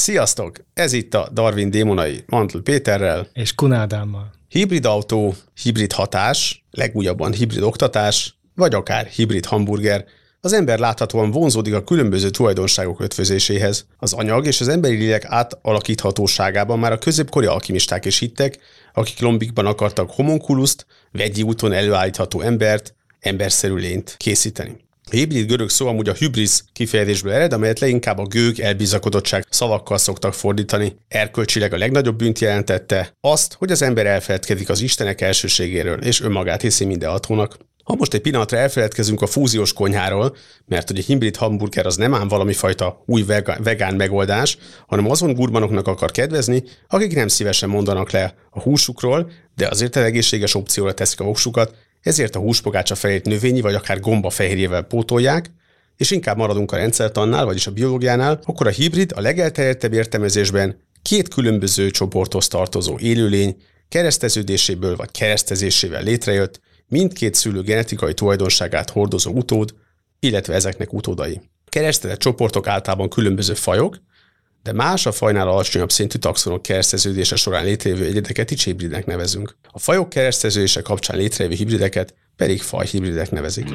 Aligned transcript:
Sziasztok! 0.00 0.56
Ez 0.74 0.92
itt 0.92 1.14
a 1.14 1.28
Darwin 1.32 1.70
Démonai 1.70 2.24
Mantl 2.26 2.58
Péterrel. 2.58 3.28
És 3.32 3.54
Kunádámmal. 3.54 4.30
Hibrid 4.48 4.84
autó, 4.84 5.34
hibrid 5.62 5.92
hatás, 5.92 6.64
legújabban 6.70 7.32
hibrid 7.32 7.62
oktatás, 7.62 8.38
vagy 8.54 8.74
akár 8.74 9.06
hibrid 9.06 9.46
hamburger, 9.46 10.04
az 10.40 10.52
ember 10.52 10.78
láthatóan 10.78 11.30
vonzódik 11.30 11.74
a 11.74 11.84
különböző 11.84 12.30
tulajdonságok 12.30 13.00
ötvözéséhez. 13.00 13.86
Az 13.96 14.12
anyag 14.12 14.46
és 14.46 14.60
az 14.60 14.68
emberi 14.68 14.96
lélek 14.96 15.24
átalakíthatóságában 15.24 16.78
már 16.78 16.92
a 16.92 16.98
középkori 16.98 17.46
alkimisták 17.46 18.04
is 18.04 18.18
hittek, 18.18 18.58
akik 18.92 19.20
lombikban 19.20 19.66
akartak 19.66 20.10
homunkuluszt, 20.10 20.86
vegyi 21.12 21.42
úton 21.42 21.72
előállítható 21.72 22.40
embert, 22.40 22.94
emberszerű 23.20 23.74
lényt 23.74 24.14
készíteni. 24.16 24.76
A 25.12 25.16
hibrid 25.16 25.46
görög 25.46 25.68
szó 25.68 25.86
amúgy 25.86 26.08
a 26.08 26.12
hybris 26.12 26.60
kifejezésből 26.72 27.32
ered, 27.32 27.52
amelyet 27.52 27.78
leginkább 27.78 28.18
a 28.18 28.26
gőg 28.26 28.60
elbizakodottság 28.60 29.46
szavakkal 29.48 29.98
szoktak 29.98 30.34
fordítani. 30.34 30.96
Erkölcsileg 31.08 31.72
a 31.72 31.78
legnagyobb 31.78 32.16
bűnt 32.16 32.38
jelentette 32.38 33.16
azt, 33.20 33.54
hogy 33.54 33.70
az 33.70 33.82
ember 33.82 34.06
elfeledkezik 34.06 34.68
az 34.68 34.80
Istenek 34.80 35.20
elsőségéről, 35.20 36.04
és 36.04 36.20
önmagát 36.20 36.60
hiszi 36.60 36.84
mindenhatónak. 36.84 37.56
Ha 37.84 37.94
most 37.94 38.14
egy 38.14 38.20
pillanatra 38.20 38.58
elfeledkezünk 38.58 39.22
a 39.22 39.26
fúziós 39.26 39.72
konyháról, 39.72 40.36
mert 40.66 40.88
hogy 40.88 40.98
egy 40.98 41.04
hibrid 41.04 41.36
hamburger 41.36 41.86
az 41.86 41.96
nem 41.96 42.14
ám 42.14 42.28
valami 42.28 42.52
fajta 42.52 43.02
új 43.06 43.24
vegán 43.62 43.94
megoldás, 43.94 44.58
hanem 44.86 45.10
azon 45.10 45.34
gurmanoknak 45.34 45.86
akar 45.86 46.10
kedvezni, 46.10 46.62
akik 46.88 47.14
nem 47.14 47.28
szívesen 47.28 47.68
mondanak 47.68 48.10
le 48.10 48.34
a 48.50 48.60
húsukról, 48.60 49.30
de 49.56 49.68
azért 49.68 49.96
egészséges 49.96 50.54
opcióra 50.54 50.92
teszik 50.92 51.20
a 51.20 51.24
voksukat, 51.24 51.74
ezért 52.02 52.36
a 52.36 52.40
húspogácsa 52.40 52.94
felét 52.94 53.24
növényi 53.24 53.60
vagy 53.60 53.74
akár 53.74 54.00
gomba 54.00 54.30
fehérjével 54.30 54.82
pótolják, 54.82 55.50
és 55.96 56.10
inkább 56.10 56.36
maradunk 56.36 56.72
a 56.72 56.76
rendszertannál, 56.76 57.44
vagyis 57.44 57.66
a 57.66 57.70
biológiánál, 57.70 58.40
akkor 58.44 58.66
a 58.66 58.70
hibrid 58.70 59.12
a 59.14 59.20
legelterjedtebb 59.20 59.92
értelmezésben 59.92 60.80
két 61.02 61.28
különböző 61.28 61.90
csoporthoz 61.90 62.48
tartozó 62.48 62.98
élőlény 62.98 63.56
kereszteződéséből 63.88 64.96
vagy 64.96 65.10
keresztezésével 65.10 66.02
létrejött, 66.02 66.60
mindkét 66.88 67.34
szülő 67.34 67.62
genetikai 67.62 68.14
tulajdonságát 68.14 68.90
hordozó 68.90 69.32
utód, 69.32 69.74
illetve 70.20 70.54
ezeknek 70.54 70.92
utódai. 70.92 71.40
Keresztezett 71.68 72.18
csoportok 72.18 72.66
általában 72.66 73.08
különböző 73.08 73.54
fajok, 73.54 73.96
de 74.62 74.72
más 74.72 75.06
a 75.06 75.12
fajnál 75.12 75.48
alacsonyabb 75.48 75.90
szintű 75.90 76.18
taxonok 76.18 76.62
kereszteződése 76.62 77.36
során 77.36 77.64
létrejövő 77.64 78.04
egyedeket 78.04 78.50
is 78.50 78.64
hibridnek 78.64 79.06
nevezünk. 79.06 79.56
A 79.70 79.78
fajok 79.78 80.08
kereszteződése 80.08 80.82
kapcsán 80.82 81.16
létrejövő 81.16 81.56
hibrideket 81.56 82.14
pedig 82.36 82.62
fajhibridek 82.62 83.30
nevezik. 83.30 83.68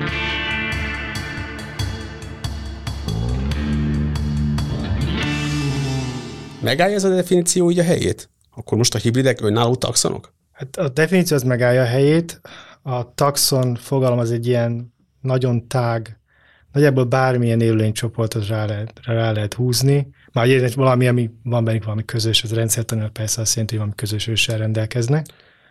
Megállja 6.61 6.95
ez 6.95 7.03
a 7.03 7.09
definíció 7.09 7.72
így 7.72 7.80
a 7.80 7.83
helyét? 7.83 8.30
Akkor 8.55 8.77
most 8.77 8.95
a 8.95 8.97
hibridek 8.97 9.42
önálló 9.42 9.75
taxonok? 9.75 10.33
Hát 10.52 10.77
a 10.77 10.89
definíció 10.89 11.36
az 11.36 11.44
megállja 11.44 11.81
a 11.81 11.86
helyét. 11.86 12.42
A 12.81 13.14
taxon 13.14 13.75
fogalom 13.75 14.20
az 14.20 14.31
egy 14.31 14.47
ilyen 14.47 14.94
nagyon 15.22 15.67
tág, 15.67 16.20
nagyjából 16.72 17.03
bármilyen 17.03 17.61
élőlénycsoportot 17.61 18.47
rá 18.47 18.66
lehet, 18.66 18.99
rá 19.03 19.31
lehet 19.31 19.53
húzni. 19.53 20.08
Már 20.36 20.50
egy 20.50 20.73
valami, 20.73 21.08
ami 21.08 21.30
van 21.44 21.64
bennük 21.64 21.83
valami 21.83 22.05
közös, 22.05 22.44
az 22.44 22.53
rendszertanul 22.53 23.09
persze 23.09 23.41
azt 23.41 23.53
jelenti, 23.53 23.75
hogy 23.75 23.83
valami 23.83 23.95
közös 23.95 24.28
őssel 24.28 24.58
rendelkeznek. 24.58 25.25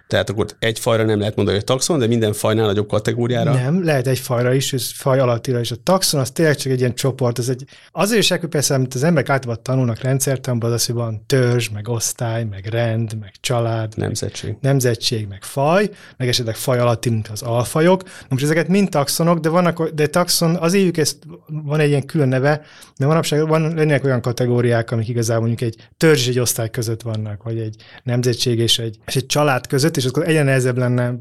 Tehát 0.06 0.30
akkor 0.30 0.46
egy 0.58 0.78
fajra 0.78 1.04
nem 1.04 1.18
lehet 1.18 1.36
mondani, 1.36 1.56
hogy 1.56 1.66
taxon, 1.66 1.98
de 1.98 2.06
minden 2.06 2.32
fajnál 2.32 2.66
nagyobb 2.66 2.88
kategóriára? 2.88 3.52
Nem, 3.52 3.84
lehet 3.84 4.06
egy 4.06 4.18
fajra 4.18 4.54
is, 4.54 4.72
és 4.72 4.92
faj 4.94 5.18
alattira 5.18 5.60
is. 5.60 5.70
A 5.70 5.76
taxon 5.82 6.20
az 6.20 6.30
tényleg 6.30 6.56
csak 6.56 6.72
egy 6.72 6.78
ilyen 6.78 6.94
csoport, 6.94 7.38
ez 7.38 7.48
egy, 7.48 7.64
azért 7.92 8.20
is 8.20 8.32
persze, 8.50 8.74
amit 8.74 8.94
az 8.94 9.02
emberek 9.02 9.28
általában 9.28 9.62
tanulnak 9.62 10.00
rendszertanban, 10.00 10.68
az 10.68 10.74
az, 10.74 10.86
hogy 10.86 10.94
van 10.94 11.24
törzs, 11.26 11.68
meg 11.68 11.88
osztály, 11.88 12.44
meg 12.44 12.66
rend, 12.66 13.18
meg 13.20 13.32
család, 13.40 13.92
nemzetség, 13.96 14.50
meg, 14.50 14.58
nemzetség, 14.60 15.26
meg 15.28 15.42
faj, 15.42 15.90
meg 16.16 16.28
esetleg 16.28 16.56
faj 16.56 16.78
alatti, 16.78 17.10
mint 17.10 17.28
az 17.28 17.42
alfajok. 17.42 18.02
Most 18.28 18.44
ezeket 18.44 18.68
mind 18.68 18.88
taxonok, 18.88 19.38
de 19.38 19.48
vannak, 19.48 19.88
de 19.88 20.06
taxon, 20.06 20.56
az 20.56 20.72
évük 20.72 20.96
ezt 20.96 21.16
van 21.46 21.80
egy 21.80 21.88
ilyen 21.88 22.06
külön 22.06 22.28
neve, 22.28 22.62
de 22.96 23.06
manapság 23.06 23.48
van, 23.48 23.62
lennének 23.62 24.04
olyan 24.04 24.20
kategóriák, 24.20 24.90
amik 24.90 25.08
igazából 25.08 25.46
mondjuk 25.46 25.70
egy 25.72 25.88
törzs 25.96 26.20
és 26.20 26.28
egy 26.28 26.38
osztály 26.38 26.70
között 26.70 27.02
vannak, 27.02 27.42
vagy 27.42 27.58
egy 27.58 27.76
nemzetség 28.02 28.58
és 28.58 28.78
egy, 28.78 28.98
és 29.06 29.16
egy 29.16 29.26
család 29.26 29.66
között, 29.66 29.93
és 29.96 30.04
akkor 30.04 30.28
egyre 30.28 30.42
nehezebb 30.42 30.78
lenne 30.78 31.14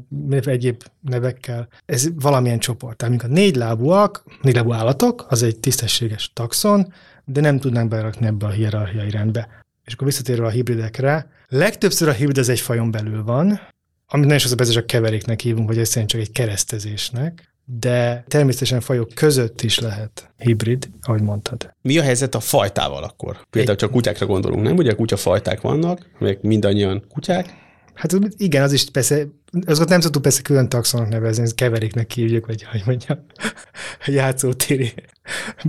egyéb 0.44 0.82
nevekkel. 1.00 1.68
Ez 1.86 2.08
valamilyen 2.20 2.58
csoport. 2.58 2.96
Tehát 2.96 3.22
a 3.22 3.26
négy 3.26 3.56
lábúak, 3.56 4.24
négy 4.42 4.54
lábú 4.54 4.72
állatok, 4.72 5.26
az 5.28 5.42
egy 5.42 5.60
tisztességes 5.60 6.30
taxon, 6.32 6.92
de 7.24 7.40
nem 7.40 7.58
tudnánk 7.58 7.88
berakni 7.88 8.26
ebbe 8.26 8.46
a 8.46 8.50
hierarchiai 8.50 9.10
rendbe. 9.10 9.48
És 9.84 9.92
akkor 9.92 10.06
visszatérve 10.06 10.46
a 10.46 10.50
hibridekre, 10.50 11.30
legtöbbször 11.48 12.08
a 12.08 12.12
hibrid 12.12 12.38
az 12.38 12.48
egy 12.48 12.60
fajon 12.60 12.90
belül 12.90 13.24
van, 13.24 13.60
amit 14.06 14.24
nagyon 14.24 14.38
sokszor 14.38 14.66
csak 14.66 14.86
keveréknek 14.86 15.40
hívunk, 15.40 15.68
vagy 15.68 15.78
egyszerűen 15.78 16.06
csak 16.06 16.20
egy 16.20 16.32
keresztezésnek, 16.32 17.54
de 17.64 18.24
természetesen 18.28 18.80
fajok 18.80 19.08
között 19.14 19.62
is 19.62 19.78
lehet 19.78 20.30
hibrid, 20.36 20.88
ahogy 21.02 21.22
mondtad. 21.22 21.70
Mi 21.82 21.98
a 21.98 22.02
helyzet 22.02 22.34
a 22.34 22.40
fajtával 22.40 23.04
akkor? 23.04 23.40
Például 23.50 23.76
csak 23.76 23.90
kutyákra 23.90 24.26
gondolunk, 24.26 24.62
nem? 24.62 24.76
Ugye 24.76 24.94
kutya-fajták 24.94 25.60
vannak, 25.60 26.06
amelyek 26.18 26.42
mindannyian 26.42 27.04
kutyák, 27.08 27.63
Hát 27.94 28.16
igen, 28.36 28.62
az 28.62 28.72
is 28.72 28.90
persze, 28.90 29.26
azokat 29.66 29.88
nem 29.88 30.00
szoktuk 30.00 30.22
persze 30.22 30.42
külön 30.42 30.68
taxonok 30.68 31.08
nevezni, 31.08 31.42
ez 31.42 31.54
keveréknek 31.54 32.12
hívjuk, 32.12 32.46
vagy 32.46 32.62
hogy 32.62 32.82
mondjam, 32.86 33.18
játszótéri 34.06 34.92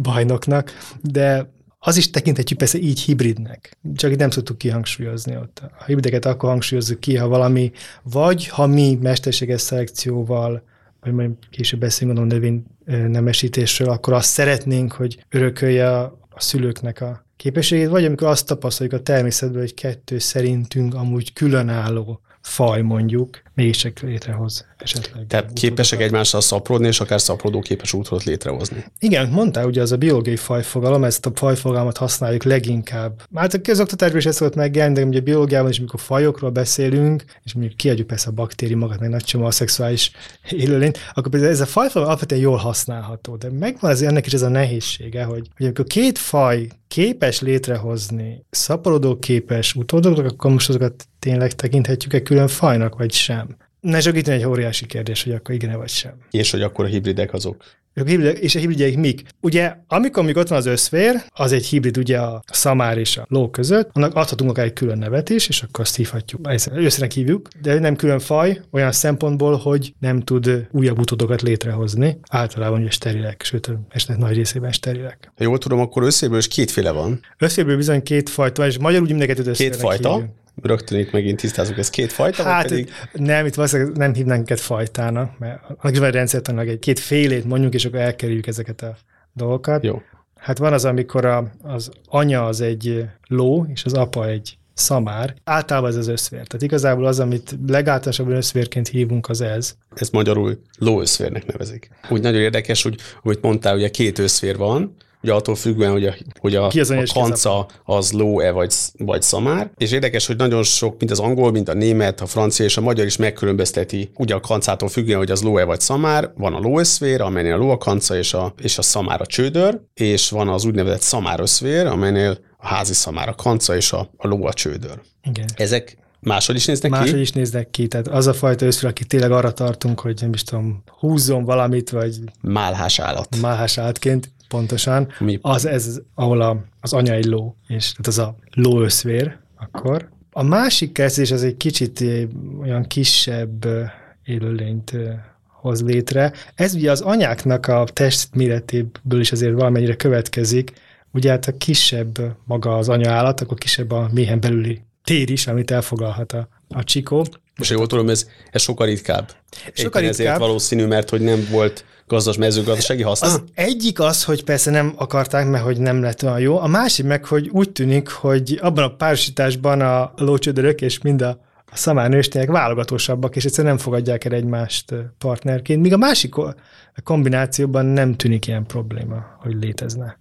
bajnoknak, 0.01 0.71
de 1.01 1.53
az 1.79 1.97
is 1.97 2.09
tekinthetjük 2.09 2.57
persze 2.57 2.77
így 2.77 2.99
hibridnek, 2.99 3.77
csak 3.95 4.11
itt 4.11 4.19
nem 4.19 4.29
szoktuk 4.29 4.57
kihangsúlyozni 4.57 5.35
ott. 5.35 5.61
A 5.79 5.83
hibrideket 5.83 6.25
akkor 6.25 6.49
hangsúlyozzuk 6.49 6.99
ki, 6.99 7.15
ha 7.15 7.27
valami, 7.27 7.71
vagy 8.03 8.47
ha 8.47 8.67
mi 8.67 8.97
mesterséges 9.01 9.61
szelekcióval, 9.61 10.63
vagy 11.01 11.13
majd 11.13 11.31
később 11.49 11.79
beszélünk 11.79 12.17
a 12.17 12.23
növény 12.23 12.63
nemesítésről, 12.85 13.89
akkor 13.89 14.13
azt 14.13 14.29
szeretnénk, 14.29 14.91
hogy 14.91 15.25
örökölje 15.29 15.97
a, 15.97 16.19
a 16.29 16.41
szülőknek 16.41 17.01
a 17.01 17.24
képességét, 17.37 17.89
vagy 17.89 18.05
amikor 18.05 18.27
azt 18.27 18.47
tapasztaljuk 18.47 18.95
a 18.95 19.01
természetből, 19.01 19.61
hogy 19.61 19.73
kettő 19.73 20.19
szerintünk 20.19 20.93
amúgy 20.93 21.33
különálló 21.33 22.21
faj 22.41 22.81
mondjuk, 22.81 23.41
mégiscsak 23.55 23.99
létrehoz 23.99 24.65
esetleg. 24.77 25.27
Tehát 25.27 25.53
képesek 25.53 26.01
egymással 26.01 26.41
szaporodni, 26.41 26.87
és 26.87 26.99
akár 26.99 27.21
szaporodó 27.21 27.59
képes 27.59 27.93
útrot 27.93 28.23
létrehozni. 28.23 28.85
Igen, 28.99 29.29
mondtál, 29.29 29.65
ugye 29.65 29.81
az 29.81 29.91
a 29.91 29.97
biológiai 29.97 30.35
fajfogalom, 30.35 31.03
ezt 31.03 31.25
a 31.25 31.31
fajfogalmat 31.33 31.97
használjuk 31.97 32.43
leginkább. 32.43 33.21
Már 33.29 33.49
a 33.53 33.61
közoktatásban 33.61 34.19
is 34.19 34.25
ezt 34.25 34.37
szokott 34.37 34.55
megjelenni, 34.55 34.93
de 34.93 35.05
ugye 35.05 35.19
a 35.19 35.23
biológiában 35.23 35.69
is, 35.69 35.77
amikor 35.77 35.99
fajokról 35.99 36.49
beszélünk, 36.49 37.23
és 37.43 37.53
mondjuk 37.53 37.77
kiadjuk 37.77 38.07
persze 38.07 38.29
a 38.29 38.31
baktériumokat, 38.31 38.99
meg 38.99 39.09
nagy 39.09 39.23
csomó 39.23 39.45
a 39.45 39.51
szexuális 39.51 40.11
élőlényt, 40.49 40.99
akkor 41.13 41.31
például 41.31 41.51
ez 41.51 41.61
a 41.61 41.65
fajfogalom 41.65 42.07
alapvetően 42.07 42.41
jól 42.41 42.57
használható, 42.57 43.35
de 43.35 43.49
megvan 43.51 43.91
azért 43.91 44.11
ennek 44.11 44.25
is 44.25 44.33
ez 44.33 44.41
a 44.41 44.49
nehézsége, 44.49 45.23
hogy, 45.23 45.47
hogy 45.55 45.65
amikor 45.65 45.85
két 45.85 46.17
faj 46.17 46.67
képes 46.87 47.41
létrehozni 47.41 48.45
szaporodó 48.49 49.19
képes 49.19 49.75
utódokat, 49.75 50.31
akkor 50.31 50.51
most 50.51 50.69
azokat 50.69 51.07
tényleg 51.19 51.51
tekinthetjük-e 51.51 52.21
külön 52.21 52.47
fajnak, 52.47 52.97
vagy 52.97 53.11
sem? 53.11 53.44
Ne 53.85 53.97
itt 53.97 54.27
egy 54.27 54.45
óriási 54.45 54.85
kérdés, 54.85 55.23
hogy 55.23 55.33
akkor 55.33 55.55
igen 55.55 55.77
vagy 55.77 55.89
sem. 55.89 56.13
És 56.31 56.51
hogy 56.51 56.61
akkor 56.61 56.85
a 56.85 56.87
hibridek 56.87 57.33
azok 57.33 57.63
a 57.95 58.03
hibridek, 58.03 58.37
és 58.37 58.55
a 58.55 58.59
hibridjeik 58.59 58.97
mik? 58.97 59.23
Ugye, 59.41 59.75
amikor 59.87 60.23
még 60.23 60.37
ott 60.37 60.47
van 60.47 60.57
az 60.57 60.65
összvér, 60.65 61.23
az 61.33 61.51
egy 61.51 61.65
hibrid 61.65 61.97
ugye 61.97 62.19
a 62.19 62.43
szamár 62.51 62.97
és 62.97 63.17
a 63.17 63.25
ló 63.29 63.49
között, 63.49 63.89
annak 63.93 64.15
adhatunk 64.15 64.49
akár 64.49 64.65
egy 64.65 64.73
külön 64.73 64.97
nevet 64.97 65.29
is, 65.29 65.47
és 65.47 65.61
akkor 65.61 65.83
azt 65.83 65.95
hívhatjuk. 65.95 66.47
Összenek 66.73 67.11
hívjuk, 67.11 67.47
de 67.61 67.79
nem 67.79 67.95
külön 67.95 68.19
faj, 68.19 68.61
olyan 68.71 68.91
szempontból, 68.91 69.55
hogy 69.55 69.93
nem 69.99 70.21
tud 70.21 70.67
újabb 70.71 70.99
utódokat 70.99 71.41
létrehozni. 71.41 72.19
Általában 72.29 72.81
ugye 72.81 72.89
sterilek, 72.89 73.41
sőt, 73.43 73.71
esetleg 73.89 74.17
nagy 74.17 74.35
részében 74.35 74.71
sterilek. 74.71 75.31
Ha 75.35 75.43
jól 75.43 75.57
tudom, 75.57 75.79
akkor 75.79 76.03
összéből 76.03 76.37
is 76.37 76.47
kétféle 76.47 76.91
van. 76.91 77.19
Összéből 77.37 77.75
bizony 77.75 78.03
két 78.03 78.29
fajta, 78.29 78.65
és 78.67 78.77
magyarul 78.77 79.03
úgy 79.03 79.09
mindenket 79.09 79.51
Két 79.51 79.75
fajta? 79.75 80.13
Hívjuk 80.13 80.33
rögtön 80.61 80.99
itt 80.99 81.11
megint 81.11 81.39
tisztázunk, 81.39 81.77
ez 81.77 81.89
két 81.89 82.11
fajta, 82.11 82.43
hát, 82.43 82.67
pedig... 82.67 82.89
Nem, 83.13 83.45
itt 83.45 83.53
valószínűleg 83.53 83.97
nem 83.97 84.13
hívnánk 84.13 84.41
őket 84.41 84.59
fajtának, 84.59 85.39
mert 85.39 85.61
annak 85.67 85.97
van 85.97 86.03
egy 86.03 86.13
rendszertanilag 86.13 86.67
egy 86.67 86.79
két 86.79 86.99
félét 86.99 87.45
mondjuk, 87.45 87.73
és 87.73 87.85
akkor 87.85 87.99
elkerüljük 87.99 88.47
ezeket 88.47 88.81
a 88.81 88.97
dolgokat. 89.33 89.83
Jó. 89.83 90.01
Hát 90.35 90.57
van 90.57 90.73
az, 90.73 90.85
amikor 90.85 91.25
a, 91.25 91.51
az 91.61 91.91
anya 92.05 92.45
az 92.45 92.61
egy 92.61 93.05
ló, 93.27 93.65
és 93.73 93.85
az 93.85 93.93
apa 93.93 94.27
egy 94.27 94.57
szamár. 94.73 95.35
Általában 95.43 95.89
ez 95.89 95.95
az 95.95 96.07
összvér. 96.07 96.47
Tehát 96.47 96.61
igazából 96.61 97.05
az, 97.05 97.19
amit 97.19 97.57
legáltalánosabban 97.67 98.35
összvérként 98.35 98.87
hívunk, 98.87 99.29
az 99.29 99.41
ez. 99.41 99.75
Ez 99.95 100.09
magyarul 100.09 100.61
lóösszvérnek 100.77 101.45
nevezik. 101.45 101.89
Úgy 102.09 102.21
nagyon 102.21 102.41
érdekes, 102.41 102.83
hogy, 102.83 102.95
hogy 103.21 103.37
mondtál, 103.41 103.75
ugye 103.75 103.89
két 103.89 104.19
összvér 104.19 104.57
van, 104.57 104.95
ugye 105.25 105.33
attól 105.33 105.55
függően, 105.55 105.91
hogy 105.91 106.05
a, 106.05 106.15
hogy 106.39 106.55
a, 106.55 106.65
a 106.67 107.03
kanca 107.13 107.67
az 107.83 108.11
ló-e 108.11 108.51
vagy, 108.51 108.73
vagy 108.97 109.21
szamár, 109.21 109.71
és 109.77 109.91
érdekes, 109.91 110.25
hogy 110.25 110.35
nagyon 110.35 110.63
sok, 110.63 110.99
mint 110.99 111.11
az 111.11 111.19
angol, 111.19 111.51
mint 111.51 111.69
a 111.69 111.73
német, 111.73 112.21
a 112.21 112.25
francia 112.25 112.65
és 112.65 112.77
a 112.77 112.81
magyar 112.81 113.05
is 113.05 113.17
megkülönbözteti, 113.17 114.11
ugye 114.15 114.33
a 114.33 114.39
kancától 114.39 114.89
függően, 114.89 115.17
hogy 115.17 115.31
az 115.31 115.41
ló-e 115.41 115.63
vagy 115.63 115.79
szamár, 115.79 116.31
van 116.37 116.53
a 116.53 116.59
lóösszvér, 116.59 117.21
amelynél 117.21 117.53
a 117.53 117.57
ló 117.57 117.69
a 117.69 117.77
kanca 117.77 118.17
és 118.17 118.33
a, 118.33 118.53
és 118.61 118.77
a 118.77 118.81
szamár 118.81 119.21
a 119.21 119.25
csődör, 119.25 119.79
és 119.93 120.29
van 120.29 120.47
az 120.47 120.65
úgynevezett 120.65 121.01
szamárösszvér, 121.01 121.85
amelynél 121.85 122.37
a 122.57 122.67
házi 122.67 122.93
szamár, 122.93 123.29
a 123.29 123.35
kanca 123.35 123.75
és 123.75 123.91
a, 123.91 124.09
a 124.17 124.27
ló 124.27 124.45
a 124.45 124.53
csődör. 124.53 125.01
Igen. 125.23 125.45
Ezek 125.55 125.97
máshogy 126.19 126.55
is 126.55 126.65
néznek 126.65 126.91
Máshogy 126.91 127.13
ki? 127.13 127.19
is 127.19 127.31
néznek 127.31 127.69
ki, 127.69 127.87
tehát 127.87 128.07
az 128.07 128.27
a 128.27 128.33
fajta 128.33 128.65
őszfél, 128.65 128.89
aki 128.89 129.05
tényleg 129.05 129.31
arra 129.31 129.53
tartunk, 129.53 129.99
hogy 129.99 130.17
nem 130.21 130.33
is 130.33 130.43
tudom, 130.43 130.83
húzzon 130.99 131.43
valamit, 131.43 131.89
vagy 131.89 132.19
Málhás 132.41 132.99
állat. 132.99 133.41
máhás 133.41 133.77
állatként, 133.77 134.31
pontosan, 134.47 135.07
Mi? 135.19 135.39
az 135.41 135.65
ez, 135.65 136.01
ahol 136.13 136.41
a, 136.41 136.63
az 136.81 136.93
anya 136.93 137.13
egy 137.13 137.25
ló, 137.25 137.55
és 137.67 137.91
tehát 137.91 138.07
az 138.07 138.19
a 138.19 138.35
lóöszvér 138.53 139.37
akkor. 139.55 140.09
A 140.31 140.43
másik 140.43 140.91
kezdés 140.91 141.31
az 141.31 141.43
egy 141.43 141.57
kicsit 141.57 142.01
eh, 142.01 142.23
olyan 142.61 142.83
kisebb 142.83 143.65
eh, 143.65 143.91
élőlényt 144.23 144.93
eh, 144.93 145.19
hoz 145.61 145.83
létre. 145.83 146.31
Ez 146.55 146.73
ugye 146.73 146.91
az 146.91 147.01
anyáknak 147.01 147.67
a 147.67 147.83
testméretéből 147.93 149.19
is 149.19 149.31
azért 149.31 149.53
valamennyire 149.53 149.95
következik. 149.95 150.73
Ugye 151.11 151.29
hát 151.29 151.45
a 151.45 151.57
kisebb 151.57 152.37
maga 152.43 152.77
az 152.77 152.89
anya 152.89 153.11
állat, 153.11 153.41
akkor 153.41 153.57
kisebb 153.57 153.91
a 153.91 154.09
méhen 154.13 154.39
belüli 154.39 154.81
tér 155.03 155.29
is, 155.29 155.47
amit 155.47 155.71
elfogalhat 155.71 156.33
a, 156.33 156.47
a 156.69 156.83
csikó. 156.83 157.25
Most 157.57 157.71
jól 157.71 157.87
tudom, 157.87 158.09
ez, 158.09 158.27
ez 158.51 158.61
sokkal 158.61 158.87
ritkább. 158.87 159.31
Sokkal 159.73 160.01
Éppen 160.01 160.03
ezért 160.03 160.17
ritkább. 160.17 160.39
valószínű, 160.39 160.85
mert 160.85 161.09
hogy 161.09 161.21
nem 161.21 161.47
volt 161.51 161.85
gazdas 162.07 162.37
mezőgazdasági 162.37 163.01
haszna. 163.01 163.27
Az 163.27 163.43
egyik 163.53 163.99
az, 163.99 164.23
hogy 164.23 164.43
persze 164.43 164.71
nem 164.71 164.93
akarták, 164.97 165.47
mert 165.47 165.63
hogy 165.63 165.77
nem 165.77 166.01
lett 166.01 166.23
olyan 166.23 166.39
jó. 166.39 166.59
A 166.59 166.67
másik 166.67 167.05
meg, 167.05 167.25
hogy 167.25 167.49
úgy 167.49 167.71
tűnik, 167.71 168.09
hogy 168.09 168.59
abban 168.61 168.83
a 168.83 168.95
párosításban 168.95 169.81
a 169.81 170.13
lócsödörök 170.15 170.81
és 170.81 171.01
mind 171.01 171.21
a, 171.21 171.39
a 171.71 171.75
szamárnőstények 171.77 172.49
válogatósabbak, 172.49 173.35
és 173.35 173.45
egyszerűen 173.45 173.73
nem 173.73 173.83
fogadják 173.83 174.25
el 174.25 174.31
egymást 174.31 174.93
partnerként. 175.17 175.81
Míg 175.81 175.93
a 175.93 175.97
másik 175.97 176.29
ko- 176.29 176.55
kombinációban 177.03 177.85
nem 177.85 178.15
tűnik 178.15 178.47
ilyen 178.47 178.65
probléma, 178.65 179.37
hogy 179.39 179.55
létezne. 179.59 180.19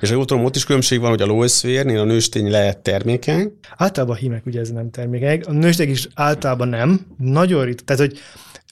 És 0.00 0.08
ha 0.08 0.14
jól 0.14 0.24
tudom, 0.24 0.44
ott 0.44 0.56
is 0.56 0.64
különbség 0.64 1.00
van, 1.00 1.10
hogy 1.10 1.22
a 1.22 1.26
lóösszférnél 1.26 2.00
a 2.00 2.04
nőstény 2.04 2.50
lehet 2.50 2.78
termékeny, 2.78 3.52
Általában 3.76 4.16
a 4.16 4.18
hímek 4.18 4.46
ugye 4.46 4.60
ez 4.60 4.70
nem 4.70 4.90
termékeny. 4.90 5.40
A 5.40 5.52
nőstek 5.52 5.88
is 5.88 6.08
általában 6.14 6.68
nem. 6.68 7.06
Nagyon 7.18 7.64
ritka. 7.64 7.84
Tehát, 7.84 8.00
hogy 8.10 8.18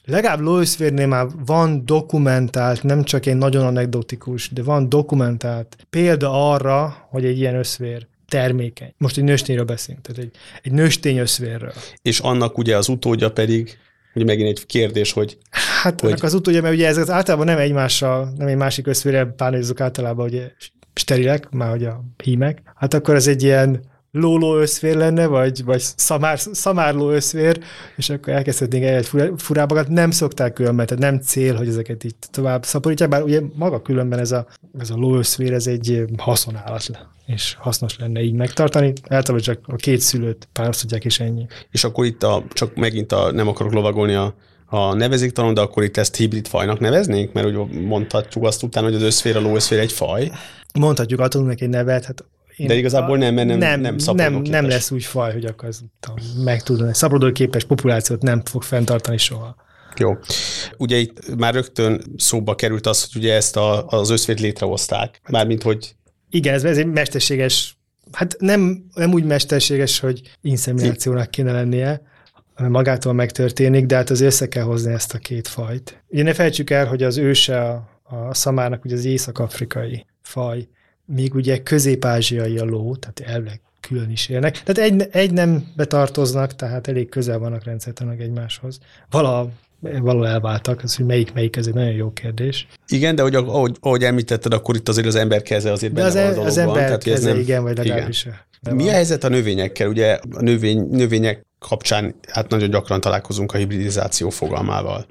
legalább 0.04 0.40
lóöszférnél 0.40 1.06
már 1.06 1.26
van 1.46 1.82
dokumentált, 1.84 2.82
nem 2.82 3.04
csak 3.04 3.26
egy 3.26 3.36
nagyon 3.36 3.66
anekdotikus, 3.66 4.50
de 4.52 4.62
van 4.62 4.88
dokumentált 4.88 5.76
példa 5.90 6.50
arra, 6.52 7.06
hogy 7.10 7.24
egy 7.24 7.38
ilyen 7.38 7.54
összvér 7.54 8.06
termékeny. 8.28 8.94
Most 8.98 9.16
egy 9.18 9.24
nőstényről 9.24 9.64
beszélünk, 9.64 10.06
tehát 10.06 10.22
egy, 10.22 10.30
egy 10.62 10.72
nőstény 10.72 11.16
összvérről. 11.18 11.72
és 12.02 12.18
annak 12.18 12.58
ugye 12.58 12.76
az 12.76 12.88
utódja 12.88 13.30
pedig, 13.30 13.78
ugye 14.14 14.24
megint 14.24 14.48
egy 14.58 14.66
kérdés, 14.66 15.12
hogy 15.12 15.38
Hát 15.82 16.00
Hogy- 16.00 16.18
az 16.22 16.34
utódja, 16.34 16.62
mert 16.62 16.74
ugye 16.74 16.86
ez 16.86 16.96
az 16.96 17.10
általában 17.10 17.46
nem 17.46 17.58
egymással, 17.58 18.32
nem 18.36 18.46
egy 18.46 18.56
másik 18.56 18.86
összvérrel 18.86 19.26
párnézzük 19.26 19.80
általában 19.80 20.26
ugye 20.26 20.50
sterilek, 20.98 21.50
már 21.50 21.70
hogy 21.70 21.84
a 21.84 22.04
hímek, 22.24 22.62
hát 22.74 22.94
akkor 22.94 23.14
ez 23.14 23.26
egy 23.26 23.42
ilyen 23.42 23.80
lóló 24.16 24.56
összvér 24.56 24.96
lenne, 24.96 25.26
vagy, 25.26 25.64
vagy 25.64 25.82
szamár, 25.96 26.38
szamárló 26.38 27.10
összvér, 27.10 27.58
és 27.96 28.10
akkor 28.10 28.32
elkezdhetnénk 28.32 28.84
egy 28.84 29.08
furábakat. 29.36 29.88
Nem 29.88 30.10
szokták 30.10 30.52
különben, 30.52 30.86
tehát 30.86 31.02
nem 31.02 31.20
cél, 31.20 31.54
hogy 31.54 31.68
ezeket 31.68 32.04
így 32.04 32.14
tovább 32.30 32.64
szaporítják, 32.64 33.08
bár 33.08 33.22
ugye 33.22 33.40
maga 33.54 33.82
különben 33.82 34.18
ez 34.18 34.32
a, 34.32 34.46
ez 34.78 34.90
a 34.90 34.96
ló 34.96 35.16
összvér, 35.16 35.52
ez 35.52 35.66
egy 35.66 36.04
haszonállat, 36.16 37.06
és 37.26 37.56
hasznos 37.58 37.98
lenne 37.98 38.22
így 38.22 38.34
megtartani. 38.34 38.92
Általában 39.08 39.46
csak 39.46 39.58
a 39.66 39.76
két 39.76 40.00
szülőt 40.00 40.48
párosítják, 40.52 41.04
és 41.04 41.20
ennyi. 41.20 41.46
és 41.70 41.84
akkor 41.84 42.04
itt 42.04 42.22
a, 42.22 42.44
csak 42.52 42.74
megint 42.74 43.12
a, 43.12 43.32
nem 43.32 43.48
akarok 43.48 43.72
lovagolni 43.72 44.14
a, 44.14 44.34
a 44.66 44.94
nevezéktalan, 44.94 45.54
de 45.54 45.60
akkor 45.60 45.82
itt 45.82 45.96
ezt 45.96 46.16
hibrid 46.16 46.46
fajnak 46.46 46.80
neveznénk, 46.80 47.32
mert 47.32 47.46
úgy 47.46 47.70
mondhatjuk 47.70 48.44
azt 48.44 48.62
utána, 48.62 48.86
hogy 48.86 48.94
az 48.94 49.02
összfér, 49.02 49.36
a 49.36 49.40
lóösszfér 49.40 49.78
egy 49.78 49.92
faj, 49.92 50.30
Mondhatjuk, 50.78 51.44
neki 51.46 51.64
egy 51.64 51.68
nevet, 51.70 52.04
hát 52.04 52.24
én 52.56 52.66
De 52.66 52.74
igazából 52.74 53.18
nem, 53.18 53.34
mert 53.34 53.46
nem- 53.48 53.58
nem 53.58 53.80
nem, 53.80 53.98
szaporodóképes. 53.98 54.48
nem 54.60 54.68
lesz 54.68 54.90
úgy 54.90 55.04
faj, 55.04 55.32
hogy 55.32 55.44
akkor 55.44 55.68
az, 55.68 55.84
tudom, 56.00 56.44
meg 56.44 56.62
tudod, 56.62 56.94
szaporodóképes 56.94 57.64
populációt 57.64 58.22
nem 58.22 58.42
fog 58.44 58.62
fenntartani 58.62 59.16
soha. 59.16 59.56
Jó. 59.96 60.16
Ugye 60.76 60.96
itt 60.96 61.36
már 61.36 61.54
rögtön 61.54 62.02
szóba 62.16 62.54
került 62.54 62.86
az, 62.86 63.08
hogy 63.12 63.22
ugye 63.22 63.34
ezt 63.34 63.56
a, 63.56 63.86
az 63.86 64.10
összfért 64.10 64.40
létrehozták. 64.40 65.20
Mármint, 65.30 65.62
hogy 65.62 65.94
Igen, 66.30 66.54
ez, 66.54 66.64
ez 66.64 66.78
egy 66.78 66.86
mesterséges, 66.86 67.78
hát 68.12 68.36
nem, 68.38 68.84
nem 68.94 69.12
úgy 69.12 69.24
mesterséges, 69.24 70.00
hogy 70.00 70.20
inszeminációnak 70.40 71.30
kéne 71.30 71.52
lennie, 71.52 72.02
hanem 72.54 72.70
magától 72.70 73.12
megtörténik, 73.12 73.86
de 73.86 73.96
hát 73.96 74.10
az 74.10 74.20
össze 74.20 74.48
kell 74.48 74.64
hozni 74.64 74.92
ezt 74.92 75.14
a 75.14 75.18
két 75.18 75.48
fajt. 75.48 76.02
Ugye 76.08 76.22
ne 76.22 76.34
felejtsük 76.34 76.70
el, 76.70 76.86
hogy 76.86 77.02
az 77.02 77.16
őse 77.16 77.60
a, 77.60 77.88
a 78.02 78.34
szamárnak 78.34 78.84
ugye 78.84 78.94
az 78.94 79.04
észak-afrikai 79.04 80.06
faj, 80.26 80.68
míg 81.04 81.34
ugye 81.34 81.62
közép-ázsiai 81.62 82.58
a 82.58 82.64
ló, 82.64 82.96
tehát 82.96 83.32
elvileg 83.34 83.60
külön 83.80 84.10
is 84.10 84.28
élnek. 84.28 84.62
Tehát 84.62 84.90
egy, 84.90 85.08
egy 85.10 85.32
nem 85.32 85.66
betartoznak, 85.76 86.54
tehát 86.54 86.88
elég 86.88 87.08
közel 87.08 87.38
vannak 87.38 87.64
rendszertelenek 87.64 88.20
egymáshoz. 88.20 88.78
Vala, 89.10 89.48
valahol 89.80 90.26
elváltak, 90.28 90.82
az, 90.82 90.96
hogy 90.96 91.06
melyik 91.06 91.32
melyik, 91.32 91.56
ez 91.56 91.66
egy 91.66 91.74
nagyon 91.74 91.92
jó 91.92 92.12
kérdés. 92.12 92.66
igen, 92.88 93.14
de 93.14 93.22
hogy 93.22 93.34
ahogy, 93.34 93.76
ahogy 93.80 94.02
említetted, 94.04 94.52
akkor 94.52 94.76
itt 94.76 94.88
azért 94.88 95.06
az 95.06 95.14
ember 95.14 95.42
keze 95.42 95.72
azért 95.72 95.92
De 95.92 96.02
benne 96.02 96.08
az, 96.08 96.14
van 96.14 96.24
a 96.24 96.28
e- 96.28 96.34
dologban. 96.34 96.50
az 96.50 96.58
ember 96.58 96.84
tehát, 96.84 97.02
keze, 97.02 97.28
nem- 97.30 97.40
igen, 97.40 97.62
vagy 97.62 97.72
igen. 97.72 97.86
legalábbis. 97.86 98.26
Mi 98.70 98.88
a 98.88 98.92
helyzet 98.92 99.24
a 99.24 99.28
növényekkel? 99.28 99.88
Ugye 99.88 100.18
a 100.30 100.42
növény, 100.42 100.88
növények 100.90 101.46
kapcsán 101.58 102.14
hát 102.28 102.48
nagyon 102.48 102.70
gyakran 102.70 103.00
találkozunk 103.00 103.52
a 103.52 103.58
hibridizáció 103.58 104.30
fogalmával. 104.30 105.06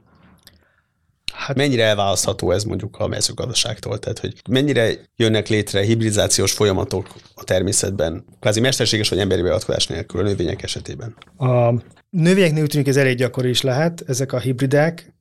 Hát 1.37 1.55
Mennyire 1.55 1.83
elválasztható 1.83 2.51
ez 2.51 2.63
mondjuk 2.63 2.97
a 2.99 3.07
mezőgazdaságtól? 3.07 3.99
Tehát, 3.99 4.19
hogy 4.19 4.41
mennyire 4.49 4.91
jönnek 5.15 5.47
létre 5.47 5.81
hibridizációs 5.81 6.51
folyamatok 6.51 7.07
a 7.35 7.43
természetben, 7.43 8.25
kvázi 8.39 8.59
mesterséges 8.59 9.09
vagy 9.09 9.19
emberi 9.19 9.41
beavatkozás 9.41 9.87
nélkül 9.87 10.19
a 10.19 10.23
növények 10.23 10.63
esetében? 10.63 11.15
A 11.37 11.73
növényeknél 12.09 12.63
úgy 12.63 12.69
tűnik, 12.69 12.87
ez 12.87 12.97
elég 12.97 13.17
gyakori 13.17 13.49
is 13.49 13.61
lehet, 13.61 14.03
ezek 14.07 14.33
a 14.33 14.39
hibridek, 14.39 15.13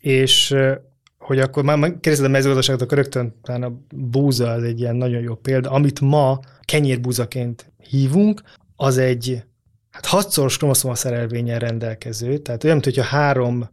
és 0.00 0.54
hogy 1.18 1.38
akkor 1.38 1.64
már 1.64 1.78
kérdezed 1.78 2.24
a 2.24 2.28
mezőgazdaságot, 2.28 2.82
akkor 2.82 2.98
rögtön 2.98 3.34
talán 3.42 3.62
a 3.62 3.72
búza 3.94 4.50
az 4.50 4.62
egy 4.62 4.80
ilyen 4.80 4.96
nagyon 4.96 5.22
jó 5.22 5.34
példa. 5.34 5.70
Amit 5.70 6.00
ma 6.00 6.40
kenyérbúzaként 6.62 7.72
hívunk, 7.88 8.42
az 8.76 8.98
egy 8.98 9.42
hát 9.90 10.06
hatszoros 10.06 10.56
kromoszoma 10.56 10.94
szerelvényen 10.94 11.58
rendelkező, 11.58 12.38
tehát 12.38 12.64
olyan, 12.64 12.80
mintha 12.84 13.02
három 13.02 13.68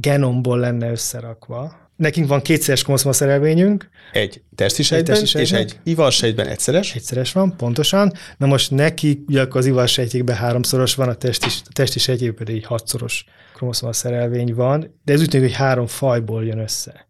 genomból 0.00 0.58
lenne 0.58 0.90
összerakva. 0.90 1.86
Nekünk 1.96 2.28
van 2.28 2.42
kétszeres 2.42 2.82
kromoszoma 2.82 3.12
szerelvényünk, 3.14 3.88
Egy 4.12 4.42
testi 4.54 4.82
sejtben, 4.82 5.14
testi 5.18 5.38
és 5.38 5.48
sejtben. 5.48 5.60
egy 5.60 5.90
ivarsejtben 5.90 6.46
egyszeres. 6.46 6.94
Egyszeres 6.94 7.32
van, 7.32 7.56
pontosan. 7.56 8.12
Na 8.36 8.46
most 8.46 8.70
neki, 8.70 9.24
ugye 9.26 9.40
akkor 9.40 9.56
az 9.60 9.66
ivarsejtjékben 9.66 10.36
háromszoros 10.36 10.94
van, 10.94 11.08
a 11.08 11.14
testi, 11.14 11.46
a 11.46 11.72
testi 11.72 11.98
sejtjékben 11.98 12.36
pedig 12.44 12.56
egy 12.56 12.64
hatszoros 12.64 13.24
kromoszoma 13.54 13.92
szerelvény 13.92 14.54
van, 14.54 15.00
de 15.04 15.12
ez 15.12 15.20
úgy 15.20 15.28
tűnik, 15.28 15.46
hogy 15.46 15.56
három 15.56 15.86
fajból 15.86 16.44
jön 16.44 16.58
össze. 16.58 17.06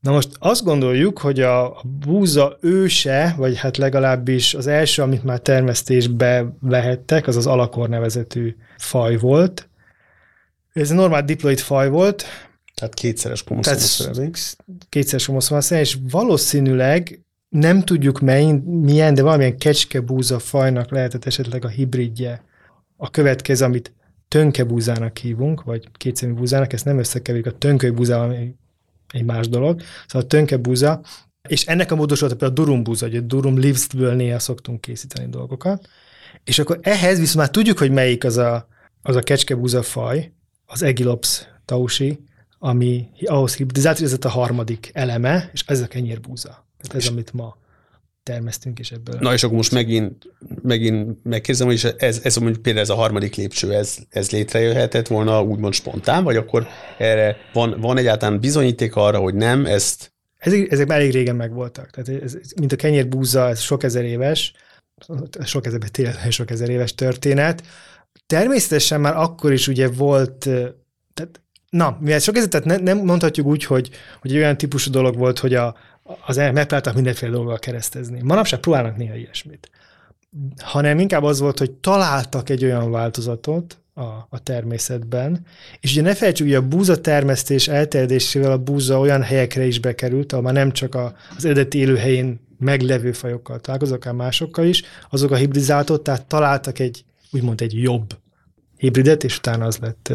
Na 0.00 0.12
most 0.12 0.28
azt 0.38 0.64
gondoljuk, 0.64 1.18
hogy 1.18 1.40
a 1.40 1.66
a 1.66 1.82
búza 2.06 2.56
őse, 2.60 3.34
vagy 3.36 3.58
hát 3.58 3.76
legalábbis 3.76 4.54
az 4.54 4.66
első, 4.66 5.02
amit 5.02 5.24
már 5.24 5.38
termesztésbe 5.38 6.56
vehettek, 6.60 7.26
az 7.26 7.36
az 7.36 7.46
alakor 7.46 7.88
nevezetű 7.88 8.56
faj 8.78 9.16
volt. 9.16 9.69
Ez 10.72 10.90
egy 10.90 10.96
normál 10.96 11.24
diploid 11.24 11.58
faj 11.58 11.88
volt, 11.88 12.24
Tehát 12.74 12.94
kétszeres 12.94 13.44
kromoszoma 13.44 13.76
tehát 13.76 13.90
szerelvény. 13.90 14.32
kétszeres 14.88 15.26
homoszomaszán, 15.26 15.78
és 15.78 15.98
valószínűleg 16.10 17.20
nem 17.48 17.82
tudjuk 17.82 18.20
melyen, 18.20 18.56
milyen, 18.56 19.14
de 19.14 19.22
valamilyen 19.22 19.58
kecskebúza 19.58 20.38
fajnak 20.38 20.90
lehetett 20.90 21.24
esetleg 21.24 21.64
a 21.64 21.68
hibridje. 21.68 22.44
A 22.96 23.10
következő, 23.10 23.64
amit 23.64 23.92
tönkebúzának 24.28 25.18
hívunk, 25.18 25.62
vagy 25.62 25.88
kétszemű 25.92 26.32
búzának, 26.32 26.72
ezt 26.72 26.84
nem 26.84 26.98
összekeverjük 26.98 27.52
a 27.52 27.58
tönkölybúzával, 27.58 28.26
ami 28.26 28.54
egy 29.12 29.24
más 29.24 29.48
dolog. 29.48 29.80
Szóval 30.06 30.22
a 30.22 30.30
tönkebúza, 30.30 31.00
és 31.48 31.66
ennek 31.66 31.92
a 31.92 31.96
módosult 31.96 32.30
például 32.30 32.50
a 32.50 32.54
durumbúza, 32.54 33.06
a 33.06 33.20
durum 33.20 33.58
leavesből 33.58 34.14
néha 34.14 34.38
szoktunk 34.38 34.80
készíteni 34.80 35.30
dolgokat. 35.30 35.88
És 36.44 36.58
akkor 36.58 36.78
ehhez 36.82 37.18
viszont 37.18 37.38
már 37.38 37.50
tudjuk, 37.50 37.78
hogy 37.78 37.90
melyik 37.90 38.24
az 38.24 38.36
a, 38.36 38.68
az 39.02 39.16
a 39.16 39.20
kecskebúza 39.20 39.82
faj, 39.82 40.32
az 40.70 40.82
Egilops 40.82 41.46
tausi, 41.64 42.24
ami 42.58 43.08
ahhoz 43.24 43.56
hibridizált, 43.56 43.98
hogy 43.98 44.06
ez 44.06 44.16
a 44.20 44.28
harmadik 44.28 44.90
eleme, 44.92 45.50
és 45.52 45.64
ez 45.66 45.80
a 45.80 45.86
kenyérbúza. 45.86 46.66
Tehát 46.80 47.04
ez, 47.04 47.08
amit 47.08 47.32
ma 47.32 47.56
termesztünk, 48.22 48.78
és 48.78 48.90
ebből. 48.90 49.16
Na 49.20 49.32
és 49.32 49.42
akkor 49.42 49.56
most 49.56 49.72
megint, 49.72 50.24
megint 50.62 51.24
megkérdezem, 51.24 51.66
hogy 51.66 51.94
ez, 51.98 52.20
ez 52.22 52.36
mondjuk 52.36 52.62
például 52.62 52.84
ez 52.84 52.90
a 52.90 52.94
harmadik 52.94 53.34
lépcső, 53.34 53.74
ez, 53.74 53.96
ez 54.08 54.30
létrejöhetett 54.30 55.06
volna 55.06 55.42
úgymond 55.42 55.74
spontán, 55.74 56.24
vagy 56.24 56.36
akkor 56.36 56.66
erre 56.98 57.36
van, 57.52 57.80
van 57.80 57.96
egyáltalán 57.96 58.40
bizonyíték 58.40 58.96
arra, 58.96 59.18
hogy 59.18 59.34
nem, 59.34 59.66
ezt 59.66 60.12
Ezek, 60.36 60.70
ezek 60.70 60.86
már 60.86 60.98
elég 60.98 61.12
régen 61.12 61.36
megvoltak. 61.36 61.90
Tehát 61.90 62.22
ez, 62.22 62.36
mint 62.56 62.72
a 62.72 62.76
kenyérbúza, 62.76 63.48
ez 63.48 63.60
sok 63.60 63.82
ezer 63.82 64.04
éves, 64.04 64.52
sok 65.44 65.66
ezer, 65.66 65.78
tényleg 65.78 66.30
sok 66.30 66.50
ezer 66.50 66.68
éves 66.68 66.94
történet. 66.94 67.62
Természetesen 68.30 69.00
már 69.00 69.16
akkor 69.16 69.52
is 69.52 69.68
ugye 69.68 69.88
volt, 69.88 70.38
tehát 71.14 71.40
Na, 71.70 71.96
mivel 72.00 72.18
sok 72.18 72.36
ezer, 72.36 72.48
tehát 72.48 72.66
ne, 72.66 72.76
nem 72.76 72.98
mondhatjuk 72.98 73.46
úgy, 73.46 73.64
hogy, 73.64 73.90
hogy 74.20 74.34
olyan 74.34 74.56
típusú 74.56 74.90
dolog 74.90 75.16
volt, 75.16 75.38
hogy 75.38 75.54
a, 75.54 75.76
az 76.26 76.36
megpróbáltak 76.36 76.94
mindenféle 76.94 77.32
dolggal 77.32 77.58
keresztezni. 77.58 78.20
Manapság 78.22 78.60
próbálnak 78.60 78.96
néha 78.96 79.14
ilyesmit. 79.14 79.70
hanem 80.56 80.98
inkább 80.98 81.22
az 81.22 81.40
volt, 81.40 81.58
hogy 81.58 81.70
találtak 81.70 82.50
egy 82.50 82.64
olyan 82.64 82.90
változatot 82.90 83.78
a, 83.94 84.02
a 84.28 84.42
természetben, 84.42 85.46
és 85.80 85.92
ugye 85.92 86.02
ne 86.02 86.14
felejtsük, 86.14 86.46
hogy 86.46 86.54
a 86.54 86.68
búza 86.68 87.00
termesztés 87.00 87.68
elterjedésével 87.68 88.52
a 88.52 88.58
búza 88.58 88.98
olyan 88.98 89.22
helyekre 89.22 89.64
is 89.64 89.80
bekerült, 89.80 90.32
ahol 90.32 90.44
már 90.44 90.54
nem 90.54 90.72
csak 90.72 90.94
a, 90.94 91.14
az 91.36 91.44
eredeti 91.44 91.78
élőhelyén 91.78 92.40
meglevő 92.58 93.12
fajokkal 93.12 93.60
találkoznak, 93.60 93.98
akár 93.98 94.14
másokkal 94.14 94.64
is, 94.64 94.82
azok 95.10 95.30
a 95.30 95.36
hibridizáltot, 95.36 96.02
tehát 96.02 96.26
találtak 96.26 96.78
egy, 96.78 97.04
úgymond 97.30 97.60
egy 97.60 97.82
jobb 97.82 98.18
hibridet, 98.80 99.24
és 99.24 99.36
utána 99.36 99.64
az 99.64 99.78
lett, 99.78 100.12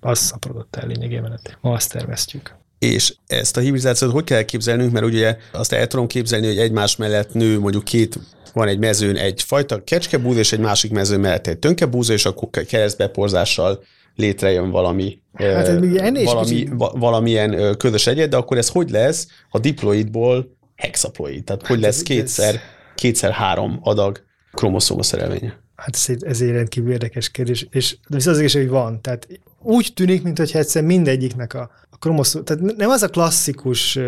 az 0.00 0.18
szaporodott 0.18 0.76
el 0.76 0.86
lényegében, 0.86 1.40
ma 1.60 1.72
azt 1.72 1.92
termesztjük. 1.92 2.58
És 2.78 3.14
ezt 3.26 3.56
a 3.56 3.60
hibridizációt 3.60 4.12
hogy 4.12 4.24
kell 4.24 4.36
elképzelnünk, 4.36 4.92
mert 4.92 5.04
ugye 5.04 5.36
azt 5.52 5.72
el 5.72 5.86
tudom 5.86 6.06
képzelni, 6.06 6.46
hogy 6.46 6.58
egymás 6.58 6.96
mellett 6.96 7.32
nő 7.32 7.58
mondjuk 7.58 7.84
két 7.84 8.18
van 8.52 8.68
egy 8.68 8.78
mezőn 8.78 9.16
egy 9.16 9.42
fajta 9.42 9.84
kecskebúza, 9.84 10.38
és 10.38 10.52
egy 10.52 10.58
másik 10.58 10.90
mezőn 10.90 11.20
mellett 11.20 11.46
egy 11.46 11.58
tönkebúza, 11.58 12.12
és 12.12 12.24
akkor 12.24 12.48
keresztbeporzással 12.50 13.82
létrejön 14.16 14.70
valami, 14.70 15.20
hát, 15.34 15.68
uh, 15.68 16.24
valami 16.24 16.68
va, 16.72 16.92
valamilyen 16.98 17.76
közös 17.76 18.06
egyet, 18.06 18.28
de 18.28 18.36
akkor 18.36 18.56
ez 18.56 18.68
hogy 18.68 18.90
lesz 18.90 19.26
a 19.50 19.58
diploidból 19.58 20.56
hexaploid? 20.76 21.44
Tehát 21.44 21.66
hogy 21.66 21.76
hát 21.76 21.84
lesz 21.84 22.02
kétszer, 22.02 22.60
kétszer 22.94 23.30
három 23.30 23.78
adag 23.82 24.24
kromoszóma 24.52 25.02
szerelménye? 25.02 25.58
Hát 25.80 25.94
ez 25.94 26.04
egy, 26.08 26.24
ez 26.24 26.40
egy 26.40 26.50
rendkívül 26.50 26.92
érdekes 26.92 27.30
kérdés, 27.30 27.66
és 27.70 27.96
de 28.08 28.16
az 28.16 28.26
az 28.26 28.52
hogy 28.52 28.68
van. 28.68 29.00
Tehát 29.00 29.28
úgy 29.62 29.90
tűnik, 29.94 30.22
mintha 30.22 30.58
egyszer 30.58 30.84
mindegyiknek 30.84 31.54
a, 31.54 31.70
a 31.90 31.98
kromoszóm, 31.98 32.44
tehát 32.44 32.76
nem 32.76 32.90
az 32.90 33.02
a 33.02 33.08
klasszikus 33.08 33.98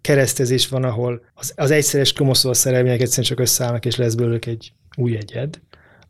keresztezés 0.00 0.68
van, 0.68 0.84
ahol 0.84 1.22
az, 1.34 1.52
az 1.56 1.70
egyszeres 1.70 2.12
kromoszóm 2.12 2.52
szerelmények 2.52 3.00
egyszerűen 3.00 3.26
csak 3.26 3.40
összeállnak, 3.40 3.86
és 3.86 3.96
lesz 3.96 4.14
belőlük 4.14 4.46
egy 4.46 4.72
új 4.96 5.16
egyed, 5.16 5.60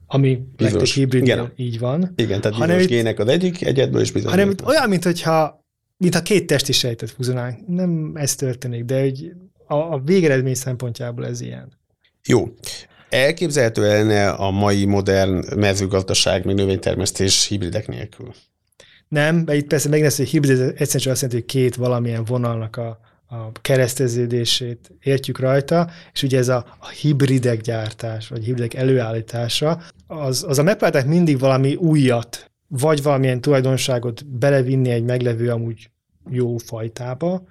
ami 0.06 0.42
legtöbb 0.56 0.84
hibrid 0.84 1.52
így 1.56 1.78
van. 1.78 2.12
Igen, 2.16 2.40
tehát 2.40 2.56
hanem 2.56 2.76
bizonyos 2.76 2.86
gének 2.86 3.18
az 3.18 3.28
egyik 3.28 3.64
egyedből 3.64 4.00
is 4.00 4.12
bizonyos. 4.12 4.38
Hanem 4.38 4.54
olyan, 4.64 4.88
mint 4.88 5.04
hogyha 5.04 5.64
mintha 5.96 6.22
két 6.22 6.46
testi 6.46 6.72
sejtet 6.72 7.10
fuzionálnánk. 7.10 7.66
Nem 7.66 8.12
ez 8.14 8.34
történik, 8.34 8.84
de 8.84 9.00
hogy 9.00 9.32
a, 9.66 9.74
a 9.74 10.00
végeredmény 10.04 10.54
szempontjából 10.54 11.26
ez 11.26 11.40
ilyen. 11.40 11.72
Jó. 12.24 12.54
Elképzelhető 13.10 13.82
lenne 13.82 14.30
a 14.30 14.50
mai 14.50 14.84
modern 14.84 15.58
mezőgazdaság, 15.58 16.44
még 16.44 16.56
növénytermesztés 16.56 17.46
hibridek 17.46 17.88
nélkül? 17.88 18.32
Nem, 19.08 19.44
de 19.44 19.54
itt 19.54 19.66
persze 19.66 19.88
megint 19.88 20.14
hogy 20.14 20.28
hibrid 20.28 20.60
egyszerűen 20.60 20.86
csak 20.86 21.12
azt 21.12 21.22
jelenti, 21.22 21.34
hogy 21.34 21.44
két 21.44 21.74
valamilyen 21.74 22.24
vonalnak 22.24 22.76
a, 22.76 23.00
a 23.28 23.52
kereszteződését 23.60 24.90
értjük 25.02 25.38
rajta, 25.38 25.90
és 26.12 26.22
ugye 26.22 26.38
ez 26.38 26.48
a, 26.48 26.76
a 26.78 26.88
hibridek 26.88 27.60
gyártás, 27.60 28.28
vagy 28.28 28.44
hibridek 28.44 28.74
előállítása, 28.74 29.82
az, 30.06 30.44
az 30.48 30.58
a 30.58 30.62
megpróbálták 30.62 31.06
mindig 31.06 31.38
valami 31.38 31.74
újat, 31.74 32.50
vagy 32.68 33.02
valamilyen 33.02 33.40
tulajdonságot 33.40 34.26
belevinni 34.26 34.90
egy 34.90 35.04
meglevő 35.04 35.50
amúgy 35.50 35.90
jó 36.30 36.56
fajtába, 36.56 37.42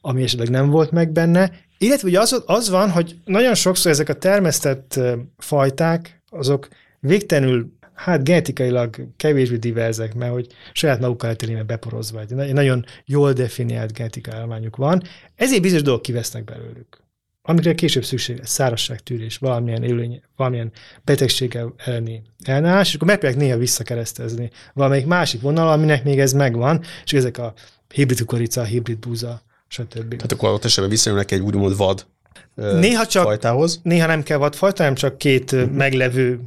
ami 0.00 0.22
esetleg 0.22 0.48
nem 0.48 0.70
volt 0.70 0.90
meg 0.90 1.12
benne, 1.12 1.50
illetve 1.78 2.08
ugye 2.08 2.20
az, 2.20 2.42
az 2.46 2.70
van, 2.70 2.90
hogy 2.90 3.16
nagyon 3.24 3.54
sokszor 3.54 3.90
ezek 3.90 4.08
a 4.08 4.14
termesztett 4.14 5.00
fajták, 5.38 6.22
azok 6.30 6.68
végtelenül 7.00 7.72
hát 7.94 8.24
genetikailag 8.24 9.06
kevésbé 9.16 9.56
diverzek, 9.56 10.14
mert 10.14 10.32
hogy 10.32 10.46
saját 10.72 11.00
magukkal 11.00 11.28
eltéríme 11.28 11.62
beporozva, 11.62 12.20
egy 12.20 12.52
nagyon 12.52 12.84
jól 13.04 13.32
definiált 13.32 13.92
genetikai 13.92 14.34
állományuk 14.34 14.76
van, 14.76 15.02
ezért 15.34 15.62
bizonyos 15.62 15.84
dolgok 15.84 16.02
kivesznek 16.02 16.44
belőlük. 16.44 17.02
Amikre 17.46 17.74
később 17.74 18.04
szükség 18.04 18.38
lesz, 18.38 18.50
szárazságtűrés, 18.50 19.36
valamilyen 19.38 19.82
élőny, 19.82 20.22
valamilyen 20.36 20.72
betegsége 21.04 21.64
elleni 21.76 22.22
ellenállás, 22.44 22.88
és 22.88 22.94
akkor 22.94 23.06
megpróbálják 23.06 23.44
néha 23.44 23.58
visszakeresztezni 23.58 24.50
valamelyik 24.74 25.06
másik 25.06 25.40
vonal, 25.40 25.68
aminek 25.68 26.04
még 26.04 26.20
ez 26.20 26.32
megvan, 26.32 26.80
és 27.04 27.12
ezek 27.12 27.38
a 27.38 27.54
hibrid 27.94 28.18
kukorica, 28.18 28.62
hibrid 28.62 28.98
búza, 28.98 29.42
stb. 29.74 30.08
Tehát 30.08 30.32
akkor 30.32 30.50
ott 30.50 30.64
esetben 30.64 30.90
visszajönnek 30.90 31.30
egy 31.30 31.40
úgymond 31.40 31.76
vad 31.76 32.06
néha 32.54 33.06
csak, 33.06 33.22
fajtához? 33.22 33.80
Néha 33.82 34.06
nem 34.06 34.22
kell 34.22 34.38
vadfajta, 34.38 34.82
hanem 34.82 34.94
csak 34.94 35.18
két 35.18 35.52
uh-huh. 35.52 35.70
meglevő 35.70 36.40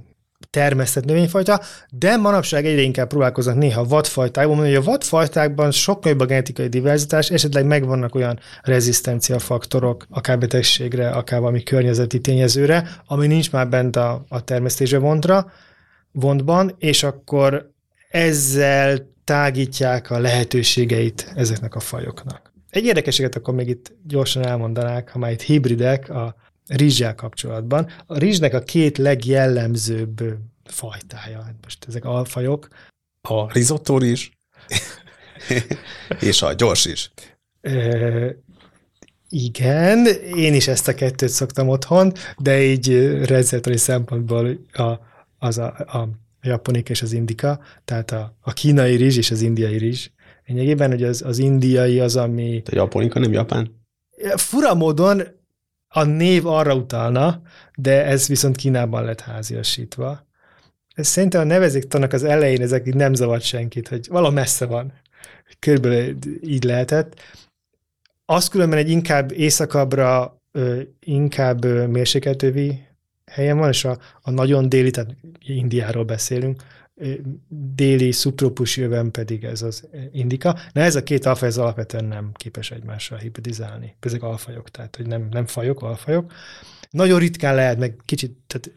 termesztett 0.50 1.06
növényfajta, 1.06 1.62
de 1.90 2.18
manapság 2.18 2.66
egyre 2.66 2.82
inkább 2.82 3.08
próbálkoznak 3.08 3.56
néha 3.56 3.84
vadfajtákban, 3.84 4.58
hogy 4.58 4.76
a 4.76 4.82
vadfajtákban 4.82 5.72
sokkal 5.72 6.12
jobb 6.12 6.20
a 6.20 6.26
genetikai 6.26 6.68
diverzitás, 6.68 7.30
esetleg 7.30 7.66
megvannak 7.66 8.16
olyan 8.16 8.40
rezisztencia 8.62 9.40
faktorok, 9.40 10.06
akár 10.10 10.40
betegségre, 10.40 11.10
akár 11.10 11.40
valami 11.40 11.64
környezeti 11.64 12.20
tényezőre, 12.22 12.90
ami 13.06 13.28
nincs 13.28 13.52
már 13.52 13.70
bent 13.70 13.96
a, 13.96 14.26
a 14.30 14.44
termesztésre 14.44 14.98
vontra, 14.98 15.52
vontban, 16.12 16.76
és 16.78 17.04
akkor 17.04 17.72
ezzel 18.10 19.16
tágítják 19.24 20.12
a 20.12 20.20
lehetőségeit 20.20 21.32
ezeknek 21.36 21.76
a 21.76 21.80
fajoknak. 21.80 22.47
Egy 22.78 22.86
érdekeséget 22.86 23.36
akkor 23.36 23.54
még 23.54 23.68
itt 23.68 23.94
gyorsan 24.04 24.46
elmondanák, 24.46 25.10
ha 25.10 25.20
már 25.20 25.32
itt 25.32 25.42
hibridek, 25.42 26.10
a 26.10 26.36
rizsjel 26.68 27.16
kapcsolatban. 27.16 27.90
A 28.06 28.18
rizsnek 28.18 28.54
a 28.54 28.60
két 28.60 28.98
legjellemzőbb 28.98 30.24
fajtája, 30.64 31.42
hát 31.42 31.56
most 31.64 31.86
ezek 31.88 32.06
alfajok. 32.06 32.68
A 33.22 33.52
risotto 33.52 33.98
rizs 33.98 34.30
és 36.20 36.42
a 36.42 36.54
gyors 36.54 36.86
is. 36.86 37.12
Igen, 39.30 40.06
én 40.36 40.54
is 40.54 40.68
ezt 40.68 40.88
a 40.88 40.94
kettőt 40.94 41.30
szoktam 41.30 41.68
otthon, 41.68 42.14
de 42.38 42.64
így 42.64 42.98
rendszertani 43.26 43.78
szempontból 43.78 44.60
a, 44.74 44.92
az 45.38 45.58
a, 45.58 45.66
a 45.68 46.10
japonik 46.42 46.90
és 46.90 47.02
az 47.02 47.14
indika, 47.14 47.60
tehát 47.86 48.12
a, 48.12 48.38
a 48.42 48.54
kínai 48.54 48.96
rizs 48.96 49.18
és 49.18 49.32
az 49.32 49.42
indiai 49.42 49.78
rizs. 49.78 50.10
Lényegében, 50.48 50.90
hogy 50.90 51.04
az, 51.04 51.22
az 51.22 51.38
indiai 51.38 52.00
az, 52.00 52.16
ami... 52.16 52.62
A 52.66 52.76
japonika 52.76 53.20
nem 53.20 53.32
japán? 53.32 53.86
Fura 54.36 54.76
módon 54.76 55.22
a 55.88 56.04
név 56.04 56.46
arra 56.46 56.76
utalna, 56.76 57.42
de 57.76 58.06
ez 58.06 58.28
viszont 58.28 58.56
Kínában 58.56 59.04
lett 59.04 59.22
háziasítva. 59.22 60.26
Ez 60.96 61.08
szerintem 61.08 61.42
a 61.42 61.44
nevezéktanak 61.44 62.14
az 62.14 62.24
elején 62.24 62.62
ezek 62.62 62.88
így 62.88 62.96
nem 62.96 63.14
zavart 63.14 63.44
senkit, 63.44 63.88
hogy 63.88 64.08
vala 64.10 64.30
messze 64.30 64.66
van. 64.66 64.94
Körülbelül 65.60 66.18
így 66.42 66.64
lehetett. 66.64 67.20
Az 68.26 68.48
különben 68.48 68.80
egy 68.80 68.90
inkább 68.90 69.32
északabbra, 69.32 70.42
inkább 71.00 71.66
mérsékeltővi 71.90 72.86
helyen 73.26 73.58
van, 73.58 73.70
és 73.70 73.86
a, 73.86 73.98
a 74.22 74.32
nagyon 74.32 74.70
déli, 74.70 74.92
tehát 74.92 75.16
Indiáról 75.40 76.04
beszélünk, 76.04 76.64
déli 77.76 78.12
szubtrópus 78.12 78.78
jövőn 78.78 79.12
pedig 79.12 79.44
ez 79.44 79.62
az 79.62 79.88
indika. 80.12 80.58
Na 80.74 80.82
ez 80.82 80.96
a 80.96 81.04
két 81.04 81.26
alfaj 81.26 81.48
ez 81.48 81.58
alapvetően 81.58 82.06
nem 82.06 82.32
képes 82.34 82.72
egymással 82.72 83.18
hibridizálni. 83.18 83.96
Ezek 84.00 84.24
alfajok, 84.24 84.70
tehát 84.70 84.96
hogy 84.96 85.08
nem, 85.08 85.28
nem 85.32 85.46
fajok, 85.46 85.82
alfajok. 85.82 86.32
Nagyon 86.90 87.20
ritkán 87.20 87.56
lehet, 87.56 87.78
meg 87.78 87.96
kicsit, 88.06 88.38
tehát 88.48 88.72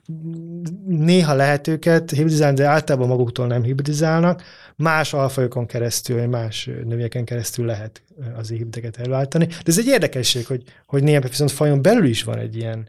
néha 0.87 1.35
lehet 1.35 1.67
őket 1.69 2.11
hibridizálni, 2.11 2.57
de 2.57 2.67
általában 2.67 3.09
maguktól 3.09 3.47
nem 3.47 3.62
hibridizálnak. 3.62 4.43
Más 4.77 5.12
alfajokon 5.12 5.67
keresztül, 5.67 6.27
más 6.27 6.65
növényeken 6.65 7.25
keresztül 7.25 7.67
lehet 7.67 8.03
az 8.37 8.49
hibrideket 8.49 8.97
előállítani. 8.97 9.47
De 9.47 9.55
ez 9.65 9.79
egy 9.79 9.87
érdekesség, 9.87 10.47
hogy, 10.47 10.62
hogy 10.87 11.03
néha 11.03 11.21
viszont 11.21 11.50
fajon 11.50 11.83
belül 11.83 12.05
is 12.05 12.23
van 12.23 12.39
egy 12.39 12.57
ilyen 12.57 12.89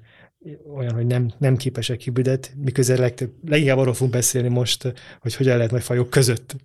olyan, 0.76 0.94
hogy 0.94 1.06
nem, 1.06 1.32
nem 1.38 1.58
képesek 1.58 2.02
hibridet, 2.02 2.54
miközben 2.64 2.98
legtöbb, 2.98 3.32
leginkább 3.46 3.78
arról 3.78 3.94
fogunk 3.94 4.12
beszélni 4.12 4.48
most, 4.48 4.94
hogy 5.22 5.36
hogyan 5.36 5.56
lehet 5.56 5.72
majd 5.72 5.84
fajok 5.84 6.10
között 6.10 6.56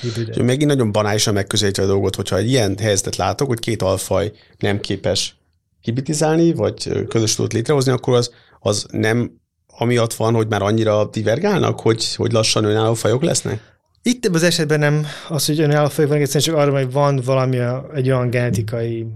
hibridet. 0.00 0.42
Megint 0.42 0.70
nagyon 0.70 0.92
banálisan 0.92 1.34
megközelítve 1.34 1.82
a 1.82 1.86
dolgot, 1.86 2.16
hogyha 2.16 2.36
egy 2.36 2.48
ilyen 2.48 2.78
helyzetet 2.78 3.16
látok, 3.16 3.48
hogy 3.48 3.58
két 3.58 3.82
alfaj 3.82 4.32
nem 4.58 4.80
képes 4.80 5.36
hibridizálni, 5.80 6.52
vagy 6.52 7.06
közös 7.08 7.34
tudott 7.34 7.52
létrehozni, 7.52 7.92
akkor 7.92 8.16
az, 8.16 8.34
az 8.60 8.86
nem 8.90 9.40
amiatt 9.66 10.14
van, 10.14 10.34
hogy 10.34 10.48
már 10.48 10.62
annyira 10.62 11.04
divergálnak, 11.04 11.80
hogy, 11.80 12.14
hogy 12.14 12.32
lassan 12.32 12.64
önálló 12.64 12.94
fajok 12.94 13.22
lesznek? 13.22 13.70
Itt 14.02 14.26
az 14.26 14.42
esetben 14.42 14.78
nem 14.78 15.06
az, 15.28 15.46
hogy 15.46 15.60
önálló 15.60 15.88
fajok 15.88 16.10
van, 16.10 16.20
egyszerűen 16.20 16.44
csak 16.44 16.56
arra, 16.56 16.78
hogy 16.78 16.92
van 16.92 17.20
valami 17.24 17.58
egy 17.94 18.10
olyan 18.10 18.30
genetikai 18.30 19.06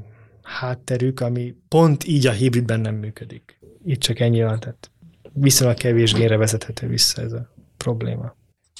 hátterük, 0.43 1.21
ami 1.21 1.55
pont 1.69 2.07
így 2.07 2.27
a 2.27 2.33
hibridben 2.33 2.81
nem 2.81 2.95
működik 2.95 3.56
itt 3.87 4.01
csak 4.01 4.21
ennyi 4.21 4.43
van, 4.43 4.61
tehát 4.61 4.91
viszonylag 5.33 5.77
kevés 5.77 6.13
génre 6.13 6.37
vezethető 6.37 6.87
vissza 6.87 7.23
ez 7.23 7.33
a 7.33 7.53
probléma. 7.77 8.35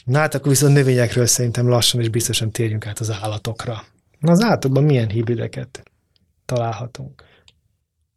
Na 0.05 0.19
hát 0.19 0.35
akkor 0.35 0.49
viszont 0.49 0.75
növényekről 0.75 1.27
szerintem 1.27 1.69
lassan 1.69 2.01
és 2.01 2.09
biztosan 2.09 2.51
térjünk 2.51 2.87
át 2.87 2.99
az 2.99 3.11
állatokra. 3.11 3.85
Na 4.19 4.31
az 4.33 4.43
állatokban 4.43 4.85
milyen 4.85 5.09
hibrideket 5.09 5.83
találhatunk? 6.45 7.23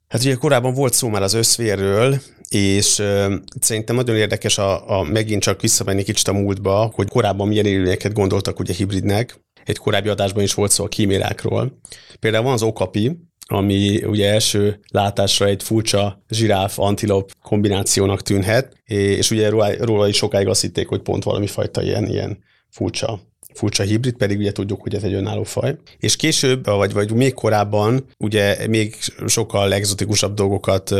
Hát 0.07 0.21
ugye 0.21 0.35
korábban 0.35 0.73
volt 0.73 0.93
szó 0.93 1.07
már 1.07 1.21
az 1.21 1.33
összvérről, 1.33 2.21
és 2.49 2.99
uh, 2.99 3.33
szerintem 3.59 3.95
nagyon 3.95 4.15
érdekes 4.15 4.57
a, 4.57 4.99
a 4.99 5.03
megint 5.03 5.41
csak 5.41 5.61
visszamenni 5.61 6.03
kicsit 6.03 6.27
a 6.27 6.33
múltba, 6.33 6.91
hogy 6.93 7.07
korábban 7.07 7.47
milyen 7.47 7.65
élőlényeket 7.65 8.13
gondoltak 8.13 8.59
ugye 8.59 8.73
hibridnek. 8.73 9.39
Egy 9.65 9.77
korábbi 9.77 10.09
adásban 10.09 10.43
is 10.43 10.53
volt 10.53 10.71
szó 10.71 10.83
a 10.83 10.87
kímérákról. 10.87 11.79
Például 12.19 12.43
van 12.43 12.53
az 12.53 12.63
okapi, 12.63 13.28
ami 13.51 14.03
ugye 14.03 14.29
első 14.29 14.79
látásra 14.91 15.45
egy 15.45 15.63
furcsa 15.63 16.23
zsiráf-antilop 16.29 17.31
kombinációnak 17.43 18.21
tűnhet, 18.21 18.73
és 18.85 19.31
ugye 19.31 19.49
róla, 19.79 20.07
is 20.07 20.15
sokáig 20.15 20.47
azt 20.47 20.61
hitték, 20.61 20.87
hogy 20.87 21.01
pont 21.01 21.23
valami 21.23 21.47
fajta 21.47 21.83
ilyen, 21.83 22.07
ilyen 22.07 22.37
furcsa 22.69 23.19
furcsa 23.53 23.83
hibrid, 23.83 24.13
pedig 24.13 24.37
ugye 24.37 24.51
tudjuk, 24.51 24.81
hogy 24.81 24.95
ez 24.95 25.03
egy 25.03 25.13
önálló 25.13 25.43
faj. 25.43 25.75
És 25.97 26.15
később, 26.15 26.65
vagy, 26.65 26.93
vagy 26.93 27.11
még 27.11 27.33
korábban 27.33 28.05
ugye 28.17 28.67
még 28.67 28.95
sokkal 29.27 29.73
egzotikusabb 29.73 30.33
dolgokat 30.33 30.95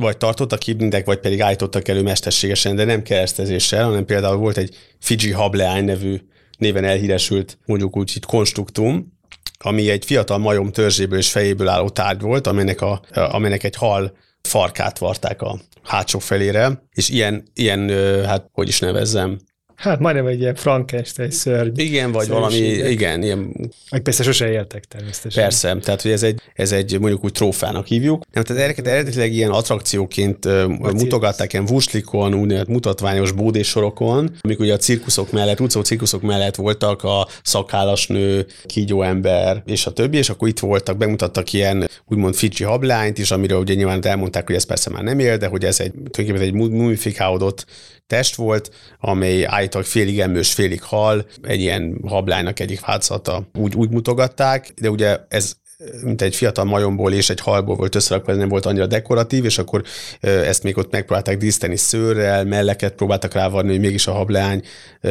vagy 0.00 0.16
tartottak 0.16 0.62
hibridek, 0.62 1.06
vagy 1.06 1.18
pedig 1.18 1.40
állítottak 1.40 1.88
elő 1.88 2.02
mesterségesen, 2.02 2.76
de 2.76 2.84
nem 2.84 3.02
keresztezéssel, 3.02 3.84
hanem 3.84 4.04
például 4.04 4.36
volt 4.36 4.56
egy 4.56 4.76
Fiji 4.98 5.30
Hableány 5.30 5.84
nevű 5.84 6.20
néven 6.58 6.84
elhíresült, 6.84 7.58
mondjuk 7.66 7.96
úgy 7.96 8.12
itt 8.14 8.26
konstruktum, 8.26 9.13
ami 9.58 9.90
egy 9.90 10.04
fiatal 10.04 10.38
majom 10.38 10.72
törzséből 10.72 11.18
és 11.18 11.30
fejéből 11.30 11.68
álló 11.68 11.88
tárgy 11.88 12.20
volt, 12.20 12.46
aminek, 12.46 12.80
a, 12.80 13.00
aminek 13.10 13.62
egy 13.62 13.76
hal 13.76 14.16
farkát 14.42 14.98
varták 14.98 15.42
a 15.42 15.58
hátsó 15.82 16.18
felére, 16.18 16.82
és 16.92 17.08
ilyen, 17.08 17.44
ilyen 17.54 17.88
hát 18.26 18.48
hogy 18.52 18.68
is 18.68 18.78
nevezzem, 18.78 19.38
Hát 19.76 19.98
majdnem 19.98 20.26
egy 20.26 20.40
ilyen 20.40 20.54
Frankenstein 20.54 21.30
szörny. 21.30 21.80
Igen, 21.80 22.12
vagy 22.12 22.28
valami, 22.28 22.56
igen, 22.56 23.22
ilyen... 23.22 23.70
Meg 23.90 24.02
persze 24.02 24.22
sose 24.22 24.50
éltek 24.50 24.84
természetesen. 24.84 25.42
Persze, 25.42 25.76
tehát 25.82 26.02
hogy 26.02 26.10
ez 26.10 26.22
egy, 26.22 26.40
ez 26.54 26.72
egy 26.72 26.98
mondjuk 27.00 27.24
úgy 27.24 27.32
trófának 27.32 27.86
hívjuk. 27.86 28.24
Nem, 28.32 28.44
tehát 28.44 28.62
ezeket 28.62 28.86
eredetileg 28.86 29.32
ilyen 29.32 29.50
attrakcióként 29.50 30.44
a 30.44 30.92
mutogatták 30.92 31.52
ilyen 31.52 31.64
vuslikon, 31.64 32.34
úgynevezett 32.34 32.68
mutatványos 32.68 33.32
bódésorokon, 33.32 34.30
amik 34.40 34.60
ugye 34.60 34.72
a 34.72 34.76
cirkuszok 34.76 35.32
mellett, 35.32 35.60
utcó 35.60 35.82
cirkuszok 35.82 36.22
mellett 36.22 36.54
voltak 36.54 37.02
a 37.02 37.28
szakállasnő, 37.42 38.46
kígyóember 38.66 39.62
és 39.66 39.86
a 39.86 39.92
többi, 39.92 40.16
és 40.16 40.30
akkor 40.30 40.48
itt 40.48 40.58
voltak, 40.58 40.96
bemutattak 40.96 41.52
ilyen 41.52 41.88
úgymond 42.06 42.34
Fiji 42.34 42.64
hablányt 42.64 43.18
is, 43.18 43.30
amiről 43.30 43.60
ugye 43.60 43.74
nyilván 43.74 44.06
elmondták, 44.06 44.46
hogy 44.46 44.56
ez 44.56 44.64
persze 44.64 44.90
már 44.90 45.02
nem 45.02 45.18
él, 45.18 45.36
de 45.36 45.46
hogy 45.46 45.64
ez 45.64 45.80
egy 45.80 45.92
tulajdonképpen 46.10 46.40
egy 46.40 46.70
mumifikálódott 46.70 47.66
test 48.06 48.34
volt, 48.34 48.70
amely 49.00 49.44
állítólag 49.64 49.86
félig 49.86 50.20
emlős, 50.20 50.52
félig 50.52 50.82
hal, 50.82 51.26
egy 51.42 51.60
ilyen 51.60 51.98
hablánynak 52.06 52.60
egyik 52.60 52.80
változata 52.80 53.48
úgy, 53.54 53.74
úgy 53.74 53.90
mutogatták, 53.90 54.72
de 54.80 54.90
ugye 54.90 55.18
ez 55.28 55.56
mint 56.02 56.22
egy 56.22 56.36
fiatal 56.36 56.64
majomból 56.64 57.12
és 57.12 57.30
egy 57.30 57.40
halból 57.40 57.76
volt 57.76 57.94
összerakva, 57.94 58.32
ez 58.32 58.38
nem 58.38 58.48
volt 58.48 58.66
annyira 58.66 58.86
dekoratív, 58.86 59.44
és 59.44 59.58
akkor 59.58 59.82
ezt 60.20 60.62
még 60.62 60.76
ott 60.76 60.90
megpróbálták 60.90 61.38
díszíteni 61.38 61.76
szőrrel, 61.76 62.44
melleket 62.44 62.92
próbáltak 62.92 63.32
rávarni, 63.32 63.70
hogy 63.70 63.80
mégis 63.80 64.06
a 64.06 64.12
hableány 64.12 64.62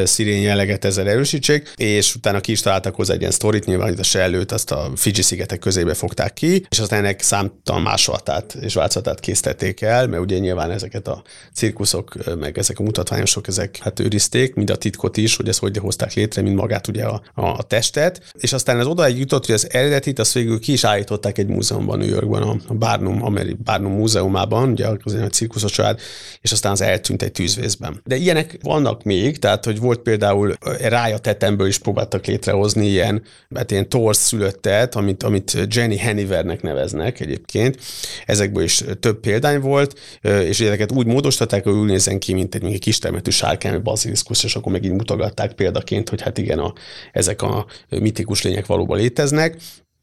szirén 0.03 0.41
jelleget 0.41 0.85
ezzel 0.85 1.09
erősítsék, 1.09 1.73
és 1.75 2.15
utána 2.15 2.39
ki 2.39 2.51
is 2.51 2.61
találtak 2.61 2.95
hozzá 2.95 3.13
egy 3.13 3.19
ilyen 3.19 3.31
sztorit, 3.31 3.65
nyilván 3.65 3.91
itt 3.91 3.99
a 3.99 4.03
sellőt 4.03 4.51
azt 4.51 4.71
a 4.71 4.91
Fiji 4.95 5.21
szigetek 5.21 5.59
közébe 5.59 5.93
fogták 5.93 6.33
ki, 6.33 6.65
és 6.69 6.79
aztán 6.79 6.99
ennek 6.99 7.21
számtalan 7.21 7.81
másolatát 7.81 8.57
és 8.61 8.73
változatát 8.73 9.19
készítették 9.19 9.81
el, 9.81 10.07
mert 10.07 10.21
ugye 10.21 10.37
nyilván 10.37 10.71
ezeket 10.71 11.07
a 11.07 11.23
cirkuszok, 11.53 12.35
meg 12.39 12.57
ezek 12.57 12.79
a 12.79 12.83
mutatványosok, 12.83 13.47
ezek 13.47 13.77
hát 13.77 13.99
őrizték, 13.99 14.53
mind 14.53 14.69
a 14.69 14.75
titkot 14.75 15.17
is, 15.17 15.35
hogy 15.35 15.47
ezt 15.47 15.59
hogy 15.59 15.77
hozták 15.77 16.13
létre, 16.13 16.41
mind 16.41 16.55
magát 16.55 16.87
ugye 16.87 17.03
a, 17.03 17.21
a 17.33 17.63
testet, 17.63 18.21
és 18.33 18.53
aztán 18.53 18.79
az 18.79 18.85
oda 18.85 19.07
jutott, 19.07 19.45
hogy 19.45 19.55
az 19.55 19.67
eredetit 19.71 20.19
az 20.19 20.33
végül 20.33 20.52
ki 20.59 20.71
is 20.71 20.83
állították 20.83 21.37
egy 21.37 21.47
múzeumban 21.47 21.97
New 21.97 22.07
Yorkban, 22.07 22.61
a 22.67 22.73
Barnum, 22.73 23.23
Ameri, 23.23 23.53
Barnum 23.63 23.91
múzeumában, 23.91 24.69
ugye 24.69 24.87
az 25.03 25.13
egy 25.13 25.31
cirkuszos 25.31 25.71
család, 25.71 25.99
és 26.41 26.51
aztán 26.51 26.71
az 26.71 26.81
eltűnt 26.81 27.21
egy 27.21 27.31
tűzvészben. 27.31 28.01
De 28.05 28.15
ilyenek 28.15 28.57
vannak 28.61 29.03
még, 29.03 29.39
tehát 29.39 29.65
hogy 29.65 29.79
volt 29.79 29.99
például 29.99 30.53
rája 30.79 31.17
tetemből 31.17 31.67
is 31.67 31.77
próbáltak 31.77 32.25
létrehozni 32.25 32.87
ilyen, 32.87 33.23
hát 33.55 33.71
ilyen 33.71 33.89
torsz 33.89 34.19
szülöttet, 34.19 34.95
amit, 34.95 35.23
amit 35.23 35.57
Jenny 35.69 35.97
Hennivernek 35.97 36.61
neveznek 36.61 37.19
egyébként. 37.19 37.77
Ezekből 38.25 38.63
is 38.63 38.83
több 38.99 39.19
példány 39.19 39.59
volt, 39.59 39.99
és 40.21 40.59
ezeket 40.59 40.91
úgy 40.91 41.05
módosították, 41.05 41.63
hogy 41.63 41.73
úgy 41.73 41.87
nézen 41.87 42.19
ki, 42.19 42.33
mint 42.33 42.55
egy, 42.55 42.63
egy 42.63 42.79
kis 42.79 42.99
termetű 42.99 43.31
sárkány, 43.31 43.81
baziliszkusz, 43.81 44.43
és 44.43 44.55
akkor 44.55 44.71
megint 44.71 44.97
mutogatták 44.97 45.53
példaként, 45.53 46.09
hogy 46.09 46.21
hát 46.21 46.37
igen, 46.37 46.59
a, 46.59 46.73
ezek 47.11 47.41
a 47.41 47.65
mitikus 47.89 48.41
lények 48.41 48.65
valóban 48.65 48.97
léteznek. 48.97 49.57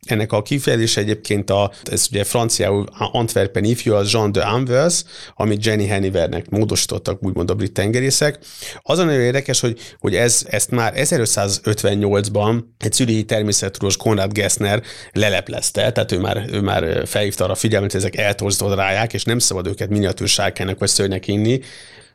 Ennek 0.07 0.33
a 0.33 0.43
kifejezés 0.43 0.97
egyébként 0.97 1.51
a, 1.51 1.73
ez 1.91 2.07
ugye 2.11 2.25
franciául 2.25 2.87
Antwerpen 2.99 3.65
ifjú, 3.65 3.95
az 3.95 4.13
Jean 4.13 4.33
de 4.33 4.43
Anvers, 4.43 5.05
amit 5.35 5.65
Jenny 5.65 5.87
Hennivernek 5.87 6.51
módosítottak, 6.51 7.23
úgymond 7.23 7.51
a 7.51 7.55
brit 7.55 7.73
tengerészek. 7.73 8.39
Az 8.83 8.99
a 8.99 9.05
nagyon 9.05 9.21
érdekes, 9.21 9.61
hogy, 9.61 9.79
hogy 9.99 10.15
ez, 10.15 10.47
ezt 10.49 10.71
már 10.71 10.93
1558-ban 10.97 12.65
egy 12.79 12.93
szülihi 12.93 13.25
természettudós 13.25 13.97
Konrad 13.97 14.33
Gessner 14.33 14.83
leleplezte, 15.13 15.93
tehát 15.93 16.13
ő 16.13 16.19
már, 16.19 16.45
ő 16.51 16.61
már 16.61 17.07
felhívta 17.07 17.45
arra 17.45 17.53
a 17.53 17.57
figyelmet, 17.57 17.93
hogy 17.93 18.01
ezek 18.01 18.17
eltorzított 18.17 18.75
ráják, 18.75 19.13
és 19.13 19.25
nem 19.25 19.39
szabad 19.39 19.67
őket 19.67 19.89
miniatűr 19.89 20.29
sárkánynak 20.29 20.79
vagy 20.79 20.89
szörnyek 20.89 21.27
inni, 21.27 21.61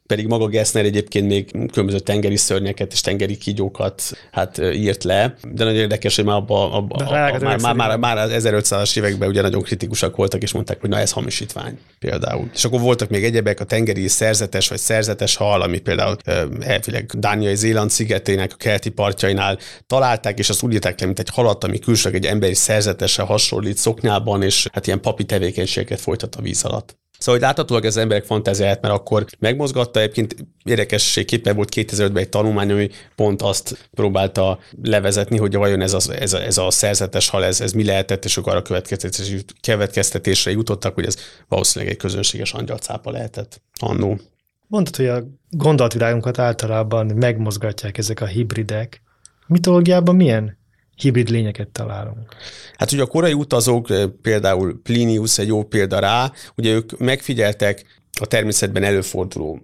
pedig 0.07 0.27
maga 0.27 0.47
Gessner 0.47 0.85
egyébként 0.85 1.27
még 1.27 1.51
különböző 1.71 1.99
tengeri 1.99 2.37
szörnyeket 2.37 2.91
és 2.91 3.01
tengeri 3.01 3.37
kígyókat 3.37 4.03
hát 4.31 4.57
írt 4.57 5.03
le, 5.03 5.35
de 5.51 5.63
nagyon 5.63 5.79
érdekes, 5.79 6.15
hogy 6.15 6.25
már, 6.25 6.35
abba, 6.35 6.71
abba, 6.73 6.95
abba, 6.95 7.39
már, 7.39 7.59
már, 7.59 7.75
már, 7.75 7.97
már 7.97 8.17
az 8.17 8.43
1500-as 8.43 8.97
években 8.97 9.29
ugye 9.29 9.41
nagyon 9.41 9.61
kritikusak 9.61 10.15
voltak, 10.15 10.41
és 10.41 10.51
mondták, 10.51 10.81
hogy 10.81 10.89
na 10.89 10.97
ez 10.97 11.11
hamisítvány 11.11 11.79
például. 11.99 12.49
És 12.53 12.65
akkor 12.65 12.79
voltak 12.79 13.09
még 13.09 13.23
egyebek, 13.23 13.59
a 13.59 13.63
tengeri 13.63 14.07
szerzetes 14.07 14.67
vagy 14.67 14.77
szerzetes 14.77 15.35
hal, 15.35 15.61
ami 15.61 15.79
például 15.79 16.15
elvileg 16.59 17.11
Dániai 17.17 17.55
Zéland 17.55 17.89
szigetének 17.89 18.51
a 18.53 18.57
keleti 18.57 18.89
partjainál 18.89 19.57
találták, 19.87 20.39
és 20.39 20.49
azt 20.49 20.63
úgy 20.63 20.73
írták 20.73 20.99
le, 20.99 21.05
mint 21.05 21.19
egy 21.19 21.29
halat, 21.33 21.63
ami 21.63 21.79
külsőleg 21.79 22.23
egy 22.23 22.31
emberi 22.31 22.53
szerzetese 22.53 23.21
hasonlít 23.21 23.77
szoknyában, 23.77 24.43
és 24.43 24.67
hát 24.73 24.87
ilyen 24.87 25.01
papi 25.01 25.23
tevékenységet 25.23 25.99
folytat 25.99 26.35
a 26.35 26.41
víz 26.41 26.63
alatt. 26.63 27.03
Szóval, 27.25 27.39
hogy 27.39 27.49
láthatólag 27.49 27.85
az 27.85 27.97
emberek 27.97 28.23
fantáziáját, 28.23 28.81
mert 28.81 28.93
akkor 28.93 29.25
megmozgatta, 29.39 29.99
egyébként 29.99 30.35
érdekességképpen 30.63 31.55
volt 31.55 31.69
2005-ben 31.75 32.17
egy 32.23 32.29
tanulmány, 32.29 32.71
ami 32.71 32.89
pont 33.15 33.41
azt 33.41 33.89
próbálta 33.93 34.59
levezetni, 34.81 35.38
hogy 35.38 35.55
vajon 35.55 35.81
ez 35.81 35.93
a, 35.93 36.13
ez 36.19 36.33
a, 36.33 36.41
ez 36.41 36.57
a 36.57 36.71
szerzetes 36.71 37.29
hal, 37.29 37.43
ez, 37.43 37.61
ez 37.61 37.71
mi 37.71 37.83
lehetett, 37.83 38.25
és 38.25 38.38
akkor 38.38 38.51
arra 38.51 38.61
következtetésre, 38.61 39.39
következtetésre 39.61 40.51
jutottak, 40.51 40.93
hogy 40.93 41.05
ez 41.05 41.15
valószínűleg 41.47 41.93
egy 41.93 41.99
közönséges 41.99 42.53
angyalcápa 42.53 43.11
lehetett 43.11 43.61
annó. 43.79 44.19
Mondtad, 44.67 44.95
hogy 44.95 45.07
a 45.07 45.23
gondolatvilágunkat 45.49 46.39
általában 46.39 47.05
megmozgatják 47.05 47.97
ezek 47.97 48.21
a 48.21 48.25
hibridek. 48.25 49.01
Mitológiában 49.47 50.15
milyen 50.15 50.57
hibrid 50.95 51.29
lényeket 51.29 51.67
találunk. 51.67 52.36
Hát 52.77 52.91
ugye 52.91 53.01
a 53.01 53.05
korai 53.05 53.34
utazók, 53.34 53.89
eh, 53.89 54.05
például 54.21 54.79
Plinius 54.84 55.38
egy 55.38 55.47
jó 55.47 55.63
példa 55.63 55.99
rá, 55.99 56.31
ugye 56.58 56.73
ők 56.73 56.97
megfigyeltek 56.97 57.86
a 58.19 58.25
természetben 58.25 58.84
előforduló 58.84 59.60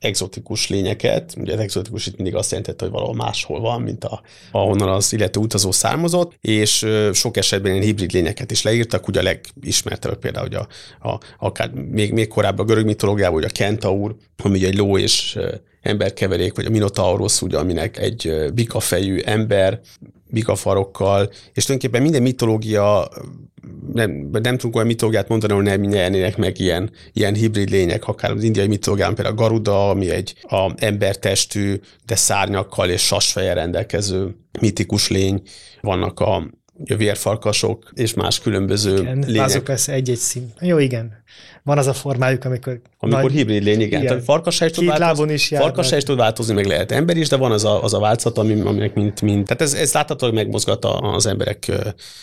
exotikus 0.00 0.68
lényeket, 0.68 1.34
ugye 1.36 1.52
az 1.52 1.58
exotikus 1.58 2.06
itt 2.06 2.16
mindig 2.16 2.34
azt 2.34 2.50
jelentette, 2.50 2.84
hogy 2.84 2.92
valahol 2.92 3.14
máshol 3.14 3.60
van, 3.60 3.82
mint 3.82 4.04
a, 4.04 4.22
ahonnan 4.52 4.88
az 4.88 5.12
illető 5.12 5.40
utazó 5.40 5.72
származott, 5.72 6.36
és 6.40 6.86
sok 7.12 7.36
esetben 7.36 7.72
ilyen 7.72 7.84
hibrid 7.84 8.12
lényeket 8.12 8.50
is 8.50 8.62
leírtak, 8.62 9.08
ugye 9.08 9.20
a 9.20 9.22
legismertebb 9.22 10.18
például, 10.18 10.46
hogy 10.46 10.54
a, 10.54 10.68
a, 11.08 11.20
akár 11.38 11.70
még, 11.70 12.12
még 12.12 12.28
korábban 12.28 12.64
a 12.64 12.68
görög 12.68 12.84
mitológiában, 12.84 13.34
hogy 13.34 13.50
a 13.50 13.52
kentaur, 13.52 14.16
ami 14.42 14.56
ugye 14.56 14.66
egy 14.66 14.76
ló 14.76 14.98
és 14.98 15.38
emberkeverék, 15.82 16.54
vagy 16.54 16.66
a 16.66 16.70
Minotaurus, 16.70 17.42
ugye, 17.42 17.58
aminek 17.58 17.98
egy 17.98 18.50
bikafejű 18.54 19.18
ember, 19.18 19.80
bikafarokkal, 20.30 21.30
és 21.52 21.64
tulajdonképpen 21.64 22.02
minden 22.02 22.22
mitológia, 22.22 23.08
nem, 23.92 24.28
nem 24.32 24.56
tudunk 24.56 24.74
olyan 24.74 24.86
mitológiát 24.86 25.28
mondani, 25.28 25.52
ahol 25.52 25.64
nem 25.64 25.80
nyernének 25.80 26.36
meg 26.36 26.58
ilyen, 26.58 26.90
ilyen 27.12 27.34
hibrid 27.34 27.70
lények, 27.70 28.08
akár 28.08 28.30
az 28.30 28.42
indiai 28.42 28.66
mitológiában 28.66 29.14
például 29.14 29.36
a 29.36 29.40
Garuda, 29.40 29.90
ami 29.90 30.10
egy 30.10 30.34
a 30.42 30.72
embertestű, 30.76 31.80
de 32.06 32.16
szárnyakkal 32.16 32.90
és 32.90 33.02
sasfeje 33.02 33.52
rendelkező 33.52 34.36
mitikus 34.60 35.08
lény, 35.08 35.42
vannak 35.80 36.20
a 36.20 36.50
a 36.88 36.96
vérfarkasok 36.96 37.90
és 37.94 38.14
más 38.14 38.40
különböző 38.40 38.98
igen, 38.98 39.24
lények. 39.26 39.44
Azok 39.44 39.68
lesz 39.68 39.88
egy-egy 39.88 40.16
szín. 40.16 40.52
Jó, 40.60 40.78
igen. 40.78 41.18
Van 41.62 41.78
az 41.78 41.86
a 41.86 41.92
formájuk, 41.92 42.44
amikor... 42.44 42.80
Amikor 42.98 43.22
nagy, 43.22 43.32
hibrid 43.32 43.62
lény, 43.62 43.80
igen. 43.80 44.02
igen. 44.02 44.20
Farkasá 44.20 44.66
is 44.66 44.72
tud 44.72 44.86
változni, 44.86 45.32
is 45.32 45.48
farkasá 45.48 45.96
is 45.96 46.02
tud 46.02 46.16
változni, 46.16 46.54
meg 46.54 46.66
lehet 46.66 46.92
ember 46.92 47.16
is, 47.16 47.28
de 47.28 47.36
van 47.36 47.52
az 47.52 47.64
a, 47.64 47.82
az 47.82 47.94
a 47.94 47.98
változat, 47.98 48.38
ami, 48.38 48.60
aminek 48.60 48.94
mint, 48.94 49.20
mint. 49.20 49.46
Tehát 49.46 49.62
ez, 49.62 49.74
ez 49.74 49.92
láthatóan 49.92 50.34
megmozgat 50.34 50.84
az 50.84 51.26
emberek 51.26 51.72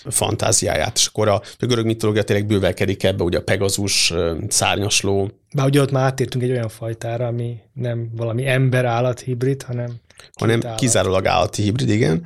fantáziáját. 0.06 0.96
És 0.96 1.06
akkor 1.06 1.28
a, 1.28 1.42
a 1.60 1.66
görög 1.66 1.86
mitológia 1.86 2.24
tényleg 2.24 2.46
bővelkedik 2.46 3.04
ebbe, 3.04 3.24
ugye 3.24 3.38
a 3.38 3.42
Pegazus, 3.42 4.14
szárnyasló. 4.48 5.32
Bár 5.54 5.66
ugye 5.66 5.82
ott 5.82 5.92
már 5.92 6.04
átértünk 6.04 6.44
egy 6.44 6.52
olyan 6.52 6.70
fajtára, 6.70 7.28
ami 7.28 7.58
nem 7.74 8.10
valami 8.16 8.48
ember-állat 8.48 9.20
hibrid, 9.20 9.64
hanem 9.64 9.96
hanem 10.34 10.60
állat. 10.64 10.80
kizárólag 10.80 11.26
állati 11.26 11.62
hibrid, 11.62 11.90
igen. 11.90 12.26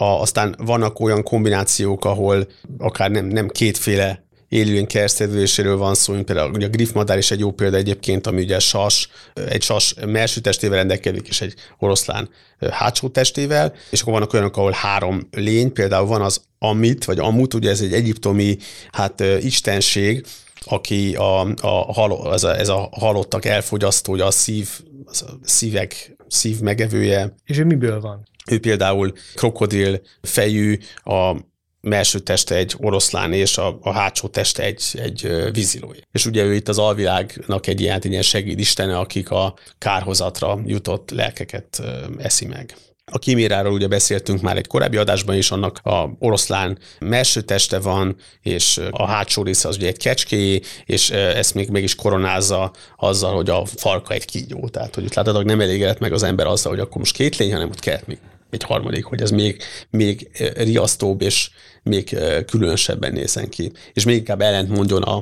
A, 0.00 0.20
aztán 0.20 0.54
vannak 0.58 1.00
olyan 1.00 1.22
kombinációk, 1.22 2.04
ahol 2.04 2.48
akár 2.78 3.10
nem, 3.10 3.26
nem 3.26 3.48
kétféle 3.48 4.24
élőlény 4.48 4.86
keresztedüléséről 4.86 5.76
van 5.76 5.94
szó, 5.94 6.12
mint 6.12 6.24
például 6.24 6.50
ugye 6.50 6.66
a 6.66 6.70
griffmadár 6.70 7.18
is 7.18 7.30
egy 7.30 7.38
jó 7.38 7.50
példa 7.50 7.76
egyébként, 7.76 8.26
ami 8.26 8.42
ugye 8.42 8.58
sas, 8.58 9.08
egy 9.48 9.62
sas 9.62 9.94
melső 10.06 10.40
testével 10.40 10.76
rendelkezik, 10.76 11.28
és 11.28 11.40
egy 11.40 11.54
oroszlán 11.78 12.28
hátsó 12.70 13.08
testével, 13.08 13.74
és 13.90 14.00
akkor 14.00 14.12
vannak 14.12 14.32
olyanok, 14.32 14.56
ahol 14.56 14.72
három 14.72 15.28
lény, 15.30 15.72
például 15.72 16.06
van 16.06 16.22
az 16.22 16.42
amit, 16.58 17.04
vagy 17.04 17.18
amut, 17.18 17.54
ugye 17.54 17.70
ez 17.70 17.80
egy 17.80 17.92
egyiptomi 17.92 18.56
hát 18.92 19.20
istenség, 19.40 20.26
aki 20.64 21.14
a, 21.14 21.40
a, 21.40 21.92
halo, 21.92 22.32
ez, 22.32 22.44
a, 22.44 22.58
ez 22.58 22.68
a 22.68 22.88
halottak 22.92 23.44
elfogyasztója, 23.44 24.26
a 24.26 24.30
szív, 24.30 24.68
az 25.04 25.22
a 25.22 25.30
szívek, 25.42 26.16
szív 26.28 26.60
megevője. 26.60 27.34
És 27.44 27.58
ő 27.58 27.64
miből 27.64 28.00
van? 28.00 28.28
Ő 28.50 28.60
például 28.60 29.12
krokodil 29.34 30.00
fejű, 30.22 30.78
a 31.04 31.36
melső 31.80 32.18
teste 32.18 32.54
egy 32.54 32.74
oroszlán, 32.78 33.32
és 33.32 33.58
a, 33.58 33.78
a 33.80 33.92
hátsó 33.92 34.28
teste 34.28 34.62
egy, 34.62 34.82
egy 34.92 35.50
vízilói. 35.52 35.98
És 36.12 36.26
ugye 36.26 36.44
ő 36.44 36.54
itt 36.54 36.68
az 36.68 36.78
alvilágnak 36.78 37.66
egy 37.66 37.80
ilyen, 37.80 37.96
egy 37.96 38.10
ilyen 38.10 38.22
segédistene, 38.22 38.98
akik 38.98 39.30
a 39.30 39.54
kárhozatra 39.78 40.60
jutott 40.66 41.10
lelkeket 41.10 41.82
eszi 42.18 42.46
meg. 42.46 42.74
A 43.12 43.18
kiméráról 43.18 43.72
ugye 43.72 43.86
beszéltünk 43.86 44.40
már 44.40 44.56
egy 44.56 44.66
korábbi 44.66 44.96
adásban 44.96 45.36
is, 45.36 45.50
annak 45.50 45.78
a 45.82 46.16
oroszlán 46.18 46.78
melső 46.98 47.40
teste 47.40 47.78
van, 47.78 48.16
és 48.42 48.80
a 48.90 49.06
hátsó 49.06 49.42
része 49.42 49.68
az 49.68 49.76
ugye 49.76 49.86
egy 49.86 49.98
kecskéjé, 49.98 50.60
és 50.84 51.10
ezt 51.10 51.54
még 51.54 51.68
meg 51.68 51.82
is 51.82 51.94
koronázza 51.94 52.72
azzal, 52.96 53.34
hogy 53.34 53.50
a 53.50 53.64
farka 53.64 54.14
egy 54.14 54.24
kígyó. 54.24 54.68
Tehát, 54.68 54.94
hogy 54.94 55.04
itt 55.04 55.14
látod, 55.14 55.44
nem 55.44 55.60
elégedett 55.60 55.98
meg 55.98 56.12
az 56.12 56.22
ember 56.22 56.46
azzal, 56.46 56.72
hogy 56.72 56.80
akkor 56.80 56.96
most 56.96 57.16
két 57.16 57.36
lény, 57.36 57.52
hanem 57.52 57.68
ott 57.68 57.80
kellett 57.80 58.06
még 58.06 58.18
egy 58.50 58.62
harmadik, 58.62 59.04
hogy 59.04 59.20
ez 59.20 59.30
még, 59.30 59.62
még 59.90 60.30
riasztóbb 60.54 61.22
és 61.22 61.50
még 61.82 62.18
különösebben 62.46 63.12
nézzen 63.12 63.48
ki. 63.48 63.72
És 63.92 64.04
még 64.04 64.16
inkább 64.16 64.40
ellent 64.40 64.68
mondjon 64.68 65.02
a, 65.02 65.16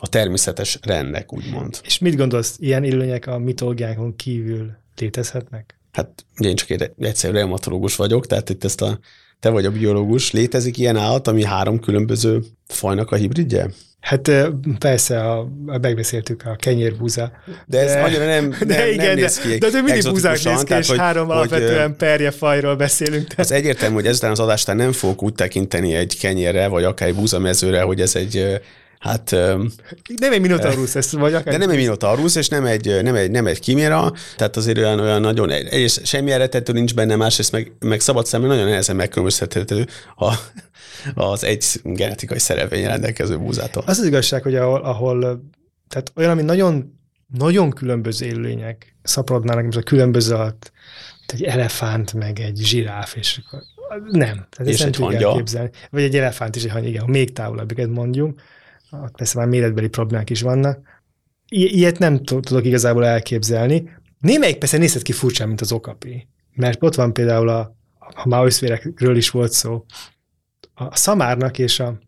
a 0.00 0.08
természetes 0.08 0.78
rendnek, 0.82 1.32
úgymond. 1.32 1.80
És 1.84 1.98
mit 1.98 2.16
gondolsz, 2.16 2.56
ilyen 2.58 2.84
élőnyek 2.84 3.26
a 3.26 3.38
mitológiákon 3.38 4.16
kívül 4.16 4.70
létezhetnek? 4.96 5.76
Hát 5.92 6.24
én 6.38 6.56
csak 6.56 6.70
egy 6.70 6.90
egyszerű 6.98 7.32
reumatológus 7.32 7.96
vagyok, 7.96 8.26
tehát 8.26 8.50
itt 8.50 8.64
ezt 8.64 8.82
a 8.82 8.98
te 9.42 9.48
vagy 9.48 9.64
a 9.64 9.70
biológus. 9.70 10.30
Létezik 10.30 10.78
ilyen 10.78 10.96
állat, 10.96 11.28
ami 11.28 11.44
három 11.44 11.80
különböző 11.80 12.42
fajnak 12.68 13.10
a 13.10 13.16
hibridje? 13.16 13.68
Hát 14.00 14.30
persze, 14.78 15.20
a, 15.20 15.38
a 15.66 15.78
megbeszéltük 15.80 16.42
a 16.44 16.56
kenyérbúza. 16.56 17.32
De 17.66 17.80
ez 17.80 17.92
de, 17.92 18.02
annyira 18.02 18.26
nem, 18.26 18.48
nem, 18.48 18.68
de 18.68 18.92
igen, 18.92 19.06
nem 19.06 19.14
néz 19.14 19.38
ki 19.38 19.58
De, 19.58 19.70
de 19.70 19.82
mindig 19.82 20.10
búzák 20.10 20.42
néz 20.42 20.62
ki, 20.62 20.74
és 20.74 20.88
hogy, 20.88 20.98
három 20.98 21.26
hogy, 21.26 21.36
alapvetően 21.36 21.96
perjefajról 21.96 22.76
beszélünk. 22.76 23.26
Tehát. 23.26 23.44
Az 23.44 23.52
egyértelmű, 23.52 23.94
hogy 23.94 24.06
ezután 24.06 24.30
az 24.30 24.40
adástán 24.40 24.76
nem 24.76 24.92
fogok 24.92 25.22
úgy 25.22 25.34
tekinteni 25.34 25.94
egy 25.94 26.18
kenyérre, 26.20 26.66
vagy 26.66 26.84
akár 26.84 27.08
egy 27.08 27.14
búzamezőre, 27.14 27.82
hogy 27.82 28.00
ez 28.00 28.16
egy 28.16 28.60
Hát, 29.02 29.30
nem 30.16 30.32
egy 30.32 30.40
Minotaurus, 30.40 30.94
ez 30.94 31.12
vagy 31.12 31.34
akár. 31.34 31.52
De 31.52 31.58
nem 31.58 31.70
egy 31.70 31.76
Minotaurus, 31.76 32.36
és 32.36 32.48
nem 32.48 32.64
egy, 32.64 33.02
nem 33.02 33.14
egy, 33.14 33.30
nem 33.30 33.46
egy 33.46 33.60
kiméra, 33.60 34.12
tehát 34.36 34.56
azért 34.56 34.78
olyan, 34.78 35.00
olyan 35.00 35.20
nagyon, 35.20 35.50
és 35.50 36.00
semmi 36.04 36.30
eredető 36.30 36.72
nincs 36.72 36.94
benne, 36.94 37.16
másrészt 37.16 37.52
meg, 37.52 37.72
meg 37.78 38.00
szabad 38.00 38.26
szemben 38.26 38.50
nagyon 38.50 38.68
nehezen 38.68 38.96
megkülönböztethető 38.96 39.86
a, 40.16 40.34
az 41.14 41.44
egy 41.44 41.64
genetikai 41.82 42.38
szerelvény 42.38 42.86
rendelkező 42.86 43.38
búzától. 43.38 43.82
Az 43.86 43.98
az 43.98 44.06
igazság, 44.06 44.42
hogy 44.42 44.54
ahol, 44.54 44.80
ahol 44.80 45.20
tehát 45.88 46.12
olyan, 46.16 46.30
ami 46.30 46.42
nagyon, 46.42 46.98
nagyon 47.38 47.70
különböző 47.70 48.26
élőlények 48.26 48.96
szaporodnának, 49.02 49.62
mint 49.62 49.76
a 49.76 49.82
különböző 49.82 50.34
alatt, 50.34 50.72
egy 51.26 51.42
elefánt, 51.42 52.12
meg 52.12 52.40
egy 52.40 52.56
zsiráf, 52.56 53.16
és 53.16 53.40
nem. 54.10 54.46
Tehát 54.50 54.72
és 54.72 54.80
egy 54.80 54.96
hangya. 54.96 55.42
Vagy 55.90 56.02
egy 56.02 56.16
elefánt 56.16 56.56
is 56.56 56.64
egy 56.64 56.70
hangya, 56.70 56.88
igen, 56.88 57.04
még 57.08 57.32
távolabbiket 57.32 57.88
mondjunk 57.88 58.40
persze 59.16 59.38
már 59.38 59.48
méretbeli 59.48 59.88
problémák 59.88 60.30
is 60.30 60.40
vannak. 60.40 60.80
I- 61.48 61.76
ilyet 61.76 61.98
nem 61.98 62.22
tudok 62.24 62.64
igazából 62.64 63.06
elképzelni. 63.06 63.90
Némelyik 64.18 64.58
persze 64.58 64.78
nézhet 64.78 65.02
ki 65.02 65.12
furcsán, 65.12 65.48
mint 65.48 65.60
az 65.60 65.72
okapi. 65.72 66.28
Mert 66.54 66.82
ott 66.82 66.94
van 66.94 67.12
például 67.12 67.48
a, 67.48 67.76
a 67.98 68.28
maoszvérekről 68.28 69.16
is 69.16 69.30
volt 69.30 69.52
szó, 69.52 69.84
a 70.74 70.96
szamárnak 70.96 71.58
és 71.58 71.80
a 71.80 71.98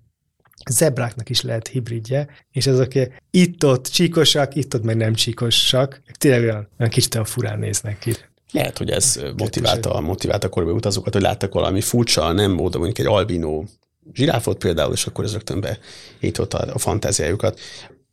zebráknak 0.71 1.29
is 1.29 1.43
lehet 1.43 1.69
hibridje, 1.69 2.29
és 2.51 2.67
azok 2.67 2.93
itt-ott 3.31 3.87
csíkosak, 3.87 4.55
itt-ott 4.55 4.83
meg 4.83 4.97
nem 4.97 5.15
csíkosak. 5.15 6.03
Tényleg 6.19 6.43
olyan, 6.43 6.69
olyan 6.79 6.91
kicsit 6.91 7.15
a 7.15 7.25
furán 7.25 7.59
néznek 7.59 7.99
ki. 7.99 8.13
Lehet, 8.53 8.79
hogy 8.79 8.91
ez 8.91 9.21
motiválta, 9.37 10.01
motiválta 10.01 10.47
a 10.47 10.51
korábbi 10.51 10.73
utazókat, 10.73 11.13
hogy 11.13 11.23
láttak 11.23 11.53
valami 11.53 11.81
furcsa, 11.81 12.33
nem 12.33 12.51
módon, 12.51 12.81
mondjuk 12.81 13.07
egy 13.07 13.13
albinó 13.15 13.69
zsiráfot 14.13 14.59
például, 14.59 14.93
és 14.93 15.07
akkor 15.07 15.25
ez 15.25 15.33
rögtön 15.33 15.79
beított 16.21 16.55
a, 16.55 16.75
a 16.75 16.79
fantáziájukat. 16.79 17.61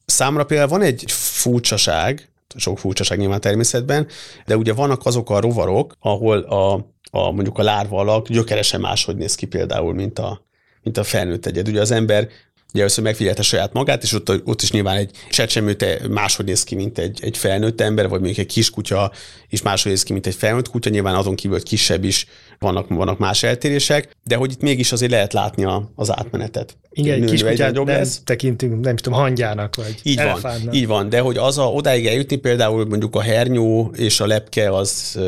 Számra 0.06 0.44
például 0.44 0.70
van 0.70 0.82
egy 0.82 1.04
furcsaság, 1.12 2.30
sok 2.56 2.80
furcsaság 2.80 3.18
nyilván 3.18 3.42
természetben, 3.42 4.08
de 4.46 4.58
ugye 4.58 4.74
vannak 4.74 5.06
azok 5.06 5.30
a 5.30 5.40
rovarok, 5.40 5.96
ahol 6.00 6.40
a, 6.40 6.74
a 7.12 7.32
mondjuk 7.32 7.58
a 7.58 7.64
lárva 7.64 8.00
alak 8.00 8.28
gyökeresen 8.30 8.82
máshogy 8.82 9.16
néz 9.16 9.36
ki 9.36 9.46
például, 9.46 9.94
mint 9.94 10.20
a, 10.20 10.46
mint 10.84 10.98
a 10.98 11.04
felnőtt 11.04 11.46
egyed. 11.46 11.68
Ugye 11.68 11.82
az 11.82 11.92
ember 11.92 12.30
Ugye 12.74 12.82
először 12.82 13.04
megfigyelte 13.04 13.42
saját 13.42 13.74
magát, 13.74 14.04
és 14.04 14.14
ott, 14.14 14.48
ott 14.48 14.62
is 14.62 14.72
nyilván 14.72 14.98
egy 14.98 15.12
csecsemőte 15.30 16.00
máshogy 16.10 16.46
néz 16.46 16.64
ki, 16.64 16.76
mint 16.76 16.98
egy, 16.98 17.20
egy 17.22 17.38
felnőtt 17.38 17.82
ember, 17.82 18.08
vagy 18.08 18.20
mondjuk 18.20 18.38
egy 18.38 18.54
kiskutya 18.54 19.12
is 19.50 19.62
máshogy 19.62 19.92
néz 19.92 20.04
ki, 20.04 20.14
mint 20.14 20.28
egy 20.28 20.36
felnőtt 20.36 20.70
kutya, 20.70 20.90
nyilván 20.90 21.16
azon 21.16 21.36
kívül, 21.36 21.58
hogy 21.58 21.68
kisebb 21.68 22.04
is 22.04 22.28
vannak, 22.62 22.88
vannak 22.88 23.18
más 23.18 23.44
eltérések, 23.44 24.18
de 24.24 24.36
hogy 24.36 24.52
itt 24.52 24.62
mégis 24.62 24.92
azért 24.92 25.12
lehet 25.12 25.34
látni 25.34 25.64
a, 25.64 25.92
az 25.96 26.12
átmenetet. 26.18 26.78
Igen, 26.90 27.22
egy 27.24 27.30
kiskutyát 27.30 27.74
nem 27.74 27.86
lesz. 27.86 28.22
tekintünk, 28.24 28.86
nem 28.86 28.96
tudom, 28.96 29.20
hangyának, 29.20 29.76
vagy 29.76 29.96
Így 30.04 30.18
elefántnak. 30.18 30.66
van, 30.66 30.74
így 30.74 30.88
van, 30.88 31.10
de 31.10 31.20
hogy 31.20 31.38
az 31.38 31.58
a, 31.58 31.64
odáig 31.64 32.08
eljutni 32.08 32.36
például 32.36 32.86
mondjuk 32.86 33.16
a 33.16 33.22
hernyó 33.22 33.92
és 33.98 34.20
a 34.20 34.26
lepke 34.26 34.76
az, 34.76 35.20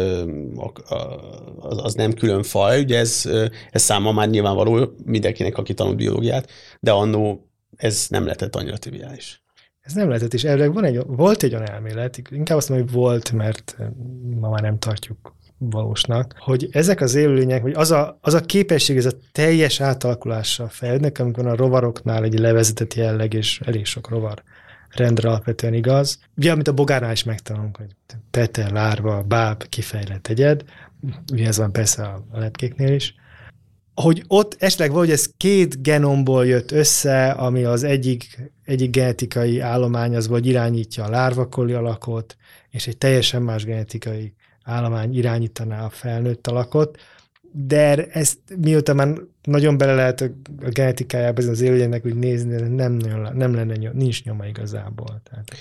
az, 1.60 1.78
az 1.84 1.94
nem 1.94 2.14
külön 2.14 2.44
faj, 2.44 2.80
ugye 2.80 2.98
ez, 2.98 3.30
ez 3.72 3.82
száma 3.82 4.12
már 4.12 4.30
nyilvánvaló 4.30 4.96
mindenkinek, 5.06 5.58
aki 5.58 5.74
tanult 5.74 5.96
biológiát, 5.96 6.50
de 6.80 6.92
annó 6.92 7.48
ez 7.76 8.06
nem 8.10 8.24
lehetett 8.24 8.56
annyira 8.56 8.78
triviális. 8.78 9.44
Ez 9.82 9.94
nem 9.94 10.08
lehetett, 10.08 10.34
és 10.34 10.44
erre 10.44 10.68
van 10.70 10.84
egy, 10.84 11.00
volt 11.08 11.44
egy 11.44 11.54
olyan 11.56 11.70
elmélet, 11.70 12.22
inkább 12.32 12.58
azt 12.58 12.70
mondom, 12.70 12.88
hogy 12.88 12.96
volt, 12.96 13.32
mert 13.32 13.78
ma 14.40 14.50
már 14.50 14.62
nem 14.62 14.80
tartjuk 14.80 15.36
valósnak, 15.70 16.36
hogy 16.38 16.68
ezek 16.72 17.02
az 17.02 17.16
élőlények, 17.16 17.62
hogy 17.62 17.74
az 17.74 17.92
a, 17.92 18.18
az 18.22 18.34
a 18.34 18.42
képesség, 18.42 18.98
ez 18.98 19.06
a 19.06 19.18
teljes 19.32 19.82
átalakulással 19.82 20.68
fejlődnek, 20.68 21.20
amikor 21.20 21.48
a 21.48 21.56
rovaroknál 21.56 22.24
egy 22.24 22.40
levezetett 22.40 22.94
jelleg, 22.94 23.34
és 23.34 23.62
elég 23.66 23.86
sok 23.86 24.10
rovar 24.10 24.44
rendre 24.90 25.28
alapvetően 25.28 25.74
igaz. 25.74 26.20
Ugye, 26.38 26.52
amit 26.52 26.68
a 26.68 26.74
bogárnál 26.74 27.12
is 27.12 27.24
megtanulunk, 27.24 27.78
hogy 27.78 27.96
tete, 28.32 28.72
lárva, 28.72 29.24
báb, 29.24 29.64
kifejlett 29.70 30.28
egyed, 30.28 30.64
ugye 31.32 31.48
ez 31.48 31.58
van 31.58 31.72
persze 31.72 32.04
a 32.04 32.24
lepkéknél 32.32 32.94
is, 32.94 33.16
hogy 33.94 34.24
ott 34.28 34.56
esetleg 34.60 34.90
valahogy 34.90 35.12
ez 35.12 35.30
két 35.38 35.82
genomból 35.82 36.46
jött 36.46 36.72
össze, 36.72 37.30
ami 37.30 37.64
az 37.64 37.84
egyik, 37.84 38.52
egyik 38.64 38.92
genetikai 38.92 39.60
állomány 39.60 40.16
az 40.16 40.28
vagy 40.28 40.46
irányítja 40.46 41.04
a 41.04 41.10
lárvakoli 41.10 41.74
alakot, 41.74 42.38
és 42.70 42.88
egy 42.88 42.98
teljesen 42.98 43.42
más 43.42 43.66
genetikai 43.66 44.34
állomány 44.64 45.18
irányítaná 45.18 45.86
a 45.86 45.90
felnőtt 45.90 46.48
alakot, 46.48 47.00
de 47.52 48.06
ezt 48.06 48.38
mióta 48.58 48.94
már 48.94 49.18
nagyon 49.44 49.78
bele 49.78 49.96
lehet 49.96 50.22
a, 50.22 50.26
a 50.66 50.70
genetikájába 50.70 51.50
az 51.50 51.62
élőjének 51.62 52.02
hogy 52.02 52.16
nézni, 52.16 52.56
nem, 52.56 52.92
nagyon, 52.92 53.36
nem 53.36 53.56
lenne, 53.56 53.92
nincs 53.94 54.24
nyoma 54.24 54.46
igazából. 54.46 55.22
Tehát. 55.30 55.52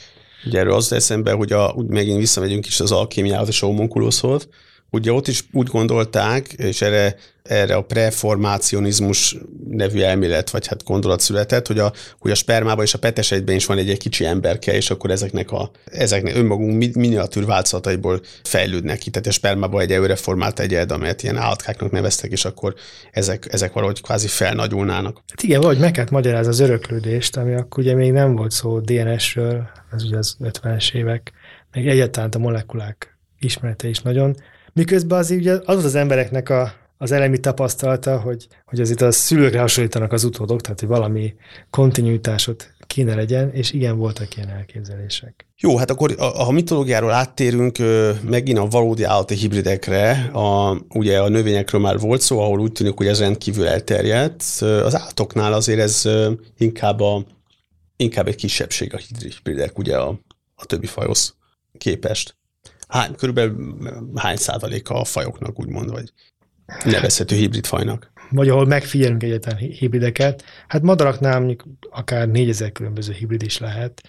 Ugye 0.45 0.59
erről 0.59 0.75
az 0.75 0.93
eszembe, 0.93 1.33
hogy 1.33 1.53
a, 1.53 1.73
úgy 1.77 1.87
megint 1.87 2.19
visszamegyünk 2.19 2.67
is 2.67 2.81
az 2.81 2.93
alkémiához 2.93 3.49
és 3.49 3.63
a 3.63 3.67
homunkuloszhoz, 3.67 4.49
Ugye 4.95 5.13
ott 5.13 5.29
is 5.29 5.45
úgy 5.53 5.67
gondolták, 5.67 6.53
és 6.53 6.83
erre, 6.83 7.17
erre 7.43 7.75
a 7.75 7.83
preformácionizmus 7.83 9.37
nevű 9.69 10.01
elmélet, 10.01 10.51
vagy 10.51 10.67
hát 10.67 10.85
gondolat 10.85 11.21
született, 11.21 11.67
hogy 11.67 11.79
a, 11.79 11.93
hogy 12.19 12.31
a 12.31 12.35
spermában 12.35 12.85
és 12.85 12.95
a 12.95 12.99
petesegyben 12.99 13.55
is 13.55 13.67
van 13.67 13.79
egy, 13.79 13.91
egy 13.91 13.99
kicsi 13.99 14.25
emberke, 14.25 14.75
és 14.75 14.91
akkor 14.91 15.11
ezeknek 15.11 15.51
a 15.51 15.71
ezeknek 15.85 16.37
önmagunk 16.37 16.95
miniatűr 16.95 17.45
változataiból 17.45 18.21
fejlődnek 18.43 18.99
ki. 18.99 19.11
Tehát 19.11 19.29
a 19.29 19.31
spermában 19.31 19.81
egy 19.81 19.93
előreformált 19.93 20.61
egyed, 20.61 20.91
amelyet 20.91 21.23
ilyen 21.23 21.37
állatkáknak 21.37 21.91
neveztek, 21.91 22.31
és 22.31 22.45
akkor 22.45 22.75
ezek, 23.11 23.53
ezek 23.53 23.73
valahogy 23.73 24.01
kvázi 24.01 24.29
felnagyulnának. 24.29 25.23
Hát 25.29 25.43
igen, 25.43 25.61
vagy 25.61 25.79
meg 25.79 25.91
kellett 25.91 26.11
magyarázni 26.11 26.53
az 26.53 26.61
öröklődést, 26.61 27.37
ami 27.37 27.55
akkor 27.55 27.83
ugye 27.83 27.95
még 27.95 28.13
nem 28.13 28.37
volt 28.37 28.51
szó 28.51 28.81
DNS-ről, 28.81 29.69
az 29.91 30.05
ugye 30.05 30.17
az 30.17 30.37
50-es 30.41 30.95
évek, 30.95 31.33
meg 31.73 31.89
egyáltalán 31.89 32.31
a 32.33 32.39
molekulák 32.39 33.17
ismerete 33.39 33.89
is 33.89 34.01
nagyon 34.01 34.37
Miközben 34.73 35.19
az 35.19 35.31
ugye 35.31 35.59
az 35.65 35.85
az, 35.85 35.95
embereknek 35.95 36.49
a, 36.49 36.73
az 36.99 37.13
elemi 37.13 37.39
tapasztalata, 37.39 38.21
hogy, 38.21 38.47
hogy 38.65 38.81
azért 38.81 39.01
a 39.01 39.13
szülőkre 39.13 39.61
hasonlítanak 39.61 40.13
az 40.13 40.25
utódok, 40.25 40.61
tehát 40.61 40.81
hogy 40.81 40.89
valami 40.89 41.35
kontinuitásot 41.71 42.75
kéne 42.87 43.15
legyen, 43.15 43.51
és 43.53 43.73
igen, 43.73 43.97
voltak 43.97 44.37
ilyen 44.37 44.49
elképzelések. 44.49 45.47
Jó, 45.59 45.77
hát 45.77 45.91
akkor 45.91 46.15
ha 46.19 46.27
a 46.27 46.51
mitológiáról 46.51 47.11
áttérünk 47.11 47.79
megint 48.23 48.59
a 48.59 48.67
valódi 48.67 49.03
állati 49.03 49.35
hibridekre, 49.35 50.11
a, 50.33 50.81
ugye 50.89 51.21
a 51.21 51.29
növényekről 51.29 51.81
már 51.81 51.99
volt 51.99 52.21
szó, 52.21 52.41
ahol 52.41 52.61
úgy 52.61 52.73
tűnik, 52.73 52.97
hogy 52.97 53.07
ez 53.07 53.19
rendkívül 53.19 53.67
elterjedt. 53.67 54.43
Az 54.61 54.97
állatoknál 54.97 55.53
azért 55.53 55.81
ez 55.81 56.09
inkább 56.59 57.01
a 57.01 57.25
inkább 57.97 58.29
egy 58.29 58.35
kisebbség 58.35 58.95
a 58.95 58.99
hibridek, 58.99 59.79
ugye 59.79 59.97
a, 59.97 60.21
a 60.55 60.67
többi 60.67 60.87
fajhoz 60.87 61.37
képest. 61.79 62.37
Hány, 62.93 63.15
körülbelül 63.15 63.77
hány 64.15 64.37
százaléka 64.37 64.95
a 64.95 65.05
fajoknak, 65.05 65.61
úgymond, 65.61 65.91
vagy 65.91 66.13
nevezhető 66.85 67.37
hibrid 67.37 67.67
fajnak? 67.67 68.13
Vagy 68.31 68.49
ahol 68.49 68.67
megfigyelünk 68.67 69.23
egyetlen 69.23 69.57
hibrideket. 69.57 70.45
Hát 70.69 70.83
madaraknál 70.83 71.39
mondjuk 71.39 71.65
akár 71.91 72.29
4000 72.29 72.73
különböző 72.73 73.13
hibrid 73.13 73.43
is 73.43 73.59
lehet, 73.59 74.03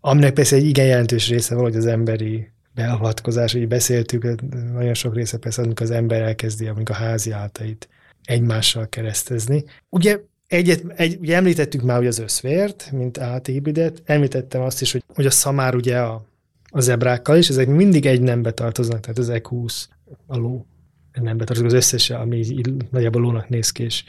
aminek 0.00 0.32
persze 0.32 0.56
egy 0.56 0.66
igen 0.66 0.86
jelentős 0.86 1.28
része 1.28 1.54
valahogy 1.54 1.76
az 1.76 1.86
emberi 1.86 2.50
beavatkozás, 2.74 3.52
hogy 3.52 3.68
beszéltük, 3.68 4.40
nagyon 4.72 4.94
sok 4.94 5.14
része 5.14 5.38
persze, 5.38 5.62
amikor 5.62 5.86
az 5.86 5.92
ember 5.92 6.22
elkezdi 6.22 6.66
amikor 6.66 6.94
a 6.94 6.98
házi 6.98 7.30
áltait 7.30 7.88
egymással 8.24 8.88
keresztezni. 8.88 9.64
Ugye 9.88 10.18
Egyet, 10.46 10.84
egy, 10.96 11.18
ugye 11.20 11.36
említettük 11.36 11.82
már 11.82 11.98
ugye 11.98 12.08
az 12.08 12.18
összvért, 12.18 12.90
mint 12.92 13.18
áthibridet, 13.18 14.02
említettem 14.04 14.62
azt 14.62 14.80
is, 14.80 14.92
hogy, 14.92 15.04
hogy 15.14 15.26
a 15.26 15.30
szamár 15.30 15.74
ugye 15.74 15.98
a, 15.98 16.24
a 16.70 16.80
zebrákkal 16.80 17.36
is, 17.36 17.48
ezek 17.48 17.68
mindig 17.68 18.06
egy 18.06 18.20
nembe 18.20 18.50
tartoznak, 18.50 19.00
tehát 19.00 19.18
az 19.18 19.30
E20, 19.32 19.84
a 20.26 20.36
ló 20.36 20.66
nembe 21.12 21.44
tartozik, 21.44 21.64
az 21.66 21.72
összes, 21.72 22.10
ami 22.10 22.44
nagyjából 22.90 23.20
lónak 23.22 23.48
néz 23.48 23.70
ki, 23.70 23.82
és 23.82 24.04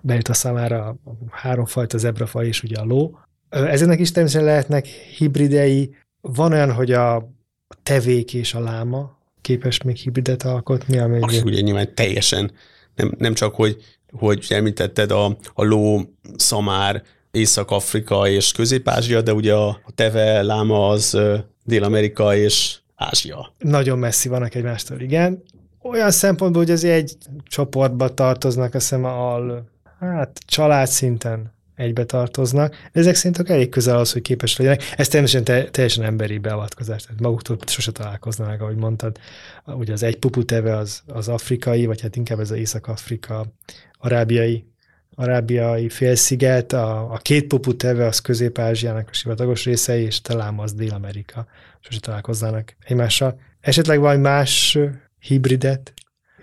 bejött 0.00 0.28
a 0.28 0.34
szamára 0.34 0.86
a 0.88 0.96
háromfajta 1.30 1.98
zebrafaj 1.98 2.46
és 2.46 2.62
ugye 2.62 2.78
a 2.78 2.84
ló. 2.84 3.18
Ezeknek 3.48 4.00
is 4.00 4.10
természetesen 4.10 4.50
lehetnek 4.52 4.86
hibridei. 4.86 5.94
Van 6.20 6.52
olyan, 6.52 6.72
hogy 6.72 6.92
a 6.92 7.32
tevék 7.82 8.34
és 8.34 8.54
a 8.54 8.60
láma 8.60 9.18
képes 9.40 9.82
még 9.82 9.96
hibridet 9.96 10.42
alkotni, 10.42 10.98
ami... 10.98 11.20
Aki 11.20 11.40
ugye 11.44 11.60
nyilván 11.60 11.94
teljesen, 11.94 12.52
nem, 12.94 13.14
nem 13.18 13.34
csak, 13.34 13.54
hogy 13.54 13.82
hogy 14.18 14.46
említetted 14.48 15.10
a, 15.10 15.36
a 15.54 15.64
ló, 15.64 16.00
szamár, 16.36 17.02
Észak-Afrika 17.30 18.28
és 18.28 18.52
Közép-Ázsia, 18.52 19.20
de 19.20 19.32
ugye 19.32 19.54
a 19.54 19.80
teve, 19.94 20.42
láma 20.42 20.88
az 20.88 21.18
Dél-Amerika 21.64 22.36
és 22.36 22.78
Ázsia. 22.94 23.52
Nagyon 23.58 23.98
messzi 23.98 24.28
vannak 24.28 24.54
egymástól, 24.54 25.00
igen. 25.00 25.42
Olyan 25.82 26.10
szempontból, 26.10 26.62
hogy 26.62 26.72
azért 26.72 26.94
egy 26.94 27.16
csoportba 27.44 28.14
tartoznak, 28.14 28.74
azt 28.74 28.88
hiszem, 28.88 29.04
al, 29.04 29.68
hát 29.98 30.40
család 30.46 30.86
szinten 30.86 31.52
egybe 31.74 32.04
tartoznak. 32.04 32.76
Ezek 32.92 33.14
szerint 33.14 33.50
elég 33.50 33.68
közel 33.68 33.98
az, 33.98 34.12
hogy 34.12 34.22
képes 34.22 34.56
legyenek. 34.56 34.82
Ez 34.96 35.08
természetesen 35.08 35.64
te, 35.64 35.70
teljesen 35.70 36.04
emberi 36.04 36.38
beavatkozás, 36.38 37.02
tehát 37.02 37.20
maguktól 37.20 37.56
sose 37.66 37.92
találkoznak, 37.92 38.60
ahogy 38.60 38.76
mondtad. 38.76 39.18
Ugye 39.66 39.92
az 39.92 40.02
egy 40.02 40.16
puputeve 40.16 40.76
az, 40.76 41.02
az 41.06 41.28
afrikai, 41.28 41.86
vagy 41.86 42.00
hát 42.00 42.16
inkább 42.16 42.40
ez 42.40 42.50
az 42.50 42.56
Észak-Afrika 42.56 43.46
arábiai 43.98 44.64
arábiai 45.14 45.88
félsziget, 45.88 46.72
a, 46.72 47.12
a 47.12 47.16
két 47.16 47.46
puputeve 47.46 48.06
az 48.06 48.20
Közép-Ázsiának 48.20 49.08
a 49.10 49.14
sivatagos 49.14 49.64
részei, 49.64 50.02
és 50.02 50.20
talán 50.20 50.58
az 50.58 50.72
Dél-Amerika. 50.72 51.46
Sose 51.80 52.00
találkoznának 52.00 52.76
egymással. 52.84 53.40
Esetleg 53.60 54.00
valami 54.00 54.20
más 54.20 54.78
hibridet 55.18 55.92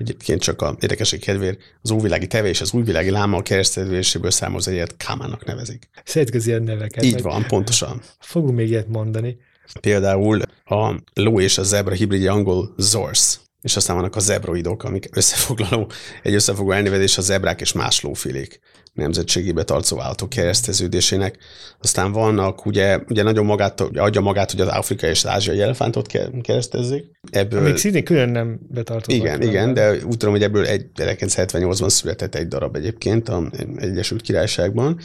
Egyébként 0.02 0.42
csak 0.42 0.62
a 0.62 0.76
érdekesség 0.80 1.20
kedvéért 1.20 1.60
az 1.82 1.92
óvilági 1.92 2.28
teve 2.28 2.48
és 2.48 2.62
az 2.62 2.74
újvilági 2.74 3.10
láma 3.10 3.38
a 3.38 3.42
kereszteléséből 3.42 4.32
származó 4.32 4.72
egyet 4.72 4.98
kámának 4.98 5.46
nevezik. 5.46 5.90
Szeretkező 6.04 6.50
ilyen 6.50 6.64
neveket. 6.64 7.04
Így 7.04 7.22
van, 7.22 7.46
pontosan. 7.48 8.02
Fogunk 8.20 8.56
még 8.56 8.70
ilyet 8.70 8.88
mondani. 8.88 9.38
Például 9.80 10.42
a 10.66 10.96
ló 11.14 11.40
és 11.40 11.58
a 11.58 11.64
zebra 11.64 11.94
hibridje 11.94 12.32
angol 12.32 12.74
Zors, 12.78 13.40
és 13.62 13.76
aztán 13.76 13.96
vannak 13.96 14.16
a 14.16 14.20
zebroidok, 14.20 14.84
amik 14.84 15.10
összefoglaló, 15.12 15.92
egy 16.24 16.34
összefoglaló 16.34 16.78
elnevezés 16.78 17.18
a 17.18 17.22
zebrák 17.22 17.62
és 17.62 17.72
más 17.72 18.02
lófilék 18.02 18.60
nemzetségébe 18.94 19.64
tartozó 19.64 20.02
állatok 20.02 20.30
kereszteződésének. 20.30 21.38
Aztán 21.80 22.12
vannak, 22.12 22.66
ugye, 22.66 23.00
ugye 23.10 23.24
nagyon 23.24 23.46
magát, 23.46 23.82
adja 23.82 24.22
magát, 24.22 24.52
hogy 24.52 24.62
az 24.62 24.68
afrikai 24.68 25.10
és 25.10 25.24
az 25.24 25.30
ázsiai 25.30 25.62
elefántot 25.62 26.08
keresztezzék. 26.42 27.06
Ebből, 27.32 27.62
Még 27.62 27.78
szintén 27.78 28.04
külön 28.04 28.30
nem 28.30 28.60
betartoznak. 28.70 29.26
Igen, 29.26 29.42
igen, 29.42 29.74
de 29.74 29.92
úgy 29.94 30.18
tudom, 30.18 30.32
hogy 30.32 30.44
ebből 30.44 30.66
egy 30.66 30.86
1978-ban 30.96 31.90
született 31.90 32.36
egy 32.36 32.48
darab 32.48 32.76
egyébként 32.76 33.30
az 33.30 33.44
Egyesült 33.76 34.22
Királyságban. 34.22 35.00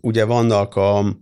Ugye 0.00 0.24
vannak 0.24 0.76
a, 0.76 1.16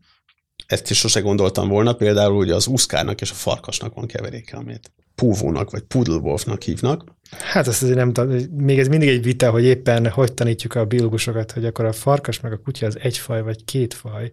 ezt 0.67 0.91
is 0.91 0.99
sose 0.99 1.21
gondoltam 1.21 1.69
volna, 1.69 1.93
például 1.93 2.37
ugye 2.37 2.55
az 2.55 2.67
úszkárnak 2.67 3.21
és 3.21 3.31
a 3.31 3.35
farkasnak 3.35 3.95
van 3.95 4.07
keveréke, 4.07 4.57
amit 4.57 4.93
púvónak 5.15 5.71
vagy 5.71 5.83
pudelwolfnak 5.83 6.63
hívnak. 6.63 7.05
Hát 7.31 7.67
azt 7.67 7.83
azért 7.83 8.13
nem 8.13 8.31
még 8.57 8.79
ez 8.79 8.89
mindig 8.89 9.09
egy 9.09 9.23
vita, 9.23 9.51
hogy 9.51 9.65
éppen 9.65 10.09
hogy 10.09 10.33
tanítjuk 10.33 10.75
a 10.75 10.85
biológusokat, 10.85 11.53
hogy 11.53 11.65
akkor 11.65 11.85
a 11.85 11.93
farkas 11.93 12.41
meg 12.41 12.53
a 12.53 12.57
kutya 12.57 12.87
az 12.87 12.99
egy 13.01 13.19
faj 13.19 13.43
vagy 13.43 13.65
két 13.65 13.95
faj. 13.95 14.33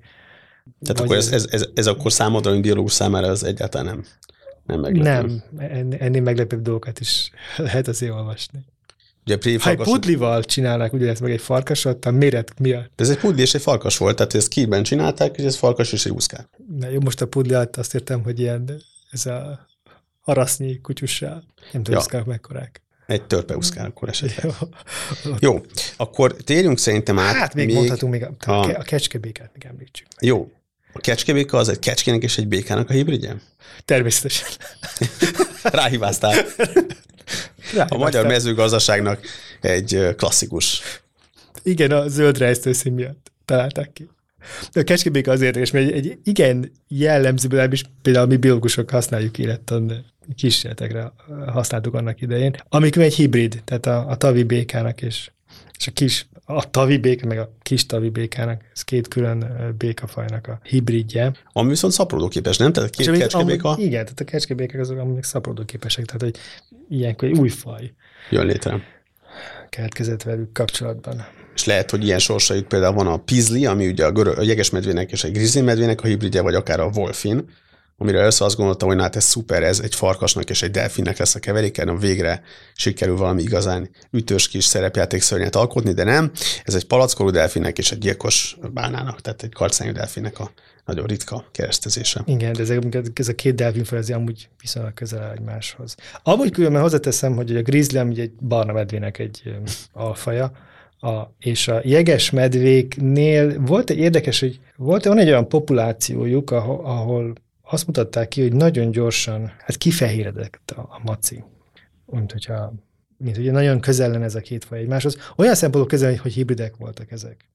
Tehát 0.82 1.02
akkor 1.02 1.16
ez, 1.16 1.32
ez, 1.32 1.48
ez, 1.52 1.66
ez 1.74 1.88
akkor 1.88 2.12
számodra, 2.12 2.52
mint 2.52 2.64
biológus 2.64 2.92
számára 2.92 3.28
az 3.28 3.44
egyáltalán 3.44 3.86
nem, 3.86 4.06
nem 4.66 4.80
meglepő. 4.80 5.44
Nem, 5.52 5.88
ennél 6.00 6.22
meglepőbb 6.22 6.62
dolgokat 6.62 7.00
is 7.00 7.32
lehet 7.58 7.88
azért 7.88 8.12
olvasni. 8.12 8.60
Ugye 9.26 9.58
ha 9.60 9.70
egy 9.70 9.78
pudlival 9.78 10.44
csinálnak 10.44 10.94
ugyanezt 10.94 11.22
meg 11.22 11.32
egy 11.32 11.42
farkasot, 11.42 12.06
a 12.06 12.12
méret 12.12 12.60
miatt. 12.60 13.02
Ez 13.02 13.10
egy 13.10 13.18
pudli 13.18 13.42
és 13.42 13.54
egy 13.54 13.62
farkas 13.62 13.98
volt, 13.98 14.16
tehát 14.16 14.34
ezt 14.34 14.48
kiben 14.48 14.84
csinálták, 14.84 15.38
és 15.38 15.44
ez 15.44 15.56
farkas 15.56 15.92
és 15.92 16.06
egy 16.06 16.12
úszkár. 16.12 16.48
Na 16.80 16.90
jó, 16.90 17.00
most 17.00 17.22
a 17.22 17.28
pudli 17.28 17.54
alatt 17.54 17.76
azt 17.76 17.94
értem, 17.94 18.24
hogy 18.24 18.40
ilyen 18.40 18.82
ez 19.12 19.26
a 19.26 19.68
arasznyi 20.24 20.82
kutyussal. 20.82 21.44
Nem 21.72 21.84
tudom, 21.84 22.04
ja. 22.12 22.24
mekkorák. 22.26 22.82
Egy 23.08 23.24
törpeuszkál 23.24 23.86
akkor 23.86 24.10
esetleg. 24.10 24.46
Jó. 24.46 25.34
Jó, 25.50 25.62
akkor 25.98 26.36
térjünk 26.36 26.78
szerintem 26.78 27.20
át. 27.20 27.36
Hát 27.36 27.54
még, 27.54 27.66
még 27.66 27.76
mondhatunk 27.76 28.12
még 28.12 28.24
a, 28.24 28.52
a, 28.52 28.78
a 28.78 28.82
kecskebékát, 28.82 29.52
még 29.54 29.66
említsük. 29.66 30.08
Meg. 30.16 30.30
Jó. 30.30 30.52
A 30.94 31.00
kecskebéka 31.00 31.58
az 31.58 31.70
egy 31.70 31.80
kecskének 31.80 32.24
és 32.24 32.38
egy 32.38 32.48
békának 32.48 32.90
a 32.90 32.94
hibridje? 32.94 33.42
Természetesen. 33.86 34.48
Ráhibáztál. 35.64 36.34
Ráhibáztál. 36.34 36.38
A 37.90 37.98
magyar 37.98 38.28
mezőgazdaságnak 38.28 39.20
egy 39.62 40.16
klasszikus. 40.18 40.82
Igen, 41.64 41.92
a 41.92 42.08
zöld 42.08 42.38
rejsztőszín 42.38 42.94
miatt 42.94 43.32
találták 43.46 43.94
ki. 43.94 44.10
De 44.72 44.80
a 44.80 44.84
kecskebéka 44.84 45.32
azért 45.32 45.56
érdekes, 45.56 45.72
mert 45.72 45.92
egy, 45.92 46.08
egy 46.08 46.20
igen 46.24 46.72
jellemző, 46.88 47.68
is 47.72 47.84
például 48.02 48.28
mi 48.28 48.38
biológusok 48.38 48.90
használjuk 48.90 49.38
élettan 49.38 50.11
kísérletekre 50.36 51.12
használtuk 51.48 51.94
annak 51.94 52.22
idején, 52.22 52.56
amikor 52.70 53.02
egy 53.02 53.14
hibrid, 53.14 53.62
tehát 53.66 53.86
a, 53.86 54.10
a 54.10 54.16
tavi 54.16 54.44
békának 54.44 55.02
és, 55.02 55.32
és 55.80 55.88
a 55.88 55.92
kis, 55.92 56.28
a 56.46 56.70
tavi 56.70 56.98
béka, 56.98 57.28
meg 57.28 57.40
a 57.40 57.52
kis 57.62 57.86
tavi 57.86 58.10
békának, 58.10 58.62
ez 58.74 58.82
két 58.82 59.08
külön 59.08 59.46
békafajnak 59.78 60.48
a 60.48 60.60
hibridje. 60.64 61.32
Ami 61.52 61.70
viszont 61.70 61.94
szaporodóképes, 61.94 62.58
nem? 62.58 62.74
Tehát 62.74 62.90
két 62.90 63.12
kecskebéka? 63.12 63.70
Amúgy, 63.70 63.84
igen, 63.84 64.04
tehát 64.04 64.20
a 64.20 64.24
kecskebékek 64.24 64.80
azok 64.80 64.98
amik 64.98 65.24
szaporodóképesek, 65.24 66.06
tehát 66.06 66.22
hogy 66.22 66.36
ilyenkor 66.98 67.28
egy 67.28 67.38
új 67.38 67.50
faj. 67.50 67.94
Jön 68.30 68.46
létre. 68.46 68.82
Keletkezett 69.70 70.24
velük 70.24 70.52
kapcsolatban 70.52 71.26
és 71.56 71.66
lehet, 71.66 71.92
hogy 71.92 72.04
ilyen 72.04 72.20
sorsaik 72.20 72.66
például 72.66 72.94
van 72.94 73.08
a 73.08 73.18
Pizli, 73.18 73.66
ami 73.66 73.88
ugye 73.88 74.06
a, 74.06 74.12
görö- 74.12 74.38
a 74.38 74.42
jegesmedvének 74.42 75.12
és 75.12 75.24
egy 75.24 75.32
grizzly 75.32 75.62
medvének 75.62 76.04
a 76.04 76.08
hibridje, 76.08 76.42
vagy 76.42 76.56
akár 76.56 76.80
a 76.80 76.90
Wolfin, 76.94 77.50
amire 78.02 78.20
először 78.20 78.48
azt 78.48 78.56
gondolta, 78.56 78.86
hogy 78.86 78.96
na, 78.96 79.02
hát 79.02 79.16
ez 79.16 79.24
szuper, 79.24 79.64
ez 79.64 79.80
egy 79.80 79.96
farkasnak 79.96 80.50
és 80.50 80.62
egy 80.62 80.72
delfinnek 80.72 81.18
lesz 81.18 81.36
a 81.36 81.40
keveréke, 81.40 81.86
de 81.86 81.96
végre 81.96 82.44
sikerül 82.74 83.18
valami 83.18 83.42
igazán 83.42 83.90
ütős 84.12 84.48
kis 84.48 84.64
szerepjáték 84.64 85.22
szörnyet 85.22 85.56
alkotni, 85.56 85.94
de 85.94 86.04
nem. 86.04 86.32
Ez 86.64 86.76
egy 86.76 86.86
palackoló 86.86 87.30
delfinnek 87.30 87.78
és 87.78 87.92
egy 87.92 87.98
gyilkos 87.98 88.58
bánának, 88.74 89.22
tehát 89.22 89.44
egy 89.44 89.54
karcányú 89.54 89.92
delfinnek 89.92 90.40
a 90.40 90.52
nagyon 90.86 91.06
ritka 91.06 91.46
keresztezése. 91.52 92.22
Igen, 92.26 92.54
de 92.54 92.62
ezek, 92.62 92.84
ez 93.14 93.28
a 93.28 93.36
két 93.36 93.56
delfin 93.56 93.98
ez 93.98 94.10
amúgy 94.10 94.50
viszonylag 94.62 94.94
közel 94.94 95.32
egymáshoz. 95.32 95.96
Amúgy 96.24 96.52
különben 96.52 96.82
hozzáteszem, 96.82 97.36
hogy 97.36 97.56
a 97.56 97.62
grizzly, 97.62 97.98
egy 97.98 98.32
barna 98.32 98.74
medvének 98.74 99.20
egy 99.20 99.54
alfaja, 99.94 100.52
a, 101.00 101.34
és 101.40 101.68
a 101.68 101.82
jeges 101.84 102.30
medvéknél 102.30 103.60
volt 103.60 103.90
egy 103.90 103.98
érdekes, 103.98 104.40
hogy 104.40 104.60
volt 104.76 105.06
van 105.06 105.18
egy 105.18 105.28
olyan 105.28 105.48
populációjuk, 105.48 106.52
ahol, 106.52 106.86
ahol 106.86 107.34
azt 107.72 107.88
mutatták 107.88 108.28
ki, 108.28 108.42
hogy 108.42 108.54
nagyon 108.54 108.92
gyorsan, 108.92 109.48
hát 109.48 109.78
kifehéredett 109.78 110.72
a, 110.76 110.80
a 110.80 111.02
maci. 111.04 111.44
Mint 112.06 112.32
hogyha 112.32 112.74
mint 113.18 113.38
ugye 113.38 113.52
nagyon 113.52 113.80
közel 113.80 114.10
lenne 114.12 114.24
ez 114.24 114.36
a 114.36 114.40
két 114.40 114.64
faj 114.64 114.80
egymáshoz. 114.80 115.18
Olyan 115.36 115.56
szempontból 115.56 115.92
közel, 115.92 116.16
hogy 116.16 116.34
hibridek 116.34 116.76
voltak 116.76 117.12
ezek. 117.12 117.50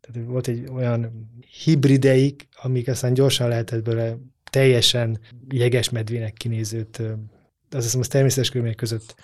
Tehát 0.00 0.28
volt 0.28 0.48
egy 0.48 0.68
olyan 0.72 1.28
hibrideik, 1.64 2.48
amik 2.62 2.88
aztán 2.88 3.14
gyorsan 3.14 3.48
lehetett 3.48 3.84
bele 3.84 4.16
teljesen 4.50 5.20
jeges 5.48 5.90
medvének 5.90 6.32
kinézőt, 6.32 7.02
az 7.70 7.82
hiszem, 7.82 8.00
az 8.00 8.08
természetes 8.08 8.48
körülmények 8.48 8.78
között 8.78 9.14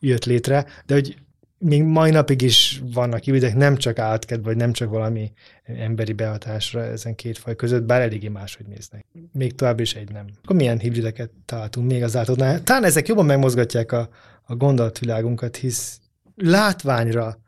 jött 0.00 0.24
létre, 0.24 0.66
de 0.86 0.94
hogy 0.94 1.16
még 1.58 1.82
mai 1.82 2.10
napig 2.10 2.42
is 2.42 2.82
vannak 2.92 3.22
hibridek, 3.22 3.54
nem 3.54 3.76
csak 3.76 3.98
átked, 3.98 4.44
vagy 4.44 4.56
nem 4.56 4.72
csak 4.72 4.90
valami 4.90 5.32
emberi 5.64 6.12
behatásra 6.12 6.84
ezen 6.84 7.14
két 7.14 7.38
faj 7.38 7.56
között, 7.56 7.82
bár 7.82 8.00
eléggé 8.00 8.28
máshogy 8.28 8.66
néznek. 8.66 9.06
Még 9.32 9.54
tovább 9.54 9.80
is 9.80 9.94
egy 9.94 10.10
nem. 10.12 10.26
Akkor 10.42 10.56
milyen 10.56 10.78
hibrideket 10.78 11.30
találtunk 11.44 11.90
még 11.90 12.02
az 12.02 12.16
átodnál? 12.16 12.62
Talán 12.62 12.84
ezek 12.84 13.08
jobban 13.08 13.26
megmozgatják 13.26 13.92
a, 13.92 14.08
a 14.42 14.54
gondolatvilágunkat, 14.54 15.56
hisz 15.56 16.00
látványra 16.36 17.38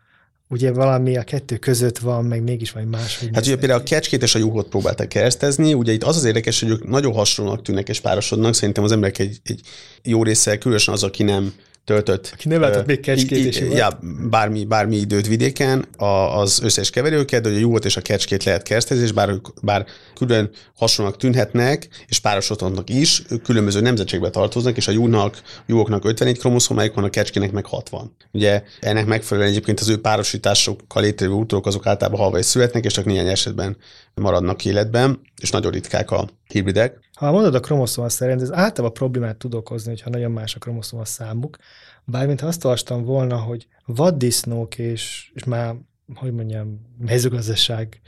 ugye 0.49 0.73
valami 0.73 1.17
a 1.17 1.23
kettő 1.23 1.57
között 1.57 1.99
van, 1.99 2.25
meg 2.25 2.43
mégis 2.43 2.71
valami 2.71 2.91
más. 2.91 3.25
Hát 3.33 3.47
ugye 3.47 3.57
például 3.57 3.81
a 3.81 3.83
kecskét 3.83 4.23
és 4.23 4.35
a 4.35 4.39
juhot 4.39 4.69
próbálták 4.69 5.09
keresztezni, 5.09 5.75
ugye 5.75 5.93
itt 5.93 6.05
az 6.05 6.17
az 6.17 6.25
érdekes, 6.25 6.61
hogy 6.61 6.71
ők 6.71 6.89
nagyon 6.89 7.13
hasonlóak 7.13 7.63
tűnnek 7.63 7.89
és 7.89 8.01
párosodnak, 8.01 8.55
szerintem 8.55 8.85
az 8.85 8.93
emberek 8.93 9.19
egy, 9.19 9.41
egy 9.43 9.61
jó 10.03 10.23
része, 10.23 10.59
különösen 10.59 10.95
az, 10.95 11.03
aki 11.03 11.23
nem 11.23 11.53
töltött. 11.87 12.31
Aki 12.33 12.49
nem 12.49 12.61
látott 12.61 12.87
még 12.87 13.01
kecskét 13.01 13.47
is. 13.47 13.59
Ja, 13.59 13.99
bármi, 14.31 14.65
bármi 14.65 14.97
időt 14.97 15.27
vidéken, 15.27 15.85
a, 15.97 16.05
az 16.41 16.61
összes 16.63 16.91
keverőket, 16.91 17.43
de 17.43 17.49
hogy 17.49 17.57
a 17.57 17.61
juhot 17.61 17.85
és 17.85 17.97
a 17.97 18.01
kecskét 18.01 18.45
lehet 18.45 18.63
keresztezni, 18.63 19.11
bár, 19.13 19.31
bár 19.63 19.87
külön 20.15 20.51
hasonlóak 20.77 21.17
tűnhetnek, 21.17 21.89
és 22.07 22.19
párosodhatnak 22.19 22.91
is, 22.91 23.23
különböző 23.43 23.81
nemzetségbe 23.81 24.31
tartoznak, 24.31 24.77
és 24.77 24.89
a 24.89 24.93
juhnak, 24.93 25.43
juhoknak 25.67 26.05
54 26.05 26.39
kromoszomájuk 26.39 26.95
van, 26.95 27.05
a 27.05 27.11
kecskének 27.11 27.53
meg 27.53 27.67
60. 27.67 28.17
Ugye 28.33 28.63
ennek 28.81 29.07
megfelelően 29.07 29.53
egyébként 29.53 29.81
az 29.81 29.89
ő 29.89 30.01
párosításokkal 30.01 31.03
létrejövő 31.03 31.39
útról 31.39 31.61
azok 31.65 31.87
általában 31.87 32.21
halva 32.21 32.39
is 32.39 32.45
születnek, 32.45 32.85
és 32.85 32.93
csak 32.93 33.05
néhány 33.05 33.29
esetben 33.29 33.77
maradnak 34.15 34.65
életben, 34.65 35.21
és 35.41 35.51
nagyon 35.51 35.73
ritkák 35.73 36.11
a 36.11 36.29
hibridek. 36.49 36.99
Ha 37.15 37.31
mondod 37.31 37.55
a 37.55 37.61
kromoszoma 37.61 38.09
szerint, 38.09 38.43
ez 38.43 38.53
általában 38.53 38.93
problémát 38.93 39.37
tud 39.37 39.55
okozni, 39.55 39.91
hogyha 39.91 40.11
nagyon 40.11 40.31
más 40.31 40.55
a 40.55 40.59
kromoszoma 40.59 41.05
számuk. 41.05 41.57
Bármint 42.05 42.43
azt 42.43 42.65
olvastam 42.65 43.05
volna, 43.05 43.37
hogy 43.37 43.67
vaddisznók 43.87 44.79
és, 44.79 45.31
és 45.35 45.45
már, 45.45 45.75
hogy 46.15 46.33
mondjam, 46.33 46.81
mezőgazdasági 46.99 47.99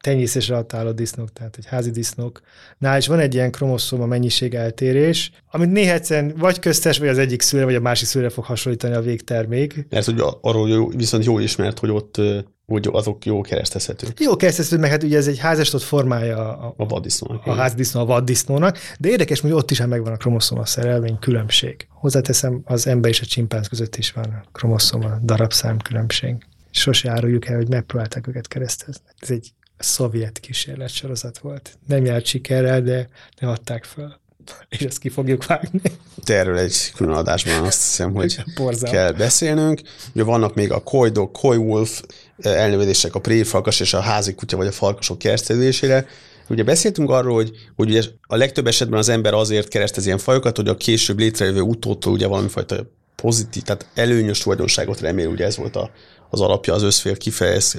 tenyészésre 0.00 0.54
alatt 0.54 0.72
álló 0.72 0.90
disznók, 0.90 1.32
tehát 1.32 1.56
egy 1.56 1.66
házi 1.66 1.90
disznóknál 1.90 2.98
is 2.98 3.06
van 3.06 3.18
egy 3.18 3.34
ilyen 3.34 3.50
kromoszoma 3.50 4.06
mennyiség 4.06 4.54
eltérés, 4.54 5.30
amit 5.50 5.70
néhetsen 5.70 6.34
vagy 6.36 6.58
köztes, 6.58 6.98
vagy 6.98 7.08
az 7.08 7.18
egyik 7.18 7.42
szülő, 7.42 7.64
vagy 7.64 7.74
a 7.74 7.80
másik 7.80 8.06
szülőre 8.06 8.30
fog 8.30 8.44
hasonlítani 8.44 8.94
a 8.94 9.00
végtermék. 9.00 9.86
Mert 9.90 10.04
hogy 10.04 10.22
arról 10.40 10.68
jó, 10.68 10.88
viszont 10.88 11.24
jó 11.24 11.38
ismert, 11.38 11.78
hogy 11.78 11.90
ott 11.90 12.20
úgy 12.66 12.88
azok 12.92 13.24
jó 13.24 13.40
keresztezhetők. 13.40 14.20
Jó 14.20 14.36
keresztezhető, 14.36 14.80
meg 14.80 14.90
hát 14.90 15.02
ugye 15.02 15.16
ez 15.16 15.26
egy 15.26 15.38
házastot 15.38 15.82
formája 15.82 16.58
a, 16.58 16.74
a 16.76 16.86
vaddisznónak. 16.86 17.46
A 17.46 17.54
házdisznó 17.54 18.00
a 18.00 18.04
vaddisznónak, 18.04 18.78
de 18.98 19.08
érdekes, 19.08 19.40
hogy 19.40 19.52
ott 19.52 19.70
is 19.70 19.80
megvan 19.80 20.12
a 20.12 20.16
kromoszoma 20.16 20.66
szerelvény 20.66 21.18
különbség. 21.18 21.86
Hozzáteszem, 21.88 22.60
az 22.64 22.86
ember 22.86 23.10
és 23.10 23.20
a 23.20 23.26
csimpánz 23.26 23.68
között 23.68 23.96
is 23.96 24.12
van 24.12 24.24
a 24.24 24.44
kromoszoma 24.52 25.18
darabszám 25.22 25.78
különbség. 25.78 26.46
Sose 26.70 27.10
áruljuk 27.10 27.46
el, 27.46 27.56
hogy 27.56 27.68
megpróbálták 27.68 28.26
őket 28.26 28.48
keresztezni. 28.48 29.04
Ez 29.18 29.30
egy 29.30 29.52
szovjet 29.78 30.38
kísérletsorozat 30.38 31.38
volt. 31.38 31.78
Nem 31.86 32.04
járt 32.04 32.24
sikerrel, 32.24 32.82
de 32.82 33.08
nem 33.40 33.50
adták 33.50 33.84
fel. 33.84 34.20
És 34.68 34.80
ezt 34.80 34.98
ki 34.98 35.08
fogjuk 35.08 35.46
vágni. 35.46 35.80
De 36.24 36.34
erről 36.34 36.58
egy 36.58 36.92
külön 36.96 37.14
adásban 37.14 37.64
azt 37.64 37.82
hiszem, 37.82 38.14
hogy 38.14 38.38
kell 38.82 39.12
beszélnünk. 39.12 39.80
Ugye 40.14 40.24
vannak 40.24 40.54
még 40.54 40.72
a 40.72 40.82
kojdok, 40.82 41.32
kojwolf 41.32 42.02
elnevezések 42.42 43.14
a 43.14 43.20
préfalkas 43.20 43.80
és 43.80 43.94
a 43.94 44.00
házi 44.00 44.34
kutya 44.34 44.56
vagy 44.56 44.66
a 44.66 44.72
farkasok 44.72 45.18
keresztezésére. 45.18 46.06
Ugye 46.48 46.64
beszéltünk 46.64 47.10
arról, 47.10 47.34
hogy, 47.34 47.50
hogy 47.76 47.88
ugye 47.88 48.02
a 48.22 48.36
legtöbb 48.36 48.66
esetben 48.66 48.98
az 48.98 49.08
ember 49.08 49.34
azért 49.34 49.68
keresztez 49.68 50.06
ilyen 50.06 50.18
fajokat, 50.18 50.56
hogy 50.56 50.68
a 50.68 50.76
később 50.76 51.18
létrejövő 51.18 51.60
utótól 51.60 52.12
ugye 52.12 52.26
valamifajta 52.26 52.86
pozitív, 53.16 53.62
tehát 53.62 53.86
előnyös 53.94 54.38
tulajdonságot 54.38 55.00
remél, 55.00 55.28
ugye 55.28 55.44
ez 55.44 55.56
volt 55.56 55.76
a, 55.76 55.90
az 56.30 56.40
alapja 56.40 56.74
az 56.74 56.82
összfél 56.82 57.16
kifejez, 57.16 57.76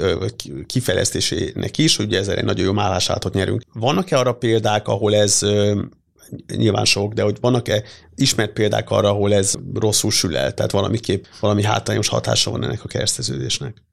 kifejlesztésének 0.66 1.78
is, 1.78 2.00
ugye 2.00 2.18
ezzel 2.18 2.36
egy 2.36 2.44
nagyon 2.44 2.66
jó 2.66 2.80
állásátot 2.80 3.34
nyerünk. 3.34 3.62
Vannak-e 3.74 4.18
arra 4.18 4.34
példák, 4.34 4.88
ahol 4.88 5.16
ez 5.16 5.40
nyilván 6.56 6.86
sok, 6.86 7.14
de 7.14 7.22
hogy 7.22 7.38
vannak-e 7.42 7.84
ismert 8.16 8.54
példák 8.54 8.90
arra, 8.90 9.10
ahol 9.10 9.34
ez 9.34 9.54
rosszul 9.74 10.12
sül 10.12 10.38
el, 10.38 10.54
tehát 10.54 10.72
valamiképp 10.72 11.24
valami 11.40 11.64
hátrányos 11.64 12.08
hatása 12.08 12.52
van 12.52 12.64
ennek 12.64 12.84
a 12.84 12.88
kereszteződésnek? 12.88 13.84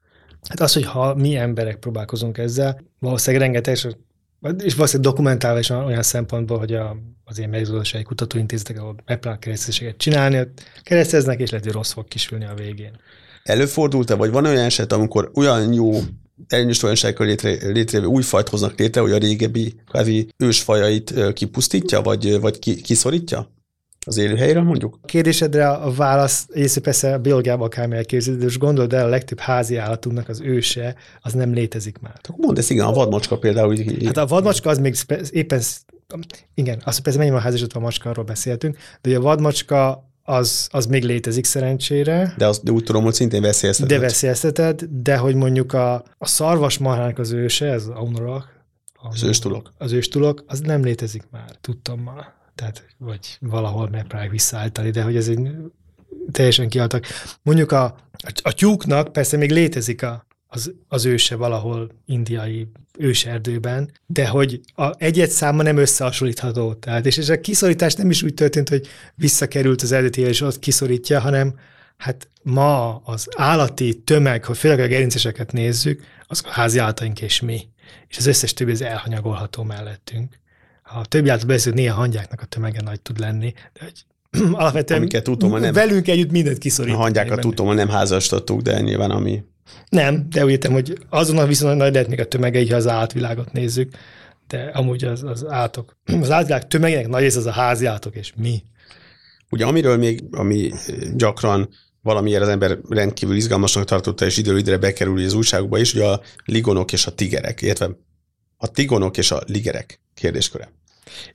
Hát 0.48 0.60
az, 0.60 0.72
hogy 0.72 0.84
ha 0.84 1.14
mi 1.14 1.36
emberek 1.36 1.76
próbálkozunk 1.76 2.38
ezzel, 2.38 2.80
valószínűleg 2.98 3.46
rengeteg, 3.46 3.74
és 3.74 4.74
valószínűleg 4.74 5.12
dokumentálva 5.12 5.58
is 5.58 5.70
olyan 5.70 6.02
szempontból, 6.02 6.58
hogy 6.58 6.74
a, 6.74 6.96
az 7.24 7.38
ilyen 7.38 7.50
mezőgazdasági 7.50 8.04
kutatóintézetek, 8.04 8.78
ahol 8.78 8.94
megpróbálnak 9.04 9.40
keresztezéseket 9.40 9.96
csinálni, 9.96 10.48
kereszteznek, 10.82 11.40
és 11.40 11.50
lehet, 11.50 11.64
hogy 11.64 11.74
rossz 11.74 11.92
fog 11.92 12.08
kisülni 12.08 12.44
a 12.44 12.54
végén. 12.54 13.00
Előfordult-e, 13.42 14.14
vagy 14.14 14.30
van 14.30 14.46
olyan 14.46 14.64
eset, 14.64 14.92
amikor 14.92 15.30
olyan 15.34 15.72
jó 15.72 15.92
előnyös 16.48 16.78
tulajdonságokkal 16.78 17.26
létre, 17.26 17.68
létrejövő 17.72 18.10
új 18.10 18.22
fajt 18.22 18.48
hoznak 18.48 18.78
létre, 18.78 19.00
hogy 19.00 19.12
a 19.12 19.18
régebbi 19.18 19.74
kvázi 19.88 20.28
ősfajait 20.36 21.32
kipusztítja, 21.32 22.02
vagy, 22.02 22.40
vagy 22.40 22.58
ki, 22.58 22.80
kiszorítja? 22.80 23.52
Az 24.06 24.16
élőhelyre 24.16 24.60
mondjuk? 24.60 24.98
A 25.02 25.06
kérdésedre 25.06 25.68
a 25.68 25.92
válasz, 25.92 26.46
és 26.52 26.78
persze 26.82 27.12
a 27.12 27.18
biológiában 27.18 27.66
akármi 27.66 27.96
elképzeled, 27.96 28.42
és 28.42 28.58
gondold 28.58 28.92
el, 28.92 29.04
a 29.04 29.08
legtöbb 29.08 29.38
házi 29.38 29.76
állatunknak 29.76 30.28
az 30.28 30.40
őse, 30.40 30.94
az 31.20 31.32
nem 31.32 31.52
létezik 31.52 31.98
már. 31.98 32.12
Hát 32.12 32.36
mondd 32.36 32.58
ezt, 32.58 32.70
igen, 32.70 32.86
a 32.86 32.92
vadmacska 32.92 33.38
például. 33.38 33.76
Hát 34.04 34.16
a 34.16 34.26
vadmacska 34.26 34.70
az 34.70 34.78
még 34.78 34.96
éppen, 35.30 35.62
igen, 36.54 36.82
azt 36.84 37.00
persze 37.00 37.18
mennyi 37.18 37.30
van 37.30 37.40
házasodva 37.40 37.80
a 37.80 37.82
macska, 37.82 38.10
arról 38.10 38.24
beszéltünk, 38.24 38.76
de 39.00 39.16
a 39.16 39.20
vadmacska 39.20 40.10
az, 40.24 40.68
az 40.70 40.86
még 40.86 41.04
létezik 41.04 41.44
szerencsére. 41.44 42.34
De, 42.36 42.46
az, 42.46 42.60
de 42.62 42.72
úgy 42.72 42.84
tudom, 42.84 43.02
hogy 43.02 43.14
szintén 43.14 43.42
veszélyeztetett. 43.42 43.98
De 43.98 43.98
veszélyeztetett, 43.98 44.84
de 44.84 45.16
hogy 45.16 45.34
mondjuk 45.34 45.72
a, 45.72 45.94
a 46.18 46.26
szarvasmarhának 46.26 47.18
az 47.18 47.32
őse, 47.32 47.66
ez 47.66 47.86
Aunorak, 47.86 48.64
az 48.92 49.22
őstulok. 49.22 49.72
Az 49.78 49.92
őstulok, 49.92 50.44
az 50.46 50.60
nem 50.60 50.82
létezik 50.82 51.22
már, 51.30 51.50
tudtam 51.60 52.00
már. 52.00 52.32
Tehát, 52.54 52.86
vagy 52.98 53.36
valahol 53.40 53.88
megpróbálják 53.88 54.30
visszaállítani, 54.30 54.90
de 54.90 55.02
hogy 55.02 55.16
ez 55.16 55.28
egy 55.28 55.50
teljesen 56.30 56.68
kihaltak. 56.68 57.06
Mondjuk 57.42 57.72
a, 57.72 57.84
a, 57.84 58.32
a 58.42 58.52
tyúknak 58.52 59.12
persze 59.12 59.36
még 59.36 59.50
létezik 59.50 60.02
a, 60.02 60.26
az, 60.54 60.72
az 60.88 61.04
őse 61.04 61.36
valahol 61.36 61.90
indiai 62.06 62.68
őserdőben, 62.98 63.90
de 64.06 64.28
hogy 64.28 64.60
a 64.74 65.02
egyet 65.02 65.30
száma 65.30 65.62
nem 65.62 65.76
összehasonlítható. 65.76 66.74
Tehát, 66.74 67.06
és, 67.06 67.16
és 67.16 67.28
a 67.28 67.40
kiszorítás 67.40 67.94
nem 67.94 68.10
is 68.10 68.22
úgy 68.22 68.34
történt, 68.34 68.68
hogy 68.68 68.86
visszakerült 69.14 69.82
az 69.82 69.92
eredeti 69.92 70.20
és 70.20 70.40
ott 70.40 70.58
kiszorítja, 70.58 71.20
hanem 71.20 71.54
hát 71.96 72.28
ma 72.42 72.96
az 72.96 73.28
állati 73.36 74.02
tömeg, 74.04 74.44
hogy 74.44 74.56
főleg 74.56 74.80
a 74.80 74.86
gerinceseket 74.86 75.52
nézzük, 75.52 76.02
az 76.26 76.42
a 76.44 76.50
házi 76.50 76.78
állataink 76.78 77.20
és 77.20 77.40
mi. 77.40 77.68
És 78.08 78.16
az 78.16 78.26
összes 78.26 78.52
többi 78.52 78.70
az 78.70 78.82
elhanyagolható 78.82 79.62
mellettünk. 79.62 80.38
Ha 80.82 80.98
a 80.98 81.04
többi 81.04 81.28
állat 81.28 81.46
beszél, 81.46 81.72
néha 81.72 81.94
hangyáknak 81.94 82.40
a 82.40 82.44
tömege 82.44 82.80
nagy 82.82 83.00
tud 83.00 83.18
lenni, 83.18 83.52
de 83.72 83.80
hogy 83.80 84.04
alapvetően 84.60 85.00
Amiket 85.00 85.24
tudom, 85.24 85.58
nem, 85.58 85.72
velünk 85.72 86.08
együtt 86.08 86.30
mindent 86.30 86.58
kiszorítani. 86.58 87.00
A 87.00 87.02
hangyákat 87.02 87.40
tudom, 87.40 87.74
nem 87.74 87.88
házastattuk, 87.88 88.60
de 88.60 88.80
nyilván 88.80 89.10
ami 89.10 89.42
nem, 89.88 90.26
de 90.30 90.44
úgy 90.44 90.50
értem, 90.50 90.72
hogy 90.72 90.98
azonnal 91.08 91.46
viszont 91.46 91.76
nagy 91.76 91.92
lehet 91.92 92.08
még 92.08 92.20
a 92.20 92.28
tömegei, 92.28 92.68
ha 92.68 92.76
az 92.76 92.86
átvilágot 92.86 93.52
nézzük, 93.52 93.92
de 94.48 94.70
amúgy 94.74 95.04
az, 95.04 95.22
az 95.22 95.46
átok. 95.48 95.96
Az 96.20 96.30
átvilág 96.30 96.66
tömegének 96.66 97.08
nagy 97.08 97.22
rész 97.22 97.36
az 97.36 97.46
a 97.46 97.50
házi 97.50 97.86
átok, 97.86 98.16
és 98.16 98.32
mi. 98.36 98.62
Ugye 99.50 99.64
amiről 99.64 99.96
még, 99.96 100.24
ami 100.30 100.72
gyakran 101.14 101.68
valamiért 102.02 102.42
az 102.42 102.48
ember 102.48 102.78
rendkívül 102.88 103.36
izgalmasnak 103.36 103.84
tartotta, 103.84 104.24
és 104.24 104.36
időről 104.36 104.58
időre 104.58 104.78
bekerül 104.78 105.24
az 105.24 105.34
újságokba 105.34 105.78
is, 105.78 105.92
hogy 105.92 106.02
a 106.02 106.20
ligonok 106.44 106.92
és 106.92 107.06
a 107.06 107.14
tigerek, 107.14 107.62
illetve 107.62 107.90
a 108.56 108.70
tigonok 108.70 109.16
és 109.16 109.30
a 109.30 109.42
ligerek 109.46 110.00
kérdésköre. 110.14 110.72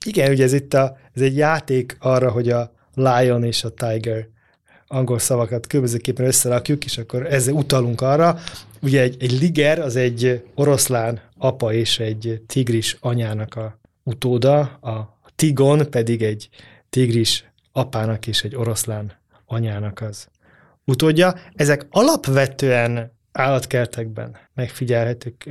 Igen, 0.05 0.31
ugye 0.31 0.43
ez 0.43 0.53
itt 0.53 0.73
a, 0.73 0.97
ez 1.13 1.21
egy 1.21 1.35
játék 1.35 1.97
arra, 1.99 2.31
hogy 2.31 2.49
a 2.49 2.73
lion 2.93 3.43
és 3.43 3.63
a 3.63 3.69
tiger 3.69 4.27
angol 4.91 5.19
szavakat 5.19 5.67
különbözőképpen 5.67 6.25
összerakjuk, 6.25 6.85
és 6.85 6.97
akkor 6.97 7.25
ezzel 7.33 7.53
utalunk 7.53 8.01
arra. 8.01 8.39
Ugye 8.81 9.01
egy, 9.01 9.15
egy 9.19 9.39
liger 9.39 9.79
az 9.79 9.95
egy 9.95 10.43
oroszlán 10.55 11.21
apa 11.37 11.73
és 11.73 11.99
egy 11.99 12.41
tigris 12.47 12.97
anyának 12.99 13.55
a 13.55 13.79
utóda, 14.03 14.59
a 14.61 15.19
tigon 15.35 15.89
pedig 15.89 16.21
egy 16.21 16.49
tigris 16.89 17.51
apának 17.71 18.27
és 18.27 18.43
egy 18.43 18.55
oroszlán 18.55 19.11
anyának 19.45 20.01
az 20.01 20.27
utódja. 20.85 21.35
Ezek 21.55 21.85
alapvetően 21.89 23.11
állatkertekben 23.31 24.37
megfigyelhetők 24.53 25.49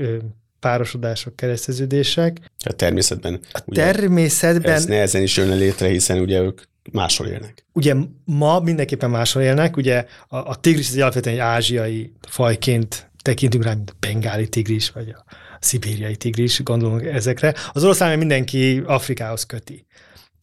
párosodások, 0.60 1.36
kereszteződések. 1.36 2.40
A 2.64 2.72
természetben. 2.72 3.40
A 3.52 3.60
természetben. 3.70 4.72
Ez 4.72 4.84
nehezen 4.84 5.22
is 5.22 5.36
jönne 5.36 5.54
létre, 5.54 5.88
hiszen 5.88 6.18
ugye 6.18 6.40
ők 6.40 6.60
máshol 6.92 7.26
élnek. 7.26 7.64
Ugye 7.72 7.94
ma 8.24 8.60
mindenképpen 8.60 9.10
máshol 9.10 9.42
élnek, 9.42 9.76
ugye 9.76 10.06
a, 10.28 10.36
a 10.36 10.54
tigris 10.54 10.88
az 10.88 10.96
alapvetően 10.96 11.34
egy 11.34 11.40
ázsiai 11.40 12.12
fajként 12.28 13.10
tekintünk 13.22 13.64
rá, 13.64 13.74
mint 13.74 13.90
a 13.90 13.96
bengáli 14.00 14.48
tigris, 14.48 14.90
vagy 14.90 15.08
a 15.08 15.24
szibériai 15.60 16.16
tigris, 16.16 16.62
gondolunk 16.62 17.04
ezekre. 17.04 17.54
Az 17.72 17.84
oroszlán 17.84 18.18
mindenki 18.18 18.82
Afrikához 18.86 19.46
köti. 19.46 19.86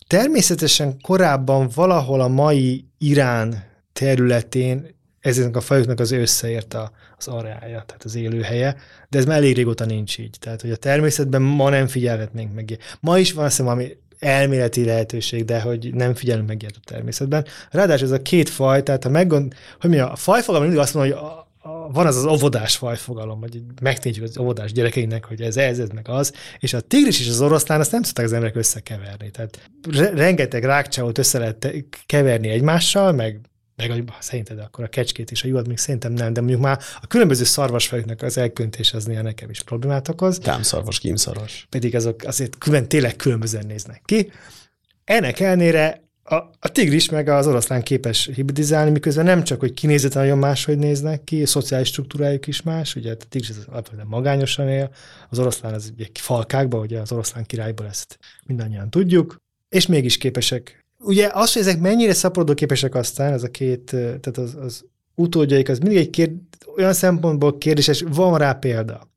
Természetesen 0.07 1.01
korábban 1.01 1.69
valahol 1.75 2.21
a 2.21 2.27
mai 2.27 2.85
Irán 2.97 3.63
területén 3.93 4.95
ezeknek 5.19 5.55
a 5.55 5.61
fajoknak 5.61 5.99
az 5.99 6.11
összeért 6.11 6.73
a, 6.73 6.91
az 7.17 7.27
areája, 7.27 7.83
tehát 7.85 8.03
az 8.03 8.15
élőhelye, 8.15 8.75
de 9.09 9.17
ez 9.17 9.25
már 9.25 9.37
elég 9.37 9.55
régóta 9.55 9.85
nincs 9.85 10.17
így. 10.17 10.37
Tehát, 10.39 10.61
hogy 10.61 10.71
a 10.71 10.75
természetben 10.75 11.41
ma 11.41 11.69
nem 11.69 11.87
figyelhetnénk 11.87 12.53
meg. 12.53 12.77
Ma 12.99 13.19
is 13.19 13.33
van 13.33 13.45
azt 13.45 13.57
hiszem, 13.57 13.71
ami 13.71 13.97
elméleti 14.19 14.85
lehetőség, 14.85 15.45
de 15.45 15.61
hogy 15.61 15.93
nem 15.93 16.13
figyelünk 16.13 16.47
meg 16.47 16.61
ilyet 16.61 16.75
a 16.75 16.89
természetben. 16.91 17.45
Ráadásul 17.71 18.05
ez 18.05 18.11
a 18.11 18.21
két 18.21 18.49
faj, 18.49 18.83
tehát 18.83 19.03
ha 19.03 19.09
meggond, 19.09 19.53
hogy 19.79 19.89
mi 19.89 19.97
a 19.97 20.15
fajfogalom 20.15 20.67
mindig 20.67 20.81
azt 20.83 20.93
mondja, 20.93 21.17
hogy 21.17 21.29
a, 21.29 21.45
van 21.91 22.05
az 22.05 22.15
az 22.15 22.25
óvodás 22.25 22.75
fajfogalom, 22.75 23.39
hogy 23.39 23.61
megtérjük 23.81 24.23
az 24.23 24.37
óvodás 24.37 24.71
gyerekeinek, 24.71 25.25
hogy 25.25 25.41
ez, 25.41 25.57
ez, 25.57 25.79
ez, 25.79 25.89
meg 25.89 26.09
az, 26.09 26.33
és 26.59 26.73
a 26.73 26.81
tigris 26.81 27.19
és 27.19 27.29
az 27.29 27.41
oroszlán 27.41 27.79
azt 27.79 27.91
nem 27.91 28.01
tudták 28.01 28.25
az 28.25 28.33
emberek 28.33 28.55
összekeverni. 28.55 29.31
Tehát 29.31 29.69
re- 29.91 30.09
rengeteg 30.09 30.63
rákcsávot 30.63 31.17
össze 31.17 31.39
lehet 31.39 31.73
keverni 32.05 32.47
egymással, 32.47 33.11
meg 33.11 33.39
meg 33.75 34.03
szerinted 34.19 34.59
akkor 34.59 34.83
a 34.83 34.87
kecskét 34.87 35.31
és 35.31 35.43
a 35.43 35.47
juhat 35.47 35.67
még 35.67 35.77
szerintem 35.77 36.13
nem, 36.13 36.33
de 36.33 36.39
mondjuk 36.39 36.61
már 36.61 36.79
a 37.01 37.07
különböző 37.07 37.43
szarvasfajoknak 37.43 38.21
az 38.21 38.37
elköntés 38.37 38.93
az 38.93 39.05
néha 39.05 39.21
nekem 39.21 39.49
is 39.49 39.61
problémát 39.61 40.07
okoz. 40.07 40.39
Támszarvas, 40.39 40.99
kímszarvas. 40.99 41.67
Pedig 41.69 41.95
azok 41.95 42.23
azért 42.23 42.57
külön, 42.57 42.87
tényleg 42.87 43.15
különbözően 43.15 43.65
néznek 43.65 44.01
ki. 44.05 44.31
Ennek 45.03 45.39
ellenére 45.39 46.03
a, 46.27 46.35
a 46.35 46.71
tigris 46.71 47.09
meg 47.09 47.27
az 47.27 47.47
oroszlán 47.47 47.83
képes 47.83 48.29
hibridizálni, 48.33 48.91
miközben 48.91 49.25
nem 49.25 49.43
csak, 49.43 49.59
hogy 49.59 49.73
kinézete 49.73 50.19
nagyon 50.19 50.37
máshogy 50.37 50.77
néznek 50.77 51.23
ki, 51.23 51.41
a 51.41 51.47
szociális 51.47 51.87
struktúrájuk 51.87 52.47
is 52.47 52.61
más, 52.61 52.95
ugye 52.95 53.11
a 53.11 53.15
tigris 53.15 53.49
az 53.49 53.65
alapvetően 53.69 54.07
magányosan 54.07 54.69
él, 54.69 54.91
az 55.29 55.39
oroszlán 55.39 55.73
az 55.73 55.91
ugye 55.93 56.05
falkákban, 56.13 56.79
ugye 56.79 56.99
az 56.99 57.11
oroszlán 57.11 57.45
királyból 57.45 57.87
ezt 57.87 58.19
mindannyian 58.45 58.89
tudjuk, 58.89 59.35
és 59.69 59.85
mégis 59.85 60.17
képesek. 60.17 60.84
Ugye 60.99 61.29
az, 61.33 61.53
hogy 61.53 61.61
ezek 61.61 61.79
mennyire 61.79 62.13
szaporodó 62.13 62.53
képesek 62.53 62.95
aztán, 62.95 63.33
ez 63.33 63.43
a 63.43 63.51
két, 63.51 63.83
tehát 63.85 64.37
az, 64.37 64.55
az 64.55 64.85
utódjaik, 65.15 65.69
az 65.69 65.79
mindig 65.79 65.97
egy 65.97 66.09
kérd, 66.09 66.33
olyan 66.77 66.93
szempontból 66.93 67.57
kérdéses, 67.57 68.03
van 68.07 68.37
rá 68.37 68.53
példa. 68.53 69.09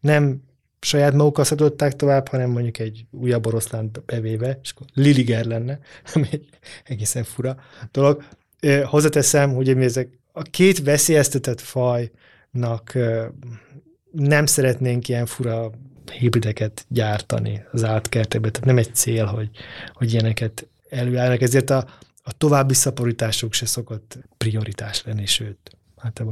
Nem 0.00 0.42
saját 0.80 1.14
magukkal 1.14 1.44
szedották 1.44 1.96
tovább, 1.96 2.28
hanem 2.28 2.50
mondjuk 2.50 2.78
egy 2.78 3.06
újabb 3.10 3.46
oroszlán 3.46 3.90
bevéve, 4.06 4.58
és 4.62 4.70
akkor 4.70 4.86
Liliger 4.94 5.44
lenne, 5.44 5.78
ami 6.14 6.26
egy 6.30 6.48
egészen 6.84 7.24
fura 7.24 7.56
dolog. 7.90 8.22
Hozzáteszem, 8.84 9.54
hogy 9.54 9.68
ezek 9.68 10.18
a 10.32 10.42
két 10.42 10.82
veszélyeztetett 10.82 11.60
fajnak 11.60 12.98
nem 14.12 14.46
szeretnénk 14.46 15.08
ilyen 15.08 15.26
fura 15.26 15.70
hibrideket 16.12 16.86
gyártani 16.88 17.62
az 17.72 17.84
átkertekbe, 17.84 18.50
tehát 18.50 18.66
nem 18.66 18.78
egy 18.78 18.94
cél, 18.94 19.24
hogy, 19.24 19.50
hogy 19.92 20.12
ilyeneket 20.12 20.68
előállnak, 20.88 21.40
ezért 21.40 21.70
a, 21.70 21.88
a 22.22 22.32
további 22.32 22.74
szaporításuk 22.74 23.52
se 23.52 23.66
szokott 23.66 24.18
prioritás 24.36 25.02
lenni, 25.04 25.26
sőt, 25.26 25.76
hát 25.96 26.24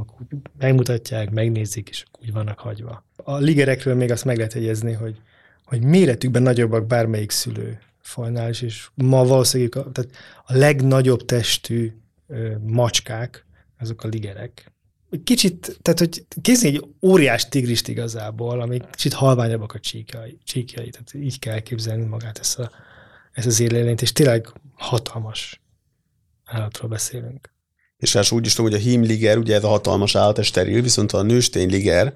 megmutatják, 0.57 1.31
megnézik, 1.31 1.89
és 1.89 2.05
úgy 2.21 2.31
vannak 2.31 2.59
hagyva. 2.59 3.03
A 3.15 3.37
ligerekről 3.37 3.95
még 3.95 4.11
azt 4.11 4.25
meg 4.25 4.37
lehet 4.37 4.53
jegyezni, 4.53 4.93
hogy, 4.93 5.21
hogy 5.65 5.83
méretükben 5.83 6.41
nagyobbak 6.41 6.87
bármelyik 6.87 7.31
szülő 7.31 7.79
fajnál 8.01 8.49
is, 8.49 8.61
és 8.61 8.89
ma 8.93 9.25
valószínűleg 9.25 9.71
tehát 9.71 10.11
a 10.45 10.57
legnagyobb 10.57 11.25
testű 11.25 11.93
ö, 12.27 12.55
macskák, 12.67 13.45
azok 13.79 14.03
a 14.03 14.07
ligerek. 14.07 14.71
Kicsit, 15.23 15.77
tehát 15.81 15.99
hogy 15.99 16.25
kézni 16.41 16.67
egy 16.67 16.85
óriás 17.01 17.49
tigrist 17.49 17.87
igazából, 17.87 18.61
ami 18.61 18.81
kicsit 18.91 19.13
halványabbak 19.13 19.73
a 19.73 19.79
csíkjai, 19.79 20.37
csíkjai 20.43 20.89
tehát 20.89 21.13
így 21.13 21.39
kell 21.39 21.53
elképzelni 21.53 22.05
magát 22.05 22.39
ezt, 22.39 22.59
a, 22.59 22.71
ezt 23.35 23.47
az 23.47 23.59
élőlényt, 23.59 24.01
és 24.01 24.11
tényleg 24.11 24.47
hatalmas 24.73 25.61
állatról 26.43 26.89
beszélünk. 26.89 27.53
És 27.97 28.13
hát 28.13 28.31
úgy 28.31 28.45
is 28.45 28.53
tudom, 28.53 28.71
hogy 28.71 28.79
a 28.79 28.83
hímliger, 28.83 29.37
ugye 29.37 29.55
ez 29.55 29.63
a 29.63 29.67
hatalmas 29.67 30.15
állat, 30.15 30.37
ez 30.37 30.45
steril, 30.45 30.81
viszont 30.81 31.11
a 31.11 31.21
nőstényliger, 31.21 32.13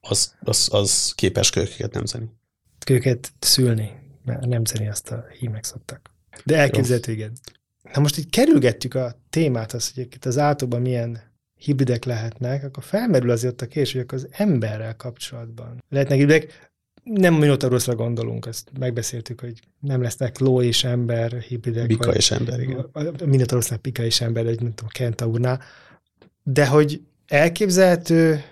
az, 0.00 0.34
az, 0.40 0.68
az 0.72 1.12
képes 1.14 1.50
kölyöket 1.50 1.94
nemzeni. 1.94 2.28
Kölyöket 2.84 3.32
szülni, 3.38 3.92
mert 4.24 4.46
nemzeni 4.46 4.88
azt 4.88 5.10
a 5.10 5.24
hímek 5.38 5.64
szoktak. 5.64 6.10
De 6.44 6.56
elképzelhető, 6.56 7.12
igen. 7.12 7.32
Na 7.92 8.00
most 8.00 8.18
így 8.18 8.30
kerülgettük 8.30 8.94
a 8.94 9.20
témát, 9.30 9.72
az, 9.72 9.92
hogy 9.94 10.02
itt 10.02 10.24
az 10.24 10.38
általában 10.38 10.80
milyen 10.80 11.20
hibridek 11.54 12.04
lehetnek, 12.04 12.64
akkor 12.64 12.82
felmerül 12.82 13.30
azért 13.30 13.62
a 13.62 13.66
kérdés, 13.66 13.92
hogy 13.92 14.00
akkor 14.00 14.18
az 14.18 14.28
emberrel 14.30 14.96
kapcsolatban 14.96 15.82
lehetnek 15.88 16.18
hibridek 16.18 16.70
nem 17.10 17.34
Minotaurusra 17.34 17.94
gondolunk, 17.94 18.46
ezt 18.46 18.70
megbeszéltük, 18.78 19.40
hogy 19.40 19.60
nem 19.80 20.02
lesznek 20.02 20.38
ló 20.38 20.62
és 20.62 20.84
ember 20.84 21.32
hibridek. 21.32 21.86
Pika 21.86 22.14
és 22.14 22.30
ember, 22.30 22.60
igen. 22.60 22.90
Minotaurusnak 23.24 23.82
pika 23.82 24.02
és 24.02 24.20
ember, 24.20 24.46
egy, 24.46 24.60
nem 24.60 24.74
tudom, 24.74 24.90
Kentaurnál. 24.92 25.60
De 26.42 26.66
hogy 26.66 27.00
elképzelhető, 27.26 28.44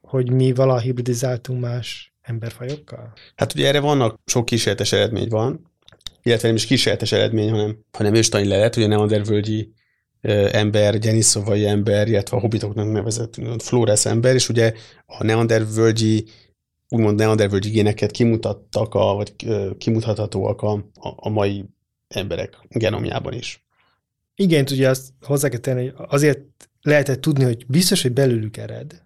hogy 0.00 0.30
mi 0.30 0.52
vala 0.52 0.78
hibridizáltunk 0.78 1.60
más 1.60 2.14
emberfajokkal? 2.22 3.12
Hát 3.36 3.54
ugye 3.54 3.66
erre 3.66 3.80
vannak, 3.80 4.20
sok 4.26 4.44
kísérletes 4.44 4.92
eredmény 4.92 5.28
van, 5.28 5.70
illetve 6.22 6.46
nem 6.46 6.56
is 6.56 6.66
kísérletes 6.66 7.12
eredmény, 7.12 7.50
hanem, 7.50 7.78
hanem 7.92 8.14
őstani 8.14 8.46
lelet, 8.46 8.76
ugye 8.76 8.86
neandervölgyi 8.86 9.72
ember, 10.50 10.98
geniszovai 10.98 11.66
ember, 11.66 12.08
illetve 12.08 12.36
a 12.36 12.40
hobbitoknak 12.40 12.92
nevezett 12.92 13.34
Flores 13.58 14.04
ember, 14.04 14.34
és 14.34 14.48
ugye 14.48 14.72
a 15.06 15.24
neandervölgyi 15.24 16.24
úgymond 16.92 17.18
neandervölgyi 17.18 17.70
géneket 17.70 18.10
kimutattak, 18.10 18.94
a, 18.94 19.14
vagy 19.14 19.34
kimutathatóak 19.78 20.62
a, 20.62 20.90
a, 21.16 21.28
mai 21.28 21.64
emberek 22.08 22.58
genomjában 22.68 23.32
is. 23.32 23.66
Igen, 24.34 24.66
ugye 24.70 24.88
azt 24.88 25.12
hozzá 25.20 25.48
kell 25.48 25.58
tenni, 25.58 25.88
hogy 25.88 26.06
azért 26.08 26.40
lehetett 26.80 27.20
tudni, 27.20 27.44
hogy 27.44 27.66
biztos, 27.66 28.02
hogy 28.02 28.12
belőlük 28.12 28.56
ered, 28.56 29.04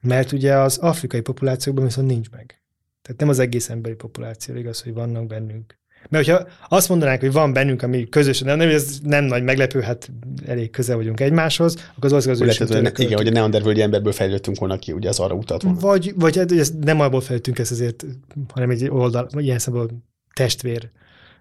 mert 0.00 0.32
ugye 0.32 0.58
az 0.58 0.78
afrikai 0.78 1.20
populációkban 1.20 1.84
viszont 1.84 2.06
nincs 2.06 2.30
meg. 2.30 2.62
Tehát 3.02 3.20
nem 3.20 3.28
az 3.28 3.38
egész 3.38 3.68
emberi 3.68 3.94
populáció 3.94 4.54
igaz, 4.54 4.82
hogy 4.82 4.92
vannak 4.92 5.26
bennünk 5.26 5.79
mert 6.08 6.26
hogyha 6.26 6.46
azt 6.68 6.88
mondanánk, 6.88 7.20
hogy 7.20 7.32
van 7.32 7.52
bennünk, 7.52 7.82
ami 7.82 8.08
közösen, 8.08 8.46
nem, 8.46 8.58
nem, 8.58 8.68
ez 8.68 8.98
nem 9.02 9.24
nagy 9.24 9.42
meglepő, 9.42 9.80
hát 9.80 10.10
elég 10.46 10.70
közel 10.70 10.96
vagyunk 10.96 11.20
egymáshoz, 11.20 11.74
akkor 11.96 12.12
az 12.12 12.12
az, 12.12 12.26
az 12.26 12.68
Lehet, 12.68 12.98
Igen, 12.98 13.16
hogy 13.16 13.26
a 13.26 13.30
neandervölgyi 13.30 13.82
emberből 13.82 14.12
fejlődtünk 14.12 14.58
volna 14.58 14.78
ki, 14.78 14.92
ugye 14.92 15.08
az 15.08 15.18
arra 15.18 15.34
utat 15.34 15.62
volna. 15.62 15.80
Vagy, 15.80 16.12
vagy 16.16 16.36
hát, 16.36 16.52
ez 16.52 16.72
nem 16.80 17.00
abból 17.00 17.20
fejlődtünk 17.20 17.58
ezt 17.58 17.70
azért, 17.70 18.04
hanem 18.48 18.70
egy 18.70 18.88
oldal, 18.88 19.28
ilyen 19.36 19.58
szemben 19.58 20.04
testvér 20.34 20.90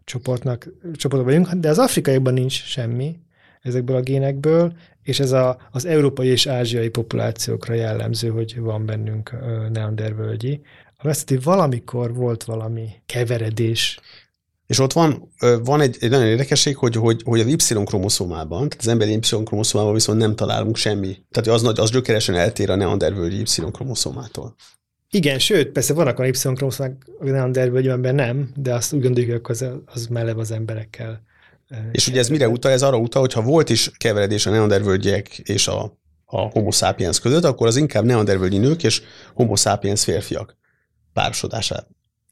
csoportnak, 0.04 0.68
csoportban 0.94 1.34
vagyunk, 1.34 1.54
de 1.54 1.70
az 1.70 1.78
afrikaiakban 1.78 2.34
nincs 2.34 2.64
semmi 2.64 3.20
ezekből 3.62 3.96
a 3.96 4.02
génekből, 4.02 4.74
és 5.04 5.20
ez 5.20 5.32
a, 5.32 5.58
az 5.72 5.86
európai 5.86 6.28
és 6.28 6.48
ázsiai 6.48 6.90
populációkra 6.90 7.74
jellemző, 7.74 8.30
hogy 8.30 8.60
van 8.60 8.86
bennünk 8.86 9.36
neandervölgyi. 9.72 10.62
Azt 10.98 11.30
hogy 11.30 11.44
valamikor 11.44 12.14
volt 12.14 12.44
valami 12.44 12.90
keveredés 13.06 14.00
és 14.70 14.80
ott 14.80 14.94
van, 14.94 15.32
van 15.64 15.82
egy, 15.82 15.98
egy 16.00 16.10
nagyon 16.10 16.28
érdekesség, 16.28 16.78
hogy, 16.78 16.96
hogy, 16.96 17.22
hogy 17.26 17.40
az 17.40 17.48
Y-kromoszómában, 17.48 18.70
tehát 18.70 18.80
az 18.80 18.88
emberi 18.88 19.14
Y-kromoszómában 19.14 19.94
viszont 19.94 20.20
nem 20.20 20.36
találunk 20.36 20.76
semmi. 20.76 21.18
Tehát 21.32 21.50
az, 21.50 21.62
nagy, 21.62 21.80
az 21.80 21.92
gyökeresen 21.92 22.36
eltér 22.36 22.70
a 22.70 22.76
neandervölgyi 22.76 23.40
Y-kromoszómától. 23.40 24.56
Igen, 25.10 25.40
sőt, 25.40 25.68
persze 25.68 25.94
vannak 25.94 26.20
a 26.20 26.28
Y-kromoszómák 26.28 27.06
a 27.20 27.26
neandervölgyben 27.26 28.16
nem, 28.16 28.52
de 28.56 28.74
azt 28.74 28.94
úgy 28.94 29.02
gondoljuk, 29.02 29.48
hogy 29.48 29.56
az, 29.60 29.66
az 29.86 30.08
meleg 30.08 30.38
az 30.38 30.52
emberekkel. 30.52 31.24
És 31.92 32.08
ugye 32.08 32.20
ez 32.20 32.30
mire 32.30 32.50
utal? 32.50 32.72
Ez 32.72 32.82
arra 32.82 32.98
utal, 32.98 33.22
hogy 33.22 33.34
ha 33.34 33.42
volt 33.42 33.70
is 33.70 33.92
keveredés 33.98 34.46
a 34.46 34.50
neandervölgyek 34.50 35.38
és 35.38 35.68
a, 35.68 35.98
a 36.26 36.40
homo 36.40 36.72
sapiens 36.72 37.20
között, 37.20 37.44
akkor 37.44 37.68
az 37.68 37.76
inkább 37.76 38.06
neandervölgyi 38.06 38.58
nők 38.58 38.84
és 38.84 39.02
homo 39.34 39.56
sapiens 39.56 40.04
férfiak 40.04 40.58
párosodását 41.14 41.88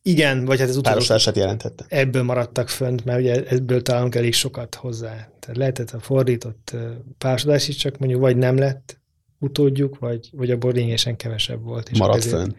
igen, 0.08 0.46
vagy 0.46 0.60
hát 0.60 0.70
ez 0.70 0.78
utolsó. 0.78 1.32
jelentette. 1.36 1.86
Ebből 1.88 2.24
maradtak 2.24 2.70
fönt, 2.70 3.06
mert 3.06 3.20
ugye 3.20 3.44
ebből 3.44 3.82
találunk 3.82 4.16
elég 4.16 4.34
sokat 4.34 4.76
hozzá. 4.76 5.30
Tehát 5.40 5.58
lehetett 5.58 5.92
a 5.92 6.00
fordított 6.00 6.76
párosodás 7.18 7.68
is, 7.68 7.76
csak 7.76 7.98
mondjuk 7.98 8.22
vagy 8.22 8.38
nem 8.38 8.58
lett 8.58 9.00
utódjuk, 9.40 10.00
vagy, 10.00 10.30
vagy 10.32 10.52
abból 10.52 10.72
lényegesen 10.72 11.16
kevesebb 11.16 11.64
volt. 11.64 11.90
És 11.90 11.98
Maradt 11.98 12.24
fönn. 12.24 12.52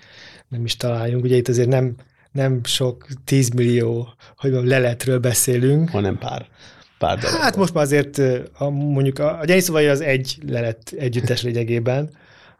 Nem 0.49 0.65
is 0.65 0.77
találjunk. 0.77 1.25
Ugye 1.25 1.37
itt 1.37 1.49
azért 1.49 1.69
nem, 1.69 1.95
nem 2.33 2.65
sok 2.65 3.07
tízmillió, 3.25 4.09
hogy 4.37 4.51
leletről 4.53 5.19
beszélünk. 5.19 5.91
Hanem 5.91 6.19
pár. 6.19 6.47
pár 6.99 7.19
darab. 7.19 7.41
Hát 7.41 7.57
most 7.57 7.75
már 7.75 7.85
azért 7.85 8.19
a, 8.53 8.71
mondjuk 8.71 9.19
a, 9.19 9.41
a 9.41 9.45
Gyeniszobai 9.45 9.87
az 9.87 10.01
egy 10.01 10.39
lelet 10.47 10.95
együttes 10.99 11.43
lényegében, 11.43 12.11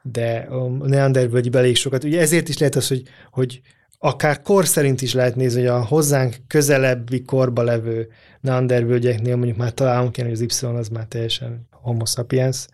de 0.03 0.47
a 0.51 0.69
Neandervölgyi 0.69 1.51
elég 1.53 1.77
sokat. 1.77 2.05
Ugye 2.05 2.21
ezért 2.21 2.49
is 2.49 2.59
lehet 2.59 2.75
az, 2.75 2.89
hogy, 2.89 3.03
hogy 3.31 3.61
akár 3.99 4.43
kor 4.43 4.67
szerint 4.67 5.03
is 5.03 5.15
lehet 5.15 5.37
nézni, 5.37 5.61
hogy 5.61 5.69
a 5.69 5.85
hozzánk 5.85 6.37
közelebbi 6.47 7.23
korba 7.23 7.63
levő 7.63 8.09
neandervölgyeknél 8.41 9.37
mondjuk 9.37 9.57
már 9.57 9.73
találunk 9.73 10.17
ilyen, 10.17 10.29
hogy 10.29 10.39
az 10.43 10.63
Y 10.63 10.67
az 10.67 10.89
már 10.89 11.07
teljesen 11.07 11.69
homo 11.71 12.07
sapiens 12.07 12.67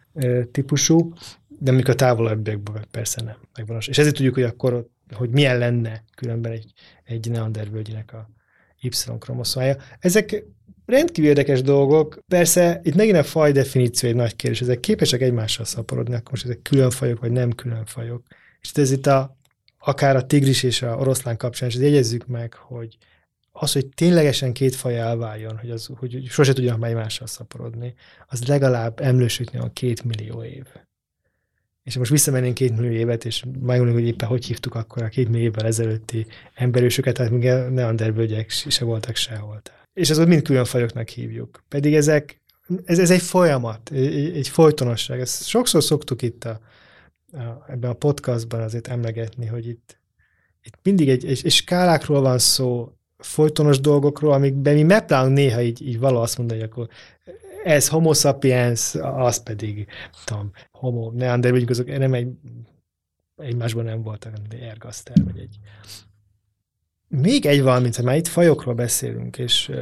típusú, 0.53 1.13
de 1.49 1.71
mondjuk 1.71 1.89
a 1.89 1.95
távolabbiakban 1.95 2.87
persze 2.91 3.23
nem. 3.23 3.37
Megvan. 3.57 3.79
És 3.87 3.99
ezért 3.99 4.15
tudjuk, 4.15 4.35
hogy 4.35 4.43
akkor 4.43 4.87
hogy 5.13 5.31
milyen 5.31 5.59
lenne 5.59 6.05
különben 6.15 6.53
egy, 6.53 6.73
egy 7.05 7.31
neandervölgynek 7.31 8.13
a 8.13 8.31
Y-kromoszómája. 8.81 9.77
Ezek 9.99 10.45
rendkívül 10.87 11.31
érdekes 11.31 11.63
dolgok. 11.63 12.19
Persze 12.29 12.81
itt 12.83 12.95
megint 12.95 13.17
a 13.17 13.23
faj 13.23 13.53
definíció 13.53 14.09
egy 14.09 14.15
nagy 14.15 14.37
kérdés. 14.37 14.61
Ezek 14.61 14.81
képesek 14.81 15.21
egymással 15.21 15.65
szaporodni, 15.65 16.15
akkor 16.15 16.31
most 16.31 16.45
ezek 16.45 16.63
külön 16.63 16.91
fajok, 16.91 17.21
vagy 17.21 17.33
nem 17.33 17.51
külön 17.51 17.85
fajok. 17.85 18.23
És 18.61 18.71
ez 18.73 18.91
itt 18.91 19.07
a 19.07 19.37
akár 19.85 20.17
a 20.17 20.27
tigris 20.27 20.63
és 20.63 20.83
a 20.83 20.97
oroszlán 20.97 21.37
kapcsán 21.37 21.69
is 21.69 21.75
jegyezzük 21.75 22.27
meg, 22.27 22.55
hogy 22.55 22.97
az, 23.53 23.73
hogy 23.73 23.87
ténylegesen 23.87 24.53
két 24.53 24.75
faj 24.75 24.99
elváljon, 24.99 25.59
hogy, 25.59 25.71
az, 25.71 25.89
hogy 25.97 26.27
sose 26.29 26.53
tudjanak 26.53 26.89
egymással 26.89 27.27
szaporodni, 27.27 27.95
az 28.27 28.47
legalább 28.47 29.01
emlősöknél 29.01 29.63
a 29.63 29.71
két 29.73 30.05
millió 30.05 30.43
év. 30.43 30.65
és 31.83 31.97
most 31.97 32.11
visszamennénk 32.11 32.55
két 32.55 32.77
millió 32.77 32.93
évet, 32.93 33.25
és 33.25 33.45
megmondjuk, 33.61 33.99
hogy 33.99 34.07
éppen 34.07 34.29
hogy 34.29 34.45
hívtuk 34.45 34.75
akkor 34.75 35.03
a 35.03 35.09
két 35.09 35.29
millió 35.29 35.45
évvel 35.45 35.67
ezelőtti 35.67 36.27
emberősöket, 36.55 37.15
tehát 37.15 37.33
még 37.33 37.43
neanderbölgyek 37.71 38.51
se 38.51 38.85
voltak 38.85 39.17
sehol. 39.17 39.61
És 39.93 40.11
azokat 40.11 40.29
mind 40.29 40.43
külön 40.43 40.65
fajoknak 40.65 41.09
hívjuk. 41.09 41.63
Pedig 41.69 41.95
ezek, 41.95 42.41
ez, 42.85 42.99
ez 42.99 43.11
egy 43.11 43.23
folyamat, 43.23 43.91
egy, 43.91 44.37
egy 44.37 44.49
folytonosság. 44.49 45.21
Ezt 45.21 45.47
sokszor 45.47 45.83
szoktuk 45.83 46.23
itt 46.23 46.45
a, 46.45 46.61
ebben 47.69 47.91
a 47.91 47.95
podcastban 47.95 48.61
azért 48.61 48.89
emlegetni, 48.89 49.47
hogy 49.47 49.69
itt, 49.69 49.99
itt 50.63 50.79
mindig 50.83 51.09
egy, 51.09 51.25
egy, 51.25 51.41
egy 51.45 51.53
skálákról 51.53 52.21
van 52.21 52.39
szó, 52.39 52.93
folytonos 53.19 53.81
dolgokról, 53.81 54.33
amikben 54.33 54.75
mi 54.75 54.83
megpróbálunk 54.83 55.37
néha 55.37 55.63
így, 55.63 55.87
így 55.87 55.99
való 55.99 56.21
azt 56.21 56.39
mondani, 56.39 56.61
hogy 56.61 56.69
akkor 56.71 56.89
ez 57.65 57.89
homo 57.89 58.15
sapiens, 58.15 58.95
az 58.95 59.43
pedig, 59.43 59.87
tudom, 60.25 60.51
homo 60.73 61.11
neanderthal, 61.11 61.69
azok 61.69 61.99
nem 61.99 62.15
egy, 62.15 62.29
egymásban 63.37 63.85
nem 63.85 64.03
voltak, 64.03 64.33
hanem 64.33 64.47
egy 64.51 64.61
ergaszter, 64.61 65.25
vagy 65.25 65.39
egy... 65.39 65.59
Még 67.09 67.47
egy 67.47 67.63
valamit, 67.63 67.97
ha 67.97 68.03
már 68.03 68.17
itt 68.17 68.27
fajokról 68.27 68.75
beszélünk, 68.75 69.39
és 69.39 69.73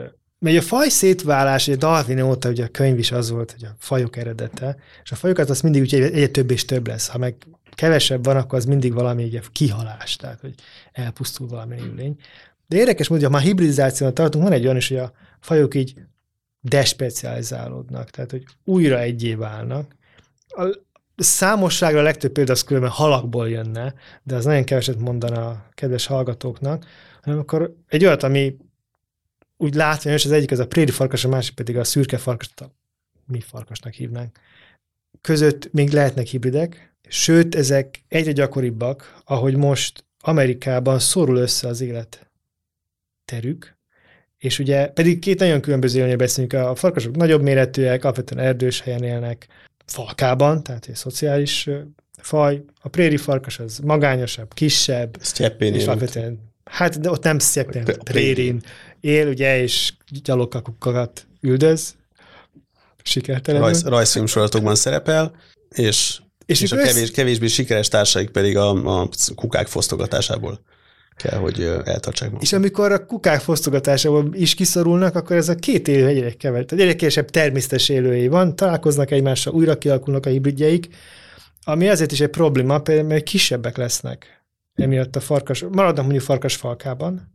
mert 0.42 0.56
a 0.56 0.62
faj 0.62 0.88
szétválás, 0.88 1.66
ugye 1.66 1.76
Darwin 1.76 2.20
óta 2.20 2.48
ugye 2.48 2.64
a 2.64 2.68
könyv 2.68 2.98
is 2.98 3.12
az 3.12 3.30
volt, 3.30 3.52
hogy 3.52 3.64
a 3.64 3.74
fajok 3.78 4.16
eredete, 4.16 4.76
és 5.02 5.12
a 5.12 5.14
fajokat 5.14 5.50
az 5.50 5.60
mindig 5.60 5.80
úgy 5.82 5.94
egyre 5.94 6.26
több 6.26 6.50
és 6.50 6.64
több 6.64 6.86
lesz. 6.86 7.08
Ha 7.08 7.18
meg 7.18 7.34
kevesebb 7.74 8.24
van, 8.24 8.36
akkor 8.36 8.58
az 8.58 8.64
mindig 8.64 8.92
valami 8.92 9.22
egy 9.22 9.40
kihalás, 9.52 10.16
tehát 10.16 10.40
hogy 10.40 10.54
elpusztul 10.92 11.46
valami 11.48 11.76
lény. 11.96 12.16
De 12.66 12.76
érdekes 12.76 13.08
módon, 13.08 13.24
ha 13.24 13.30
már 13.30 13.42
hibridizációt 13.42 14.14
tartunk, 14.14 14.44
van 14.44 14.52
egy 14.52 14.64
olyan 14.64 14.76
is, 14.76 14.88
hogy 14.88 14.96
a 14.96 15.12
fajok 15.40 15.74
így 15.74 15.94
despecializálódnak, 16.60 18.10
tehát 18.10 18.30
hogy 18.30 18.44
újra 18.64 18.98
egyé 18.98 19.34
válnak. 19.34 19.96
A 20.48 20.78
számosságra 21.16 21.98
a 21.98 22.02
legtöbb 22.02 22.32
példa 22.32 22.52
az 22.52 22.64
különben 22.64 22.90
halakból 22.90 23.48
jönne, 23.48 23.94
de 24.22 24.34
az 24.34 24.44
nagyon 24.44 24.64
keveset 24.64 24.98
mondana 24.98 25.48
a 25.48 25.68
kedves 25.74 26.06
hallgatóknak, 26.06 26.86
hanem 27.22 27.38
akkor 27.38 27.74
egy 27.88 28.04
olyat, 28.04 28.22
ami 28.22 28.56
úgy 29.62 29.74
látványos, 29.74 30.24
az 30.24 30.32
egyik 30.32 30.50
az 30.50 30.58
a 30.58 30.66
préri 30.66 30.90
farkas, 30.90 31.24
a 31.24 31.28
másik 31.28 31.54
pedig 31.54 31.76
a 31.76 31.84
szürke 31.84 32.18
farkas, 32.18 32.48
a 32.56 32.64
mi 33.26 33.40
farkasnak 33.40 33.92
hívnánk. 33.92 34.38
Között 35.20 35.72
még 35.72 35.90
lehetnek 35.90 36.26
hibridek, 36.26 36.94
sőt, 37.08 37.54
ezek 37.54 38.02
egyre 38.08 38.32
gyakoribbak, 38.32 39.20
ahogy 39.24 39.56
most 39.56 40.04
Amerikában 40.20 40.98
szorul 40.98 41.36
össze 41.36 41.68
az 41.68 41.80
élet 41.80 42.30
terük, 43.24 43.76
és 44.38 44.58
ugye 44.58 44.86
pedig 44.86 45.18
két 45.18 45.38
nagyon 45.38 45.60
különböző 45.60 45.98
élőnél 45.98 46.16
beszélünk, 46.16 46.52
a 46.52 46.74
farkasok 46.74 47.16
nagyobb 47.16 47.42
méretűek, 47.42 48.04
alapvetően 48.04 48.44
erdős 48.44 48.80
helyen 48.80 49.02
élnek, 49.02 49.46
falkában, 49.86 50.62
tehát 50.62 50.86
egy 50.86 50.94
szociális 50.94 51.68
faj. 52.16 52.64
A 52.80 52.88
préri 52.88 53.16
farkas 53.16 53.58
az 53.58 53.78
magányosabb, 53.78 54.54
kisebb, 54.54 55.16
Sztyeppén 55.20 55.74
és 55.74 55.86
alapvetően, 55.86 56.38
hát 56.64 57.00
de 57.00 57.10
ott 57.10 57.22
nem 57.22 57.38
sztyeppén, 57.38 57.84
prérin 57.84 58.62
él, 59.02 59.28
ugye, 59.28 59.62
és 59.62 59.92
gyalogkakukat 60.22 61.26
üldöz, 61.40 61.94
sikertelenül. 63.02 63.66
Rajz, 63.66 63.84
rajzfilm 63.84 64.26
sorozatokban 64.26 64.74
szerepel, 64.74 65.34
és, 65.68 66.20
és, 66.46 66.60
és 66.60 66.72
a 66.72 66.76
kevés, 66.76 67.10
kevésbé 67.10 67.46
sikeres 67.46 67.88
társaik 67.88 68.30
pedig 68.30 68.56
a, 68.56 69.00
a 69.00 69.08
kukák 69.34 69.66
fosztogatásából 69.66 70.60
kell, 71.16 71.38
hogy 71.38 71.60
eltartsák 71.84 72.28
magukat. 72.28 72.42
És 72.42 72.52
amikor 72.52 72.92
a 72.92 73.06
kukák 73.06 73.40
fosztogatásából 73.40 74.28
is 74.32 74.54
kiszorulnak, 74.54 75.14
akkor 75.14 75.36
ez 75.36 75.48
a 75.48 75.54
két 75.54 75.88
élő 75.88 76.06
egyre 76.06 76.32
kevesebb, 76.32 76.66
tehát 76.66 76.84
egyre 76.84 76.96
kevesebb 76.96 77.30
természetes 77.30 77.88
élői 77.88 78.28
van, 78.28 78.56
találkoznak 78.56 79.10
egymással, 79.10 79.52
újra 79.52 79.78
kialakulnak 79.78 80.26
a 80.26 80.30
hibridjeik, 80.30 80.88
ami 81.64 81.88
azért 81.88 82.12
is 82.12 82.20
egy 82.20 82.30
probléma, 82.30 82.78
például, 82.78 83.08
mert 83.08 83.22
kisebbek 83.22 83.76
lesznek. 83.76 84.44
Emiatt 84.74 85.16
a 85.16 85.20
farkas, 85.20 85.64
maradnak 85.70 86.04
mondjuk 86.04 86.24
farkas 86.24 86.56
falkában, 86.56 87.32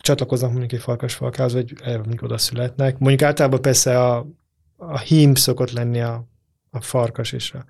csatlakoznak 0.00 0.50
mondjuk 0.50 0.72
egy 0.72 0.80
farkas 0.80 1.14
falkához, 1.14 1.52
vagy 1.52 1.72
mondjuk 1.84 2.22
oda 2.22 2.38
születnek. 2.38 2.98
Mondjuk 2.98 3.22
általában 3.22 3.62
persze 3.62 4.04
a, 4.04 4.26
a 4.76 4.98
hím 4.98 5.34
szokott 5.34 5.70
lenni 5.70 6.00
a, 6.00 6.26
a 6.70 6.80
farkas 6.80 7.32
és 7.32 7.52
a, 7.52 7.64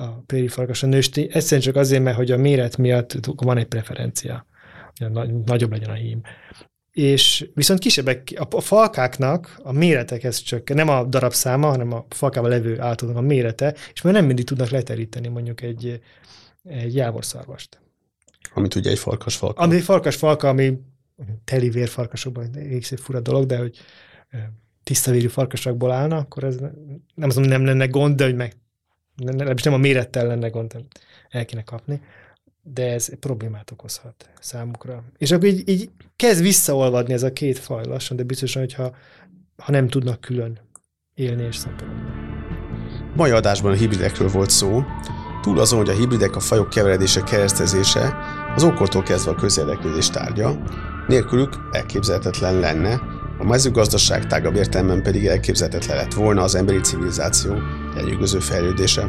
a 0.00 0.06
préri 0.06 0.48
farkas 0.48 0.82
a 0.82 0.86
nőstény, 0.86 1.28
egyszerűen 1.32 1.60
csak 1.60 1.76
azért, 1.76 2.02
mert 2.02 2.16
hogy 2.16 2.30
a 2.30 2.36
méret 2.36 2.76
miatt 2.76 3.12
van 3.36 3.58
egy 3.58 3.66
preferencia 3.66 4.46
nagyobb 5.44 5.70
legyen 5.70 5.90
a 5.90 5.94
hím. 5.94 6.20
És 6.92 7.48
viszont 7.54 7.80
kisebbek, 7.80 8.32
a, 8.36 8.56
a 8.56 8.60
falkáknak 8.60 9.60
a 9.62 9.72
méretekhez 9.72 10.38
csak 10.38 10.74
nem 10.74 10.88
a 10.88 11.04
darabszáma, 11.04 11.68
hanem 11.68 11.92
a 11.92 12.06
falkával 12.08 12.50
levő 12.50 12.80
állatoknak 12.80 13.16
a 13.16 13.20
mérete, 13.20 13.74
és 13.92 14.02
már 14.02 14.12
nem 14.12 14.24
mindig 14.24 14.44
tudnak 14.44 14.68
leteríteni 14.68 15.28
mondjuk 15.28 15.60
egy, 15.62 16.00
egy 16.62 16.94
jávorszarvast. 16.94 17.80
Amit 18.54 18.74
ugye 18.74 18.90
egy 18.90 18.98
farkas 18.98 19.36
falka. 19.36 19.62
Ami 19.62 19.74
egy 19.74 19.82
farkas 19.82 20.16
falka, 20.16 20.48
ami 20.48 20.78
teli 21.44 21.70
vérfarkasokban 21.70 22.56
egy 22.56 22.92
fura 22.96 23.20
dolog, 23.20 23.46
de 23.46 23.58
hogy 23.58 23.78
tiszta 24.82 25.10
vérű 25.10 25.26
farkasokból 25.26 25.90
állna, 25.90 26.16
akkor 26.16 26.44
ez 26.44 26.56
nem 27.14 27.28
az, 27.28 27.36
nem 27.36 27.64
lenne 27.64 27.86
gond, 27.86 28.16
de 28.16 28.24
hogy 28.24 28.34
meg 28.34 28.52
nem, 29.16 29.54
nem 29.64 29.72
a 29.72 29.76
mérettel 29.76 30.26
lenne 30.26 30.48
gond, 30.48 30.76
el 31.28 31.44
kéne 31.44 31.62
kapni 31.62 32.00
de 32.72 32.92
ez 32.92 33.18
problémát 33.18 33.70
okozhat 33.70 34.30
számukra. 34.40 35.04
És 35.18 35.30
akkor 35.30 35.48
így, 35.48 35.68
így 35.68 35.90
kezd 36.16 36.42
visszaolvadni 36.42 37.12
ez 37.12 37.22
a 37.22 37.32
két 37.32 37.58
faj 37.58 37.84
lassan, 37.84 38.16
de 38.16 38.22
biztosan, 38.22 38.62
hogyha 38.62 38.94
ha 39.56 39.72
nem 39.72 39.88
tudnak 39.88 40.20
külön 40.20 40.58
élni 41.14 41.42
és 41.42 41.56
szaporodni. 41.56 42.14
Mai 43.14 43.30
adásban 43.30 43.72
a 43.72 43.74
hibridekről 43.74 44.28
volt 44.28 44.50
szó. 44.50 44.82
Túl 45.46 45.60
azon, 45.60 45.78
hogy 45.78 45.88
a 45.88 45.92
hibridek 45.92 46.36
a 46.36 46.40
fajok 46.40 46.70
keveredése, 46.70 47.22
keresztezése, 47.22 48.16
az 48.54 48.62
ókortól 48.62 49.02
kezdve 49.02 49.30
a 49.30 49.34
közérdeklődés 49.34 50.10
tárgya, 50.10 50.58
nélkülük 51.06 51.52
elképzelhetetlen 51.70 52.58
lenne, 52.58 53.00
a 53.38 53.44
mezőgazdaság 53.44 54.26
tágabb 54.26 54.54
értelemben 54.54 55.02
pedig 55.02 55.26
elképzelhetetlen 55.26 55.96
lett 55.96 56.14
volna 56.14 56.42
az 56.42 56.54
emberi 56.54 56.80
civilizáció 56.80 57.52
lenyűgöző 57.94 58.38
fejlődése. 58.38 59.08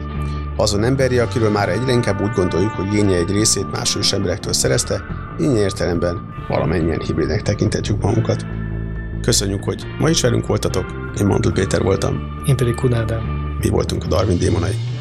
Azon 0.57 0.83
emberi, 0.83 1.17
akiről 1.17 1.51
már 1.51 1.69
egyre 1.69 1.91
inkább 1.91 2.21
úgy 2.21 2.31
gondoljuk, 2.35 2.71
hogy 2.71 2.89
génje 2.89 3.17
egy 3.17 3.31
részét 3.31 3.71
más 3.71 3.95
ős 3.95 4.11
emberektől 4.11 4.53
szerezte, 4.53 5.01
ilyen 5.37 5.55
értelemben 5.55 6.21
valamennyien 6.47 7.01
hibridnek 7.01 7.41
tekintetjük 7.41 8.01
magunkat. 8.01 8.45
Köszönjük, 9.21 9.63
hogy 9.63 9.83
ma 9.99 10.09
is 10.09 10.21
velünk 10.21 10.47
voltatok, 10.47 10.85
én 11.19 11.25
Mandl 11.25 11.49
Péter 11.49 11.81
voltam. 11.81 12.19
Én 12.45 12.55
pedig 12.55 12.75
Kunádám. 12.75 13.23
Mi 13.61 13.69
voltunk 13.69 14.03
a 14.03 14.07
Darwin 14.07 14.37
démonai. 14.37 14.96